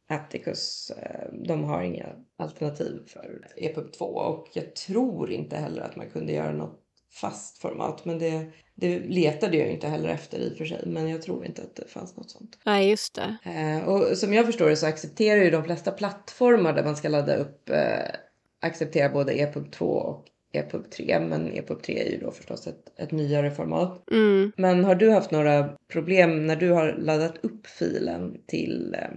Atticus, 0.10 0.92
eh, 0.98 1.34
de 1.48 1.64
har 1.64 1.82
inga 1.82 2.06
alternativ 2.38 3.02
för 3.08 3.48
EPUB 3.56 3.94
2 3.94 4.06
och 4.06 4.48
jag 4.54 4.76
tror 4.76 5.32
inte 5.32 5.56
heller 5.56 5.82
att 5.82 5.96
man 5.96 6.10
kunde 6.10 6.34
göra 6.34 6.52
något 6.52 6.80
fast 7.12 7.58
format 7.58 8.06
men 8.06 8.20
det, 8.20 8.52
det 8.76 9.00
letade 9.00 9.58
jag 9.58 9.72
inte 9.72 9.88
heller 9.88 10.10
efter 10.10 10.40
i 10.40 10.54
och 10.54 10.58
för 10.58 10.66
sig 10.66 10.84
men 10.86 11.10
jag 11.10 11.22
tror 11.22 11.46
inte 11.46 11.62
att 11.62 11.76
det 11.76 11.88
fanns 11.88 12.18
något 12.18 12.32
sånt. 12.32 12.58
Nej 12.66 12.90
just 12.90 13.16
det. 13.16 13.52
Eh, 13.52 13.90
och 13.90 14.18
som 14.18 14.34
jag 14.34 14.46
förstår 14.46 14.70
det 14.70 14.76
så 14.76 14.88
accepterar 14.88 15.42
ju 15.42 15.50
de 15.50 15.64
flesta 15.64 15.92
plattformar 15.92 16.74
där 16.74 16.84
man 16.84 16.96
ska 16.96 17.10
ladda 17.10 17.36
upp 17.36 17.70
eh, 17.70 18.16
accepterar 18.60 19.10
både 19.10 19.34
EPUB 19.34 19.72
2 19.72 19.86
och 19.86 20.26
EPUB 20.52 20.90
3 20.92 21.20
men 21.20 21.52
EPUB 21.54 21.84
3 21.84 22.00
är 22.00 22.12
ju 22.12 22.18
då 22.18 22.32
förstås 22.32 22.68
ett, 22.68 23.00
ett 23.00 23.12
nyare 23.12 23.52
format. 23.52 24.12
Mm. 24.12 24.52
Men 24.58 24.86
har 24.86 24.96
du 24.96 25.12
haft 25.12 25.32
några 25.32 25.70
problem 25.88 26.48
när 26.48 26.56
du 26.56 26.72
har 26.72 26.94
laddat 26.94 27.38
upp 27.42 27.68
filen 27.68 28.38
till 28.48 28.96
eh, 29.00 29.10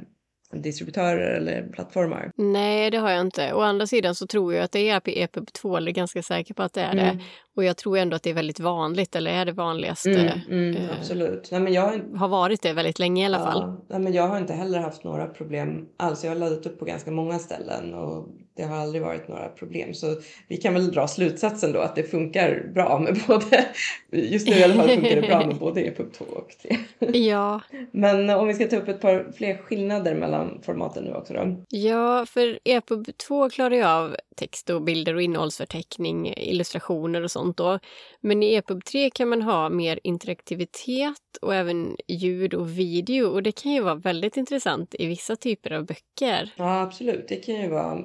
distributörer 0.53 1.37
eller 1.37 1.69
plattformar? 1.73 2.33
Nej, 2.37 2.91
det 2.91 2.99
har 2.99 3.11
jag 3.11 3.21
inte. 3.21 3.55
Å 3.55 3.61
andra 3.61 3.87
sidan 3.87 4.15
så 4.15 4.27
tror 4.27 4.55
jag 4.55 4.65
att 4.65 4.73
det 4.73 4.91
är 4.91 5.03
EPUB 5.07 5.53
2, 5.53 5.77
eller 5.77 5.93
ganska 5.93 6.23
säker 6.23 6.55
på 6.55 6.63
att 6.63 6.73
det 6.73 6.81
är 6.81 6.93
mm. 6.93 7.17
det. 7.17 7.25
Och 7.57 7.65
jag 7.65 7.77
tror 7.77 7.99
ändå 7.99 8.17
att 8.17 8.23
det 8.23 8.31
är 8.31 8.35
väldigt 8.35 8.61
vanligt, 8.61 9.17
eller 9.17 9.31
är 9.31 9.45
det 9.45 9.53
vanligaste? 9.53 10.11
Mm, 10.11 10.41
mm, 10.49 10.77
eh, 10.77 10.99
absolut. 10.99 11.49
Nej, 11.51 11.61
men 11.61 11.73
jag 11.73 11.83
har, 11.83 12.17
har 12.17 12.29
varit 12.29 12.63
det 12.63 12.73
väldigt 12.73 12.99
länge 12.99 13.23
i 13.23 13.27
alla 13.27 13.39
ja, 13.39 13.45
fall. 13.45 13.77
Nej, 13.89 14.01
men 14.01 14.13
jag 14.13 14.29
har 14.29 14.39
inte 14.39 14.53
heller 14.53 14.79
haft 14.79 15.05
några 15.05 15.27
problem 15.27 15.89
alls. 15.97 16.25
Jag 16.25 16.31
har 16.31 16.37
laddat 16.37 16.67
upp 16.67 16.79
på 16.79 16.85
ganska 16.85 17.11
många 17.11 17.39
ställen 17.39 17.95
och 17.95 18.29
det 18.61 18.67
har 18.67 18.77
aldrig 18.77 19.03
varit 19.03 19.29
några 19.29 19.49
problem. 19.49 19.95
Så 19.95 20.17
vi 20.49 20.57
kan 20.57 20.75
väl 20.75 20.93
dra 20.93 21.09
slutsatsen 21.09 21.73
då 21.73 21.81
att 21.81 21.97
det 21.97 22.03
funkar 22.03 22.71
bra 22.75 22.99
med 22.99 23.21
både, 23.27 23.67
just 24.11 24.49
nu 24.49 24.55
i 24.55 24.65
alla 24.65 24.75
fall 24.75 24.89
funkar 24.89 25.17
det 25.17 25.23
bra 25.23 25.47
med 25.47 25.57
både 25.61 25.81
EPUB 25.81 26.13
2 26.13 26.25
och 26.25 26.51
3. 26.63 26.77
Ja. 27.19 27.61
Men 27.91 28.31
om 28.31 28.49
vi 28.49 28.55
ska 28.55 28.67
ta 28.67 28.77
upp 28.77 28.89
ett 28.89 29.01
par 29.01 29.33
fler 29.37 29.57
skillnader 29.57 30.15
mellan 30.15 30.61
formaten 30.63 31.05
nu 31.05 31.15
också 31.15 31.35
då. 31.35 31.65
Ja, 31.69 32.27
för 32.27 32.59
EPUB 32.65 33.09
2 33.17 33.51
klarar 33.51 33.75
ju 33.75 33.85
av 33.85 34.17
text 34.37 34.71
och 34.71 34.83
bilder 34.83 35.15
och 35.15 35.23
innehållsförteckning, 35.23 36.35
illustrationer 36.37 37.23
och 37.23 37.31
sånt 37.31 37.57
då. 37.57 37.79
Men 38.21 38.43
i 38.43 38.55
EPUB 38.55 38.85
3 38.85 39.11
kan 39.11 39.29
man 39.29 39.43
ha 39.43 39.69
mer 39.69 40.01
interaktivitet 40.05 41.37
och 41.43 41.55
även 41.55 41.97
ljud 42.09 42.55
och 42.55 42.79
video 42.79 43.27
och 43.27 43.43
det 43.43 43.53
kan 43.53 43.73
ju 43.73 43.81
vara 43.81 43.95
väldigt 43.95 44.37
intressant 44.37 44.95
i 44.99 45.07
vissa 45.07 45.37
typer 45.37 45.73
av 45.73 45.87
böcker. 45.87 46.51
Ja, 46.57 46.81
absolut. 46.81 47.29
Det 47.29 47.37
kan 47.37 47.55
ju 47.55 47.69
vara 47.69 47.99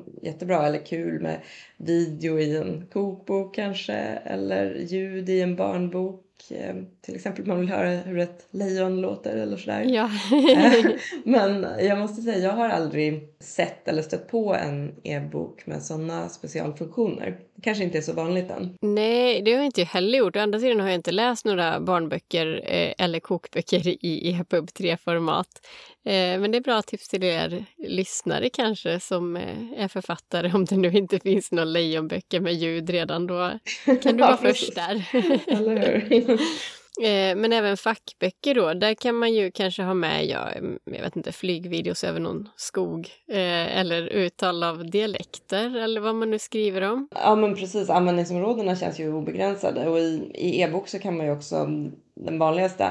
jättebra 0.45 0.67
eller 0.67 0.85
kul 0.85 1.21
med 1.21 1.41
video 1.77 2.39
i 2.39 2.57
en 2.57 2.87
kokbok 2.93 3.55
kanske 3.55 3.93
eller 4.23 4.75
ljud 4.75 5.29
i 5.29 5.41
en 5.41 5.55
barnbok 5.55 6.21
Eh, 6.51 6.75
till 7.01 7.15
exempel 7.15 7.43
om 7.43 7.49
man 7.49 7.59
vill 7.59 7.69
höra 7.69 7.89
hur 7.89 8.19
ett 8.19 8.47
lejon 8.51 9.01
låter 9.01 9.37
eller 9.37 9.57
sådär. 9.57 9.81
Ja. 9.81 10.09
Eh, 10.53 10.85
men 11.23 11.65
jag 11.79 11.97
måste 11.97 12.21
säga, 12.21 12.37
jag 12.37 12.51
har 12.51 12.69
aldrig 12.69 13.29
sett 13.39 13.87
eller 13.87 14.01
stött 14.01 14.27
på 14.27 14.55
en 14.55 14.95
e-bok 15.03 15.65
med 15.65 15.83
sådana 15.83 16.29
specialfunktioner. 16.29 17.37
Det 17.55 17.61
kanske 17.61 17.83
inte 17.83 17.97
är 17.97 18.01
så 18.01 18.13
vanligt 18.13 18.51
än. 18.51 18.77
Nej, 18.81 19.41
det 19.41 19.51
har 19.51 19.57
jag 19.57 19.65
inte 19.65 19.83
heller 19.83 20.17
gjort. 20.17 20.35
Å 20.35 20.39
andra 20.39 20.59
sidan 20.59 20.79
har 20.79 20.87
jag 20.87 20.95
inte 20.95 21.11
läst 21.11 21.45
några 21.45 21.79
barnböcker 21.79 22.61
eh, 22.65 22.93
eller 22.97 23.19
kokböcker 23.19 23.87
i 24.05 24.31
EPUB 24.39 24.69
3-format. 24.69 25.47
Eh, 26.05 26.39
men 26.39 26.51
det 26.51 26.57
är 26.57 26.61
bra 26.61 26.81
tips 26.81 27.07
till 27.07 27.23
er 27.23 27.65
lyssnare 27.77 28.49
kanske 28.49 28.99
som 28.99 29.37
eh, 29.37 29.83
är 29.83 29.87
författare 29.87 30.51
om 30.53 30.65
det 30.65 30.77
nu 30.77 30.91
inte 30.91 31.19
finns 31.19 31.51
några 31.51 31.65
lejonböcker 31.65 32.39
med 32.39 32.53
ljud 32.53 32.89
redan. 32.89 33.27
Då 33.27 33.59
kan 33.85 34.17
du 34.17 34.23
vara 34.23 34.37
först 34.37 34.75
där. 34.75 35.05
Eh, 37.01 37.35
men 37.35 37.53
även 37.53 37.77
fackböcker 37.77 38.55
då, 38.55 38.73
där 38.73 38.93
kan 38.93 39.15
man 39.15 39.33
ju 39.33 39.51
kanske 39.51 39.83
ha 39.83 39.93
med, 39.93 40.25
ja, 40.25 40.49
mm, 40.49 40.79
jag 40.83 41.01
vet 41.01 41.15
inte, 41.15 41.31
flygvideos 41.31 42.03
över 42.03 42.19
någon 42.19 42.49
skog 42.55 43.09
eh, 43.27 43.77
eller 43.79 44.01
uttal 44.07 44.63
av 44.63 44.89
dialekter 44.89 45.75
eller 45.77 46.01
vad 46.01 46.15
man 46.15 46.31
nu 46.31 46.39
skriver 46.39 46.81
om. 46.81 47.07
Ja 47.23 47.35
men 47.35 47.55
precis, 47.55 47.89
användningsområdena 47.89 48.75
känns 48.75 48.99
ju 48.99 49.13
obegränsade 49.13 49.89
och 49.89 49.99
i 49.99 50.61
e-bok 50.61 50.87
så 50.87 50.99
kan 50.99 51.17
man 51.17 51.25
ju 51.25 51.31
också, 51.31 51.55
mm, 51.55 51.91
den 52.15 52.39
vanligaste 52.39 52.83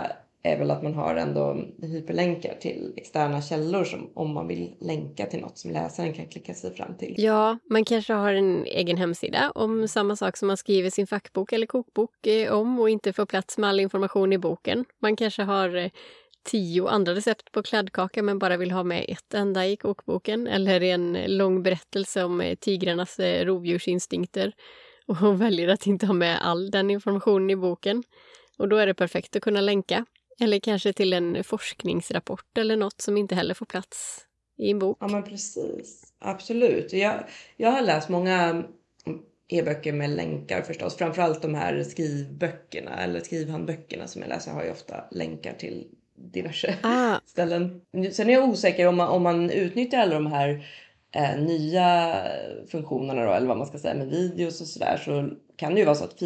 är 0.45 0.59
väl 0.59 0.71
att 0.71 0.83
man 0.83 0.95
har 0.95 1.17
ändå 1.17 1.65
hyperlänkar 1.83 2.55
till 2.61 2.93
externa 2.97 3.43
källor 3.43 3.85
som, 3.85 4.11
om 4.15 4.35
man 4.35 4.49
vill 4.49 4.75
länka 4.81 5.27
till 5.27 5.41
något 5.41 5.59
som 5.59 5.71
läsaren 5.71 6.13
kan 6.13 6.27
klicka 6.27 6.55
sig 6.55 6.75
fram 6.75 6.97
till. 6.97 7.15
Ja, 7.19 7.59
man 7.71 7.85
kanske 7.85 8.13
har 8.13 8.33
en 8.33 8.65
egen 8.67 8.97
hemsida 8.97 9.51
om 9.55 9.89
samma 9.89 10.17
sak 10.17 10.37
som 10.37 10.49
man 10.49 10.57
skriver 10.57 10.91
sin 10.91 11.07
fackbok 11.07 11.53
eller 11.53 11.67
kokbok 11.67 12.27
eh, 12.27 12.53
om 12.53 12.81
och 12.81 12.91
inte 12.91 13.13
får 13.13 13.27
plats 13.27 13.59
med 13.59 13.71
all 13.71 13.81
information 13.81 14.33
i 14.33 14.39
boken. 14.39 14.85
Man 15.03 15.17
kanske 15.17 15.43
har 15.43 15.77
eh, 15.77 15.91
tio 16.51 16.89
andra 16.89 17.15
recept 17.15 17.53
på 17.53 17.63
kladdkaka 17.63 18.23
men 18.23 18.39
bara 18.39 18.57
vill 18.57 18.71
ha 18.71 18.83
med 18.83 19.05
ett 19.09 19.35
enda 19.35 19.67
i 19.67 19.77
kokboken 19.77 20.47
eller 20.47 20.83
en 20.83 21.19
lång 21.27 21.63
berättelse 21.63 22.25
om 22.25 22.41
eh, 22.41 22.55
tigrarnas 22.55 23.19
rovdjursinstinkter 23.19 24.53
och 25.07 25.41
väljer 25.41 25.69
att 25.69 25.87
inte 25.87 26.07
ha 26.07 26.15
med 26.15 26.39
all 26.43 26.71
den 26.71 26.91
informationen 26.91 27.51
i 27.51 27.57
boken. 27.57 28.03
Och 28.59 28.69
då 28.69 28.77
är 28.77 28.87
det 28.87 28.95
perfekt 28.95 29.37
att 29.37 29.43
kunna 29.43 29.61
länka. 29.61 30.05
Eller 30.41 30.59
kanske 30.59 30.93
till 30.93 31.13
en 31.13 31.45
forskningsrapport 31.45 32.59
eller 32.59 32.77
något 32.77 33.01
som 33.01 33.17
inte 33.17 33.35
heller 33.35 33.55
får 33.55 33.67
plats 33.67 34.21
i 34.59 34.71
en 34.71 34.79
bok. 34.79 34.99
Ja 35.01 35.09
men 35.09 35.23
precis, 35.23 36.13
absolut. 36.19 36.93
Jag, 36.93 37.15
jag 37.57 37.71
har 37.71 37.83
läst 37.83 38.09
många 38.09 38.65
e-böcker 39.49 39.93
med 39.93 40.11
länkar 40.11 40.63
förstås. 40.63 40.97
Framförallt 40.97 41.43
de 41.43 41.55
här 41.55 41.83
skrivböckerna 41.83 43.03
eller 43.03 43.21
skrivhandböckerna 43.21 44.07
som 44.07 44.23
jag 44.23 44.29
läser 44.29 44.53
har 44.53 44.65
ju 44.65 44.71
ofta 44.71 45.05
länkar 45.11 45.53
till 45.53 45.87
diverse 46.17 46.75
Ah, 46.83 47.17
ställen. 47.27 47.81
Sen 48.13 48.29
är 48.29 48.33
jag 48.33 48.49
osäker 48.49 48.87
om 48.87 48.97
man, 48.97 49.09
om 49.09 49.23
man 49.23 49.51
utnyttjar 49.51 49.99
alla 49.99 50.15
de 50.15 50.27
här 50.27 50.67
eh, 51.13 51.39
nya 51.39 52.17
funktionerna 52.69 53.25
då, 53.25 53.33
eller 53.33 53.47
vad 53.47 53.59
man 53.59 53.67
ska 53.67 53.79
säga 53.79 53.95
med 53.95 54.09
videos 54.09 54.61
och 54.61 54.67
sådär 54.67 55.01
så 55.05 55.31
kan 55.57 55.75
det 55.75 55.81
ju 55.81 55.85
vara 55.87 55.97
så 55.97 56.05
att 56.05 56.19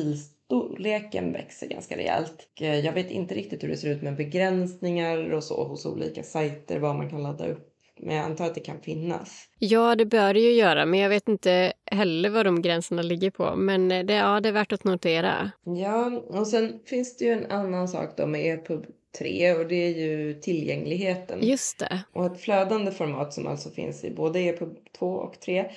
filstorleken 0.49 1.33
växer 1.33 1.67
ganska 1.69 1.97
rejält. 1.97 2.49
Eh, 2.61 2.79
Jag 2.79 2.93
vet 2.93 3.11
inte 3.11 3.35
riktigt 3.35 3.63
hur 3.63 3.69
det 3.69 3.77
ser 3.77 3.91
ut 3.91 4.03
med 4.03 4.17
begränsningar 4.17 5.31
och 5.33 5.45
så 5.45 5.65
hos 5.65 5.87
olika 5.87 6.23
sajter, 6.23 6.79
vad 6.79 6.97
man 6.97 7.11
kan 7.11 7.23
ladda 7.23 7.47
upp. 7.49 7.65
Men 8.01 8.17
jag 8.17 8.25
antar 8.25 8.45
att 8.45 8.55
det 8.55 8.61
kan 8.61 8.81
finnas. 8.81 9.45
ja, 9.59 9.95
det 9.95 10.05
bör 10.05 10.35
det 10.35 10.41
ju 10.41 10.53
göra, 10.53 10.87
men 10.87 11.01
jag 11.01 11.09
vet 11.09 11.29
inte 11.29 11.73
heller 11.85 12.31
vad 12.31 12.47
de 12.47 12.63
gränserna 12.63 13.03
ligger 13.03 13.31
på. 13.31 13.57
Men 13.57 13.91
eh, 13.93 14.05
det, 14.05 14.15
ja, 14.15 14.41
det 14.41 14.49
är 14.49 14.53
värt 14.53 14.73
att 14.73 14.85
notera. 14.85 15.51
Ja, 15.65 16.23
och 16.29 16.47
sen 16.47 16.81
finns 16.87 17.17
det 17.17 17.25
ju 17.25 17.33
en 17.33 17.51
annan 17.51 17.89
sak 17.89 18.11
då 18.17 18.27
med 18.27 18.55
EPUB 18.55 18.87
3 19.19 19.55
och 19.55 19.69
det 19.69 19.75
är 19.75 19.99
ju 19.99 20.35
tillgängligheten. 20.35 21.39
Just 21.43 21.79
det. 21.79 22.05
Och 22.13 22.27
ett 22.27 22.41
flödande 22.41 22.91
format 22.91 23.35
som 23.35 23.47
alltså 23.47 23.71
finns 23.71 24.05
i 24.05 24.11
både 24.11 24.41
EPUB 24.41 24.77
2 24.99 25.07
och 25.07 25.41
3 25.41 25.71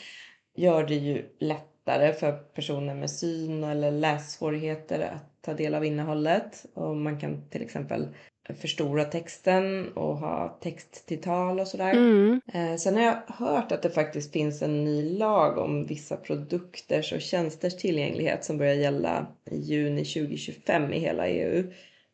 gör 0.57 0.83
det 0.83 0.95
ju 0.95 1.25
lättare 1.85 2.13
för 2.13 2.31
personer 2.31 2.95
med 2.95 3.11
syn 3.11 3.63
eller 3.63 3.91
lässvårigheter 3.91 4.99
att 4.99 5.41
ta 5.41 5.53
del 5.53 5.75
av 5.75 5.85
innehållet. 5.85 6.65
Och 6.73 6.95
man 6.95 7.19
kan 7.19 7.49
till 7.49 7.61
exempel 7.61 8.07
förstora 8.61 9.03
texten 9.03 9.93
och 9.93 10.17
ha 10.17 10.59
text 10.61 11.07
till 11.07 11.21
tal 11.21 11.59
och 11.59 11.67
sådär. 11.67 11.91
Mm. 11.91 12.41
Eh, 12.53 12.75
sen 12.75 12.95
har 12.95 13.03
jag 13.03 13.21
hört 13.27 13.71
att 13.71 13.81
det 13.81 13.89
faktiskt 13.89 14.33
finns 14.33 14.61
en 14.61 14.83
ny 14.83 15.17
lag 15.17 15.57
om 15.57 15.85
vissa 15.85 16.17
produkters 16.17 17.13
och 17.13 17.21
tjänsters 17.21 17.75
tillgänglighet 17.75 18.45
som 18.45 18.57
börjar 18.57 18.73
gälla 18.73 19.27
i 19.51 19.57
juni 19.57 20.05
2025 20.05 20.93
i 20.93 20.99
hela 20.99 21.27
EU. 21.27 21.71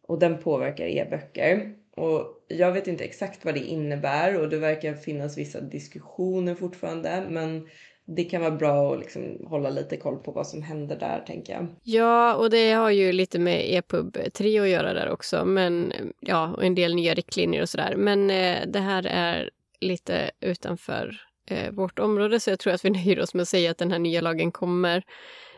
Och 0.07 0.19
den 0.19 0.37
påverkar 0.37 0.85
e-böcker. 0.85 1.73
Och 1.95 2.45
jag 2.47 2.71
vet 2.71 2.87
inte 2.87 3.03
exakt 3.03 3.45
vad 3.45 3.53
det 3.53 3.63
innebär 3.63 4.41
och 4.41 4.49
det 4.49 4.57
verkar 4.57 4.93
finnas 4.93 5.37
vissa 5.37 5.61
diskussioner 5.61 6.55
fortfarande. 6.55 7.23
Men 7.29 7.67
det 8.09 8.23
kan 8.23 8.41
vara 8.41 8.51
bra 8.51 8.93
att 8.93 8.99
liksom 8.99 9.37
hålla 9.45 9.69
lite 9.69 9.97
koll 9.97 10.17
på 10.17 10.31
vad 10.31 10.47
som 10.47 10.61
händer 10.61 10.95
där 10.95 11.23
tänker 11.27 11.53
jag. 11.53 11.67
Ja, 11.83 12.35
och 12.35 12.49
det 12.49 12.71
har 12.71 12.89
ju 12.89 13.11
lite 13.11 13.39
med 13.39 13.77
EPUB 13.77 14.17
3 14.33 14.59
att 14.59 14.69
göra 14.69 14.93
där 14.93 15.09
också. 15.09 15.45
Men 15.45 15.93
ja, 16.19 16.53
och 16.53 16.65
en 16.65 16.75
del 16.75 16.95
nya 16.95 17.13
riktlinjer 17.13 17.61
och 17.61 17.69
sådär. 17.69 17.95
Men 17.95 18.29
eh, 18.29 18.57
det 18.67 18.79
här 18.79 19.05
är 19.05 19.49
lite 19.79 20.31
utanför 20.39 21.21
eh, 21.49 21.71
vårt 21.71 21.99
område 21.99 22.39
så 22.39 22.49
jag 22.49 22.59
tror 22.59 22.73
att 22.73 22.85
vi 22.85 22.89
nöjer 22.89 23.19
oss 23.19 23.33
med 23.33 23.41
att 23.41 23.47
säga 23.47 23.71
att 23.71 23.77
den 23.77 23.91
här 23.91 23.99
nya 23.99 24.21
lagen 24.21 24.51
kommer. 24.51 25.03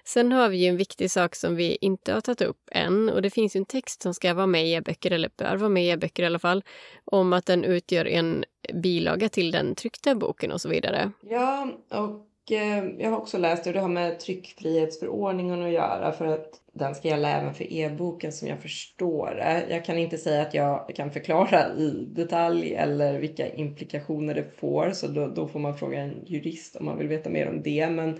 Sen 0.05 0.31
har 0.31 0.49
vi 0.49 0.57
ju 0.57 0.67
en 0.67 0.77
viktig 0.77 1.11
sak 1.11 1.35
som 1.35 1.55
vi 1.55 1.77
inte 1.81 2.13
har 2.13 2.21
tagit 2.21 2.41
upp 2.41 2.69
än 2.71 3.09
och 3.09 3.21
det 3.21 3.29
finns 3.29 3.55
ju 3.55 3.57
en 3.57 3.65
text 3.65 4.01
som 4.01 4.13
ska 4.13 4.33
vara 4.33 4.47
med 4.47 4.67
i 4.67 4.73
e-böcker, 4.73 5.11
eller 5.11 5.29
bör 5.37 5.55
vara 5.55 5.69
med 5.69 5.85
i 5.85 5.89
e-böcker 5.89 6.23
i 6.23 6.25
alla 6.25 6.39
fall, 6.39 6.63
om 7.05 7.33
att 7.33 7.45
den 7.45 7.63
utgör 7.63 8.05
en 8.05 8.45
bilaga 8.73 9.29
till 9.29 9.51
den 9.51 9.75
tryckta 9.75 10.15
boken 10.15 10.51
och 10.51 10.61
så 10.61 10.69
vidare. 10.69 11.11
Ja, 11.21 11.71
och 11.89 12.28
Eh, 12.51 12.85
jag 12.97 13.09
har 13.09 13.17
också 13.17 13.37
läst 13.37 13.67
hur 13.67 13.73
det 13.73 13.79
har 13.79 13.89
med 13.89 14.19
tryckfrihetsförordningen 14.19 15.63
att 15.63 15.71
göra 15.71 16.11
för 16.11 16.25
att 16.25 16.61
den 16.73 16.95
ska 16.95 17.07
gälla 17.07 17.29
även 17.29 17.53
för 17.53 17.73
e-boken 17.73 18.31
som 18.31 18.47
jag 18.47 18.61
förstår 18.61 19.35
det. 19.35 19.65
Jag 19.69 19.85
kan 19.85 19.97
inte 19.97 20.17
säga 20.17 20.41
att 20.41 20.53
jag 20.53 20.95
kan 20.95 21.11
förklara 21.11 21.75
i 21.75 22.05
detalj 22.15 22.75
eller 22.75 23.19
vilka 23.19 23.53
implikationer 23.53 24.35
det 24.35 24.51
får 24.59 24.91
så 24.91 25.07
då, 25.07 25.27
då 25.27 25.47
får 25.47 25.59
man 25.59 25.77
fråga 25.77 25.99
en 25.99 26.25
jurist 26.25 26.75
om 26.75 26.85
man 26.85 26.97
vill 26.97 27.07
veta 27.07 27.29
mer 27.29 27.49
om 27.49 27.61
det. 27.61 27.89
Men 27.89 28.19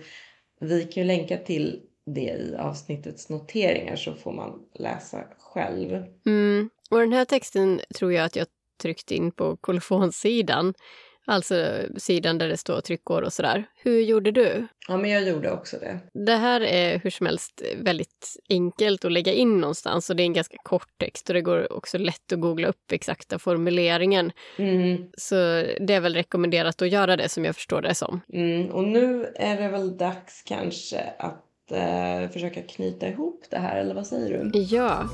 vi 0.60 0.84
kan 0.84 1.02
ju 1.02 1.06
länka 1.06 1.36
till 1.36 1.80
det 2.06 2.20
i 2.20 2.56
avsnittets 2.58 3.28
noteringar 3.28 3.96
så 3.96 4.14
får 4.14 4.32
man 4.32 4.62
läsa 4.74 5.24
själv. 5.38 6.04
Mm. 6.26 6.70
Och 6.90 6.98
den 6.98 7.12
här 7.12 7.24
texten 7.24 7.80
tror 7.94 8.12
jag 8.12 8.24
att 8.24 8.36
jag 8.36 8.46
tryckte 8.82 9.14
in 9.14 9.32
på 9.32 9.56
kolofonsidan. 9.56 10.74
Alltså 11.26 11.82
sidan 11.96 12.38
där 12.38 12.48
det 12.48 12.56
står 12.56 12.80
tryckår 12.80 13.22
och 13.22 13.32
sådär. 13.32 13.64
Hur 13.82 14.00
gjorde 14.00 14.30
du? 14.30 14.66
Ja, 14.88 14.96
men 14.96 15.10
jag 15.10 15.28
gjorde 15.28 15.52
också 15.52 15.76
det. 15.78 15.98
Det 16.26 16.36
här 16.36 16.60
är 16.60 16.98
hur 16.98 17.10
som 17.10 17.26
helst 17.26 17.62
väldigt 17.76 18.36
enkelt 18.48 19.04
att 19.04 19.12
lägga 19.12 19.32
in 19.32 19.60
någonstans 19.60 20.10
och 20.10 20.16
det 20.16 20.22
är 20.22 20.24
en 20.24 20.32
ganska 20.32 20.56
kort 20.62 20.98
text 20.98 21.28
och 21.28 21.34
det 21.34 21.40
går 21.40 21.72
också 21.72 21.98
lätt 21.98 22.32
att 22.32 22.40
googla 22.40 22.68
upp 22.68 22.92
exakta 22.92 23.38
formuleringen. 23.38 24.32
Mm. 24.58 25.10
Så 25.18 25.34
det 25.80 25.94
är 25.94 26.00
väl 26.00 26.14
rekommenderat 26.14 26.82
att 26.82 26.90
göra 26.90 27.16
det 27.16 27.28
som 27.28 27.44
jag 27.44 27.54
förstår 27.54 27.82
det 27.82 27.94
som. 27.94 28.20
Mm, 28.32 28.70
och 28.70 28.84
nu 28.84 29.32
är 29.36 29.60
det 29.60 29.68
väl 29.68 29.96
dags 29.96 30.42
kanske 30.46 31.00
att 31.18 31.72
eh, 31.72 32.30
försöka 32.30 32.62
knyta 32.62 33.08
ihop 33.08 33.44
det 33.50 33.58
här, 33.58 33.80
eller 33.80 33.94
vad 33.94 34.06
säger 34.06 34.44
du? 34.44 34.58
Ja. 34.58 35.08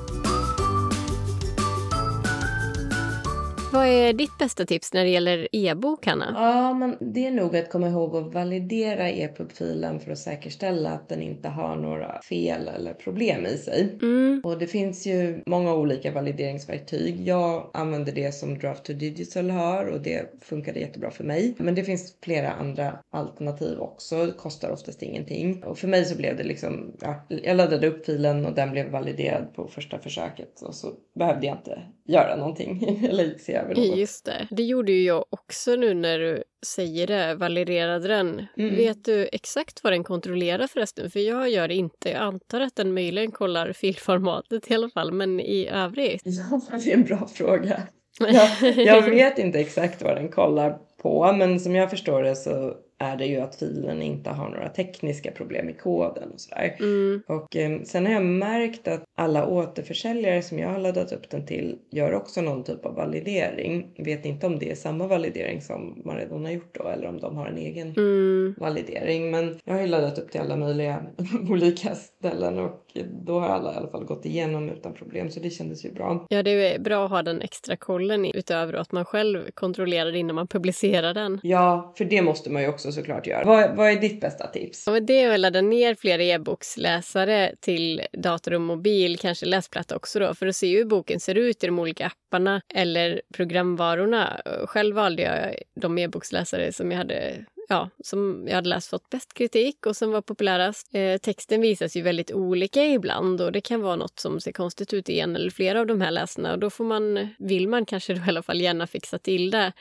Vad 3.76 3.86
är 3.86 4.12
ditt 4.12 4.38
bästa 4.38 4.64
tips 4.64 4.92
när 4.92 5.04
det 5.04 5.10
gäller 5.10 5.48
e-bok, 5.52 6.06
Hanna? 6.06 6.32
Ja, 6.34 6.74
men 6.74 6.96
det 7.00 7.26
är 7.26 7.30
nog 7.30 7.56
att 7.56 7.70
komma 7.70 7.88
ihåg 7.88 8.16
att 8.16 8.34
validera 8.34 9.10
EPUB-filen 9.10 10.00
för 10.00 10.12
att 10.12 10.18
säkerställa 10.18 10.90
att 10.90 11.08
den 11.08 11.22
inte 11.22 11.48
har 11.48 11.76
några 11.76 12.22
fel 12.22 12.68
eller 12.68 12.94
problem 12.94 13.46
i 13.46 13.56
sig. 13.58 13.98
Mm. 14.02 14.40
Och 14.44 14.58
det 14.58 14.66
finns 14.66 15.06
ju 15.06 15.42
många 15.46 15.74
olika 15.74 16.12
valideringsverktyg. 16.12 17.28
Jag 17.28 17.70
använder 17.74 18.12
det 18.12 18.32
som 18.32 18.58
Draft 18.58 18.84
to 18.84 18.92
Digital 18.92 19.50
har 19.50 19.86
och 19.86 20.00
det 20.00 20.44
funkade 20.44 20.80
jättebra 20.80 21.10
för 21.10 21.24
mig. 21.24 21.54
Men 21.58 21.74
det 21.74 21.84
finns 21.84 22.16
flera 22.22 22.52
andra 22.52 22.98
alternativ 23.10 23.80
också. 23.80 24.26
Det 24.26 24.32
kostar 24.32 24.70
oftast 24.70 25.02
ingenting. 25.02 25.64
Och 25.64 25.78
för 25.78 25.88
mig 25.88 26.04
så 26.04 26.16
blev 26.16 26.36
det 26.36 26.44
liksom, 26.44 26.92
ja, 27.00 27.26
jag 27.28 27.56
laddade 27.56 27.86
upp 27.86 28.06
filen 28.06 28.46
och 28.46 28.54
den 28.54 28.70
blev 28.70 28.90
validerad 28.90 29.54
på 29.54 29.68
första 29.68 29.98
försöket 29.98 30.62
och 30.62 30.74
så 30.74 30.92
behövde 31.14 31.46
jag 31.46 31.56
inte 31.56 31.82
göra 32.04 32.36
någonting 32.36 33.00
eller 33.08 33.38
se 33.38 33.65
över 33.70 33.88
något. 33.88 33.98
Just 33.98 34.24
det. 34.24 34.48
Det 34.50 34.62
gjorde 34.62 34.92
ju 34.92 35.02
jag 35.02 35.24
också 35.30 35.76
nu 35.76 35.94
när 35.94 36.18
du 36.18 36.42
säger 36.66 37.06
det. 37.06 37.34
Validerade 37.34 38.08
den. 38.08 38.46
Mm. 38.56 38.76
Vet 38.76 39.04
du 39.04 39.28
exakt 39.32 39.84
vad 39.84 39.92
den 39.92 40.04
kontrollerar 40.04 40.66
förresten? 40.66 41.10
För 41.10 41.20
jag 41.20 41.50
gör 41.50 41.68
det 41.68 41.74
inte. 41.74 42.10
Jag 42.10 42.22
antar 42.22 42.60
att 42.60 42.76
den 42.76 42.94
möjligen 42.94 43.32
kollar 43.32 43.72
filformatet 43.72 44.70
i 44.70 44.74
alla 44.74 44.90
fall, 44.90 45.12
men 45.12 45.40
i 45.40 45.68
övrigt. 45.68 46.22
Ja, 46.70 46.78
det 46.78 46.90
är 46.90 46.94
en 46.94 47.04
bra 47.04 47.28
fråga. 47.34 47.82
Jag, 48.18 48.76
jag 48.76 49.02
vet 49.02 49.38
inte 49.38 49.60
exakt 49.60 50.02
vad 50.02 50.16
den 50.16 50.28
kollar 50.28 50.78
på, 51.02 51.32
men 51.32 51.60
som 51.60 51.74
jag 51.74 51.90
förstår 51.90 52.22
det 52.22 52.36
så 52.36 52.74
är 52.98 53.16
det 53.16 53.26
ju 53.26 53.36
att 53.40 53.54
filen 53.56 54.02
inte 54.02 54.30
har 54.30 54.48
några 54.48 54.68
tekniska 54.68 55.30
problem 55.30 55.68
i 55.68 55.72
koden 55.72 56.30
och 56.34 56.40
sådär. 56.40 56.76
Mm. 56.78 57.22
Och 57.26 57.56
eh, 57.56 57.80
sen 57.82 58.06
har 58.06 58.12
jag 58.12 58.24
märkt 58.24 58.88
att 58.88 59.04
alla 59.16 59.46
återförsäljare 59.46 60.42
som 60.42 60.58
jag 60.58 60.68
har 60.68 60.78
laddat 60.78 61.12
upp 61.12 61.30
den 61.30 61.46
till 61.46 61.78
gör 61.90 62.12
också 62.14 62.40
någon 62.40 62.64
typ 62.64 62.86
av 62.86 62.94
validering. 62.94 63.86
Vet 63.98 64.24
inte 64.24 64.46
om 64.46 64.58
det 64.58 64.70
är 64.70 64.74
samma 64.74 65.06
validering 65.06 65.60
som 65.62 66.02
man 66.04 66.16
redan 66.16 66.44
har 66.44 66.52
gjort 66.52 66.74
då 66.78 66.88
eller 66.88 67.06
om 67.08 67.20
de 67.20 67.36
har 67.36 67.46
en 67.46 67.58
egen 67.58 67.94
Mm. 67.96 68.54
validering. 68.58 69.30
Men 69.30 69.58
jag 69.64 69.74
har 69.74 69.80
ju 69.80 69.86
laddat 69.86 70.18
upp 70.18 70.30
till 70.30 70.40
alla 70.40 70.56
möjliga 70.56 71.02
olika 71.50 71.94
ställen 71.94 72.58
och 72.58 72.82
då 73.26 73.38
har 73.40 73.48
alla 73.48 73.72
i 73.74 73.76
alla 73.76 73.88
fall 73.88 74.04
gått 74.04 74.26
igenom 74.26 74.68
utan 74.70 74.92
problem 74.94 75.30
så 75.30 75.40
det 75.40 75.50
kändes 75.50 75.84
ju 75.84 75.92
bra. 75.92 76.26
Ja, 76.28 76.42
det 76.42 76.50
är 76.74 76.78
bra 76.78 77.04
att 77.04 77.10
ha 77.10 77.22
den 77.22 77.42
extra 77.42 77.76
kollen 77.76 78.24
utöver 78.24 78.72
att 78.72 78.92
man 78.92 79.04
själv 79.04 79.50
kontrollerar 79.54 80.14
innan 80.14 80.34
man 80.36 80.46
publicerar 80.46 81.14
den. 81.14 81.40
Ja, 81.42 81.94
för 81.98 82.04
det 82.04 82.22
måste 82.22 82.50
man 82.50 82.62
ju 82.62 82.68
också 82.68 82.85
såklart 82.92 83.26
gör. 83.26 83.44
Vad, 83.44 83.76
vad 83.76 83.90
är 83.90 83.96
ditt 83.96 84.20
bästa 84.20 84.46
tips? 84.46 84.82
Ja, 84.86 84.92
men 84.92 85.06
det 85.06 85.20
är 85.20 85.34
att 85.34 85.40
ladda 85.40 85.60
ner 85.60 85.94
fler 85.94 86.20
e-boksläsare 86.20 87.54
till 87.60 88.02
dator 88.12 88.54
och 88.54 88.60
mobil, 88.60 89.18
kanske 89.18 89.46
läsplatta 89.46 89.96
också 89.96 90.18
då, 90.18 90.34
för 90.34 90.46
att 90.46 90.56
se 90.56 90.76
hur 90.78 90.84
boken 90.84 91.20
ser 91.20 91.34
ut 91.34 91.64
i 91.64 91.66
de 91.66 91.78
olika 91.78 92.06
apparna 92.06 92.62
eller 92.74 93.22
programvarorna. 93.34 94.40
Själv 94.66 94.96
valde 94.96 95.22
jag 95.22 95.54
de 95.80 95.98
e-boksläsare 95.98 96.72
som 96.72 96.90
jag 96.90 96.98
hade 96.98 97.44
Ja, 97.68 97.90
som 98.04 98.44
jag 98.48 98.54
hade 98.54 98.68
läst 98.68 98.90
fått 98.90 99.10
bäst 99.10 99.34
kritik 99.34 99.86
och 99.86 99.96
som 99.96 100.10
var 100.10 100.22
populärast. 100.22 100.94
Eh, 100.94 101.16
texten 101.16 101.60
visas 101.60 101.96
ju 101.96 102.02
väldigt 102.02 102.32
olika 102.32 102.84
ibland 102.84 103.40
och 103.40 103.52
det 103.52 103.60
kan 103.60 103.80
vara 103.80 103.96
något 103.96 104.18
som 104.18 104.40
ser 104.40 104.52
konstigt 104.52 104.94
ut 104.94 105.08
i 105.08 105.20
en 105.20 105.36
eller 105.36 105.50
flera 105.50 105.80
av 105.80 105.86
de 105.86 106.00
här 106.00 106.10
läsarna 106.10 106.52
och 106.52 106.58
då 106.58 106.70
får 106.70 106.84
man, 106.84 107.28
vill 107.38 107.68
man 107.68 107.86
kanske 107.86 108.14
då 108.14 108.20
i 108.20 108.28
alla 108.28 108.42
fall 108.42 108.60
gärna 108.60 108.86
fixa 108.86 109.18
till 109.18 109.50
det. 109.50 109.72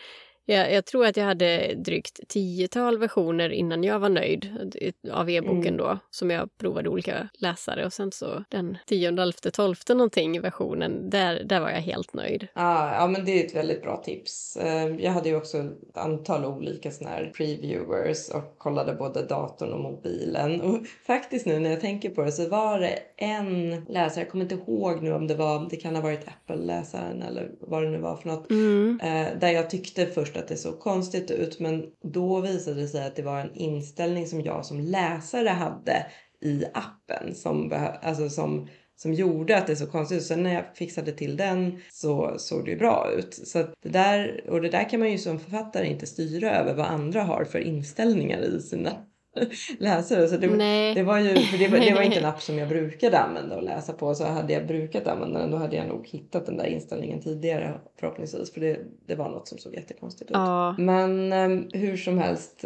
Jag, 0.48 0.74
jag 0.74 0.86
tror 0.86 1.06
att 1.06 1.18
jag 1.18 1.26
hade 1.26 1.74
drygt 1.76 2.20
tiotal 2.28 2.98
versioner 2.98 3.50
innan 3.50 3.84
jag 3.84 4.00
var 4.00 4.10
nöjd 4.10 4.70
av 5.12 5.30
e-boken 5.30 5.56
Mm. 5.74 5.78
då, 5.78 6.00
som 6.10 6.32
jag 6.32 6.58
provade 6.58 6.90
olika 6.90 7.30
läsare 7.34 7.86
och 7.86 7.94
sen 7.94 8.12
så 8.12 8.44
den 8.50 8.78
tionde, 8.88 9.22
elfte, 9.22 9.52
tolfte 9.52 9.94
någonting 9.94 10.42
versionen, 10.42 11.10
där, 11.10 11.44
där 11.44 11.60
var 11.60 11.70
jag 11.70 11.82
helt 11.82 12.14
nöjd. 12.14 12.48
Ah, 12.54 12.96
ja, 12.96 13.08
men 13.08 13.26
det 13.26 13.42
är 13.42 13.46
ett 13.46 13.56
väldigt 13.56 13.82
bra 13.82 13.98
tips. 13.98 14.58
Eh, 14.58 14.86
Jag 15.00 15.12
hade 15.12 15.30
ju 15.30 15.36
också 15.36 15.58
ett 15.58 15.98
antal 15.98 16.46
olika 16.46 16.92
såna 16.92 17.10
här 17.10 17.32
previewers 17.38 18.30
och 18.30 18.58
kollade 18.58 18.94
både 18.94 19.22
datorn 19.26 19.74
och 19.74 19.80
mobilen. 19.80 20.62
Och 20.62 20.80
faktiskt 21.08 21.46
nu 21.46 21.60
när 21.60 21.70
jag 21.70 21.82
tänker 21.82 22.10
på 22.10 22.24
det 22.24 22.32
så 22.32 22.50
var 22.50 22.80
det 22.80 23.00
en 23.18 23.86
läsare, 23.90 24.22
jag 24.24 24.30
kommer 24.32 24.44
inte 24.44 24.56
ihåg 24.56 25.04
nu 25.04 25.14
om 25.14 25.28
det 25.28 25.36
var, 25.36 25.68
det 25.70 25.76
kan 25.76 25.96
ha 25.96 26.02
varit 26.02 26.28
Apple-läsaren 26.28 27.22
eller 27.22 27.52
vad 27.60 27.84
det 27.84 27.90
nu 27.90 27.98
var 27.98 28.16
för 28.16 28.28
något. 28.30 28.50
Mm. 28.50 29.00
Eh, 29.04 29.40
där 29.40 29.50
jag 29.52 29.70
tyckte 29.70 30.06
först 30.06 30.35
att 30.38 30.48
det 30.48 30.58
såg 30.58 30.80
konstigt 30.80 31.32
ut 31.32 31.60
men 31.60 31.86
då 32.04 32.42
visade 32.42 32.82
det 32.82 32.88
sig 32.88 33.08
att 33.08 33.16
det 33.16 33.22
var 33.22 33.40
en 33.40 33.56
inställning 33.56 34.28
som 34.28 34.42
jag 34.42 34.66
som 34.66 34.80
läsare 34.80 35.50
hade 35.50 36.06
i 36.42 36.64
appen 36.74 37.36
som, 37.36 37.74
alltså 38.02 38.30
som 38.30 38.68
som 38.96 39.14
gjorde 39.14 39.58
att 39.58 39.68
det 39.68 39.76
såg 39.76 39.92
konstigt 39.92 40.18
ut. 40.18 40.26
Sen 40.26 40.44
när 40.44 40.54
jag 40.54 40.66
fixade 40.76 41.12
till 41.12 41.38
den 41.38 41.80
så 41.92 42.36
såg 42.38 42.66
det 42.66 42.72
ju 42.72 42.78
bra 42.78 43.12
ut. 43.18 43.34
Så 43.34 43.58
det 43.82 43.90
där, 43.90 44.44
och 44.50 44.62
det 44.62 44.70
där 44.70 44.90
kan 44.90 45.00
man 45.00 45.12
ju 45.12 45.18
som 45.18 45.40
författare 45.40 45.88
inte 45.88 46.06
styra 46.06 46.52
över 46.52 46.74
vad 46.74 46.86
andra 46.86 47.24
har 47.24 47.46
för 47.46 47.60
inställningar 47.60 48.40
i 48.40 48.62
sina 48.62 48.92
läsare. 49.80 50.28
Så 50.28 50.38
det, 50.38 50.48
det, 50.94 51.04
var 51.04 51.20
ju, 51.20 51.36
för 51.36 51.58
det, 51.58 51.68
var, 51.68 51.80
det 51.80 51.94
var 51.94 52.02
inte 52.02 52.20
en 52.20 52.26
app 52.36 52.42
som 52.42 52.58
jag 52.58 52.70
brukade 52.70 53.20
använda 53.20 53.56
och 53.56 53.64
läsa 53.64 53.94
på. 53.94 54.16
Så 54.16 54.26
hade 54.26 54.54
jag 54.54 54.68
brukat 54.68 55.08
använda 55.08 55.40
den 55.40 55.52
då 55.52 55.58
hade 55.58 55.76
jag 55.76 55.88
nog 55.88 56.08
hittat 56.08 56.46
den 56.46 56.58
där 56.58 56.66
inställningen 56.66 57.22
tidigare 57.22 57.80
förhoppningsvis. 58.00 58.54
För 58.54 58.62
det, 58.62 58.80
det 59.08 59.16
var 59.16 59.30
något 59.30 59.48
som 59.48 59.58
såg 59.58 59.74
jättekonstigt 59.74 60.32
ut. 60.32 60.38
Ja. 60.38 60.76
Men 60.78 61.34
um, 61.34 61.70
hur 61.74 61.98
som 61.98 62.18
helst. 62.18 62.62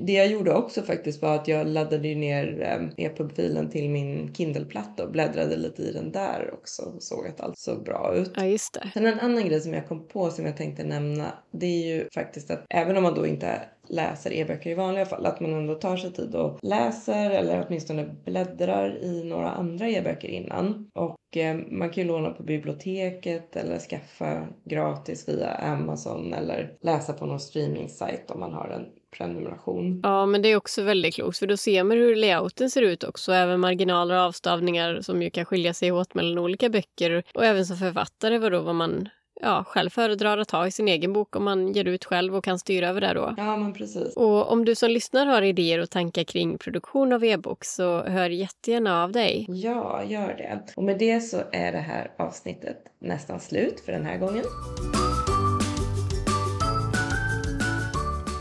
Det 0.00 0.12
jag 0.12 0.26
gjorde 0.26 0.54
också 0.54 0.82
faktiskt 0.82 1.22
var 1.22 1.34
att 1.34 1.48
jag 1.48 1.66
laddade 1.66 2.14
ner 2.14 2.76
um, 2.80 2.90
e-pubfilen 2.96 3.70
till 3.70 3.90
min 3.90 4.34
Kindle-platta 4.34 5.04
och 5.04 5.10
bläddrade 5.10 5.56
lite 5.56 5.82
i 5.82 5.92
den 5.92 6.12
där 6.12 6.50
också. 6.52 6.82
Och 6.82 7.02
såg 7.02 7.26
att 7.26 7.40
allt 7.40 7.58
såg 7.58 7.84
bra 7.84 8.14
ut. 8.16 8.32
Ja 8.36 8.46
just 8.46 8.74
det. 8.74 8.90
Sen 8.94 9.06
en 9.06 9.20
annan 9.20 9.48
grej 9.48 9.60
som 9.60 9.74
jag 9.74 9.88
kom 9.88 10.08
på 10.08 10.30
som 10.30 10.46
jag 10.46 10.56
tänkte 10.56 10.84
nämna. 10.84 11.32
Det 11.50 11.66
är 11.66 11.96
ju 11.96 12.08
faktiskt 12.14 12.50
att 12.50 12.64
även 12.70 12.96
om 12.96 13.02
man 13.02 13.14
då 13.14 13.26
inte 13.26 13.60
läser 13.88 14.32
e-böcker 14.32 14.70
i 14.70 14.74
vanliga 14.74 15.06
fall. 15.06 15.26
Att 15.26 15.40
man 15.40 15.54
ändå 15.54 15.74
tar 15.74 15.96
sig 15.96 16.12
tid 16.12 16.34
och 16.34 16.58
läser 16.62 17.30
eller 17.30 17.66
åtminstone 17.66 18.04
bläddrar 18.24 19.04
i 19.04 19.24
några 19.24 19.50
andra 19.50 19.88
e-böcker 19.88 20.28
innan. 20.28 20.90
Och 20.94 21.36
eh, 21.36 21.56
man 21.70 21.90
kan 21.90 22.02
ju 22.02 22.08
låna 22.08 22.30
på 22.30 22.42
biblioteket 22.42 23.56
eller 23.56 23.78
skaffa 23.78 24.46
gratis 24.64 25.28
via 25.28 25.50
Amazon 25.50 26.34
eller 26.34 26.72
läsa 26.80 27.12
på 27.12 27.26
någon 27.26 27.40
streaming-sajt 27.40 28.30
om 28.30 28.40
man 28.40 28.52
har 28.52 28.68
en 28.68 28.86
prenumeration. 29.16 30.00
Ja, 30.02 30.26
men 30.26 30.42
det 30.42 30.48
är 30.48 30.56
också 30.56 30.82
väldigt 30.82 31.14
klokt 31.14 31.38
för 31.38 31.46
då 31.46 31.56
ser 31.56 31.84
man 31.84 31.96
hur 31.96 32.16
layouten 32.16 32.70
ser 32.70 32.82
ut 32.82 33.04
också. 33.04 33.32
Även 33.32 33.60
marginaler 33.60 34.14
och 34.14 34.22
avstavningar 34.22 35.00
som 35.00 35.22
ju 35.22 35.30
kan 35.30 35.44
skilja 35.44 35.74
sig 35.74 35.92
åt 35.92 36.14
mellan 36.14 36.38
olika 36.38 36.68
böcker. 36.68 37.22
Och 37.34 37.44
även 37.44 37.66
som 37.66 37.76
författare 37.76 38.38
vadå, 38.38 38.60
vad 38.60 38.74
man 38.74 39.08
ja, 39.40 39.64
själv 39.66 39.90
föredrar 39.90 40.38
att 40.38 40.50
ha 40.50 40.66
i 40.66 40.70
sin 40.70 40.88
egen 40.88 41.12
bok 41.12 41.36
om 41.36 41.44
man 41.44 41.72
ger 41.72 41.84
ut 41.84 42.04
själv 42.04 42.36
och 42.36 42.44
kan 42.44 42.58
styra 42.58 42.88
över 42.88 43.00
det 43.00 43.14
då. 43.14 43.34
Ja, 43.36 43.56
men 43.56 43.72
precis. 43.72 44.16
Och 44.16 44.52
om 44.52 44.64
du 44.64 44.74
som 44.74 44.90
lyssnar 44.90 45.26
har 45.26 45.42
idéer 45.42 45.78
och 45.78 45.90
tankar 45.90 46.24
kring 46.24 46.58
produktion 46.58 47.12
av 47.12 47.24
e-bok 47.24 47.64
så 47.64 48.02
hör 48.02 48.30
jättegärna 48.30 49.02
av 49.02 49.12
dig. 49.12 49.46
Ja, 49.48 50.02
gör 50.04 50.34
det. 50.38 50.62
Och 50.76 50.84
med 50.84 50.98
det 50.98 51.20
så 51.20 51.36
är 51.52 51.72
det 51.72 51.78
här 51.78 52.10
avsnittet 52.18 52.78
nästan 52.98 53.40
slut 53.40 53.80
för 53.80 53.92
den 53.92 54.06
här 54.06 54.18
gången. 54.18 54.44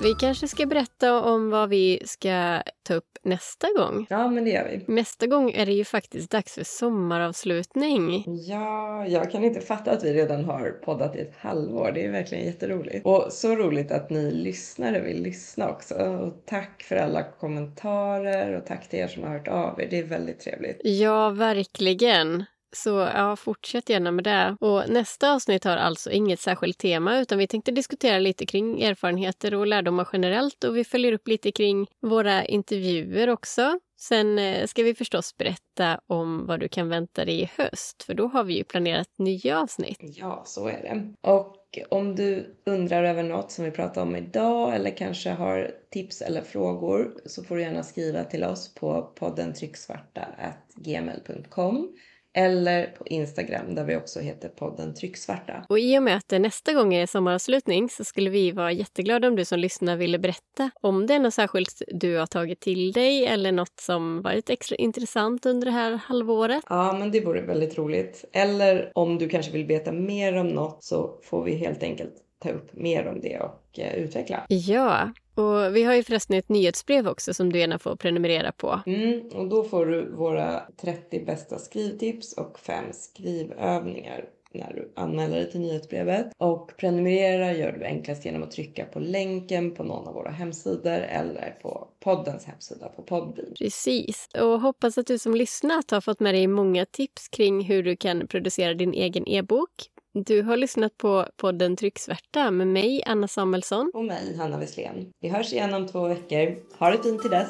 Vi 0.03 0.13
kanske 0.13 0.47
ska 0.47 0.65
berätta 0.65 1.21
om 1.21 1.49
vad 1.49 1.69
vi 1.69 1.99
ska 2.05 2.61
ta 2.87 2.93
upp 2.93 3.17
nästa 3.23 3.67
gång. 3.77 4.07
Ja, 4.09 4.27
men 4.27 4.43
det 4.43 4.49
gör 4.49 4.67
vi. 4.69 4.93
Nästa 4.93 5.27
gång 5.27 5.51
är 5.51 5.65
det 5.65 5.71
ju 5.71 5.85
faktiskt 5.85 6.31
dags 6.31 6.53
för 6.53 6.63
sommaravslutning. 6.63 8.23
Ja, 8.47 9.05
jag 9.07 9.31
kan 9.31 9.43
inte 9.43 9.61
fatta 9.61 9.91
att 9.91 10.03
vi 10.03 10.13
redan 10.13 10.45
har 10.45 10.69
poddat 10.69 11.15
i 11.15 11.19
ett 11.19 11.35
halvår. 11.37 11.91
Det 11.91 12.05
är 12.05 12.11
verkligen 12.11 12.45
jätteroligt. 12.45 13.05
Och 13.05 13.27
så 13.29 13.55
roligt 13.55 13.91
att 13.91 14.09
ni 14.09 14.31
lyssnare 14.31 15.01
vill 15.01 15.21
lyssna 15.21 15.69
också. 15.69 15.95
Och 15.95 16.33
tack 16.45 16.83
för 16.83 16.95
alla 16.95 17.23
kommentarer 17.23 18.57
och 18.57 18.65
tack 18.65 18.89
till 18.89 18.99
er 18.99 19.07
som 19.07 19.23
har 19.23 19.29
hört 19.29 19.47
av 19.47 19.81
er. 19.81 19.87
Det 19.89 19.99
är 19.99 20.03
väldigt 20.03 20.39
trevligt. 20.39 20.81
Ja, 20.83 21.29
verkligen. 21.29 22.43
Så 22.73 22.89
ja, 22.89 23.35
fortsätt 23.35 23.89
gärna 23.89 24.11
med 24.11 24.23
det. 24.23 24.57
Och 24.59 24.89
nästa 24.89 25.33
avsnitt 25.33 25.63
har 25.63 25.77
alltså 25.77 26.11
inget 26.11 26.39
särskilt 26.39 26.77
tema 26.77 27.19
utan 27.19 27.37
vi 27.37 27.47
tänkte 27.47 27.71
diskutera 27.71 28.19
lite 28.19 28.45
kring 28.45 28.81
erfarenheter 28.81 29.53
och 29.53 29.67
lärdomar 29.67 30.07
generellt 30.13 30.63
och 30.63 30.77
vi 30.77 30.83
följer 30.83 31.11
upp 31.11 31.27
lite 31.27 31.51
kring 31.51 31.87
våra 32.01 32.45
intervjuer 32.45 33.29
också. 33.29 33.79
Sen 33.99 34.39
eh, 34.39 34.67
ska 34.67 34.83
vi 34.83 34.95
förstås 34.95 35.37
berätta 35.37 35.99
om 36.07 36.45
vad 36.45 36.59
du 36.59 36.67
kan 36.67 36.89
vänta 36.89 37.25
dig 37.25 37.41
i 37.41 37.49
höst 37.57 38.03
för 38.03 38.13
då 38.13 38.27
har 38.27 38.43
vi 38.43 38.57
ju 38.57 38.63
planerat 38.63 39.07
nya 39.17 39.59
avsnitt. 39.59 39.97
Ja, 39.99 40.43
så 40.45 40.67
är 40.67 40.81
det. 40.81 41.13
Och 41.29 41.59
om 41.89 42.15
du 42.15 42.55
undrar 42.65 43.03
över 43.03 43.23
något 43.23 43.51
som 43.51 43.65
vi 43.65 43.71
pratar 43.71 44.01
om 44.01 44.15
idag 44.15 44.75
eller 44.75 44.97
kanske 44.97 45.29
har 45.29 45.71
tips 45.91 46.21
eller 46.21 46.41
frågor 46.41 47.13
så 47.25 47.43
får 47.43 47.55
du 47.55 47.61
gärna 47.61 47.83
skriva 47.83 48.23
till 48.23 48.43
oss 48.43 48.75
på 48.75 49.11
podden 49.15 49.53
trycksvarta.gmail.com 49.53 51.89
eller 52.33 52.85
på 52.87 53.07
Instagram 53.07 53.75
där 53.75 53.83
vi 53.83 53.95
också 53.95 54.19
heter 54.19 54.49
podden 54.49 54.93
Trycksvarta. 54.93 55.65
Och 55.69 55.79
i 55.79 55.99
och 55.99 56.03
med 56.03 56.17
att 56.17 56.27
det 56.27 56.39
nästa 56.39 56.73
gång 56.73 56.93
är 56.93 57.05
sommaravslutning 57.05 57.89
så 57.89 58.03
skulle 58.03 58.29
vi 58.29 58.51
vara 58.51 58.71
jätteglada 58.71 59.27
om 59.27 59.35
du 59.35 59.45
som 59.45 59.59
lyssnar 59.59 59.95
ville 59.95 60.19
berätta 60.19 60.69
om 60.81 61.07
det 61.07 61.13
är 61.13 61.19
något 61.19 61.33
särskilt 61.33 61.81
du 61.87 62.17
har 62.17 62.25
tagit 62.25 62.59
till 62.59 62.91
dig 62.91 63.25
eller 63.25 63.51
något 63.51 63.79
som 63.79 64.21
varit 64.21 64.49
extra 64.49 64.75
intressant 64.75 65.45
under 65.45 65.65
det 65.65 65.71
här 65.71 65.91
halvåret. 65.91 66.63
Ja, 66.69 66.93
men 66.99 67.11
det 67.11 67.25
vore 67.25 67.41
väldigt 67.41 67.77
roligt. 67.77 68.25
Eller 68.33 68.91
om 68.95 69.17
du 69.17 69.29
kanske 69.29 69.51
vill 69.51 69.65
veta 69.65 69.91
mer 69.91 70.35
om 70.37 70.47
något 70.47 70.83
så 70.83 71.19
får 71.23 71.43
vi 71.43 71.55
helt 71.55 71.83
enkelt 71.83 72.13
ta 72.43 72.49
upp 72.49 72.73
mer 72.73 73.07
om 73.07 73.21
det 73.21 73.39
och 73.39 73.79
eh, 73.79 73.95
utveckla. 73.95 74.45
Ja, 74.47 75.11
och 75.35 75.75
vi 75.75 75.83
har 75.83 75.93
ju 75.93 76.03
förresten 76.03 76.37
ett 76.37 76.49
nyhetsbrev 76.49 77.07
också 77.07 77.33
som 77.33 77.53
du 77.53 77.59
gärna 77.59 77.79
får 77.79 77.95
prenumerera 77.95 78.51
på. 78.51 78.81
Mm, 78.85 79.27
och 79.27 79.47
då 79.47 79.63
får 79.63 79.85
du 79.85 80.11
våra 80.11 80.61
30 80.81 81.25
bästa 81.25 81.59
skrivtips 81.59 82.33
och 82.33 82.59
fem 82.59 82.85
skrivövningar 82.91 84.25
när 84.53 84.73
du 84.73 84.91
anmäler 84.95 85.35
dig 85.35 85.51
till 85.51 85.59
nyhetsbrevet. 85.59 86.27
Och 86.37 86.77
prenumerera 86.77 87.53
gör 87.53 87.71
du 87.71 87.85
enklast 87.85 88.25
genom 88.25 88.43
att 88.43 88.51
trycka 88.51 88.85
på 88.85 88.99
länken 88.99 89.75
på 89.75 89.83
någon 89.83 90.07
av 90.07 90.13
våra 90.13 90.29
hemsidor 90.29 90.99
eller 90.99 91.57
på 91.61 91.87
poddens 91.99 92.45
hemsida 92.45 92.89
på 92.89 93.01
Podbean. 93.01 93.53
Precis. 93.59 94.27
Och 94.39 94.61
hoppas 94.61 94.97
att 94.97 95.07
du 95.07 95.17
som 95.17 95.35
lyssnat 95.35 95.91
har 95.91 96.01
fått 96.01 96.19
med 96.19 96.35
dig 96.35 96.47
många 96.47 96.85
tips 96.85 97.27
kring 97.27 97.61
hur 97.61 97.83
du 97.83 97.95
kan 97.95 98.27
producera 98.27 98.73
din 98.73 98.93
egen 98.93 99.27
e-bok 99.27 99.69
du 100.13 100.41
har 100.41 100.57
lyssnat 100.57 100.97
på 100.97 101.25
podden 101.35 101.75
Trycksvärta 101.75 102.51
med 102.51 102.67
mig, 102.67 103.03
Anna 103.05 103.27
Samuelsson. 103.27 103.91
Och 103.93 104.05
mig, 104.05 104.37
Hanna 104.37 104.57
Wesslén. 104.57 105.11
Vi 105.21 105.29
hörs 105.29 105.53
igen 105.53 105.73
om 105.73 105.87
två 105.87 106.07
veckor. 106.07 106.55
Ha 106.79 106.89
det 106.89 107.03
fint 107.03 107.21
till 107.21 107.31
dess! 107.31 107.49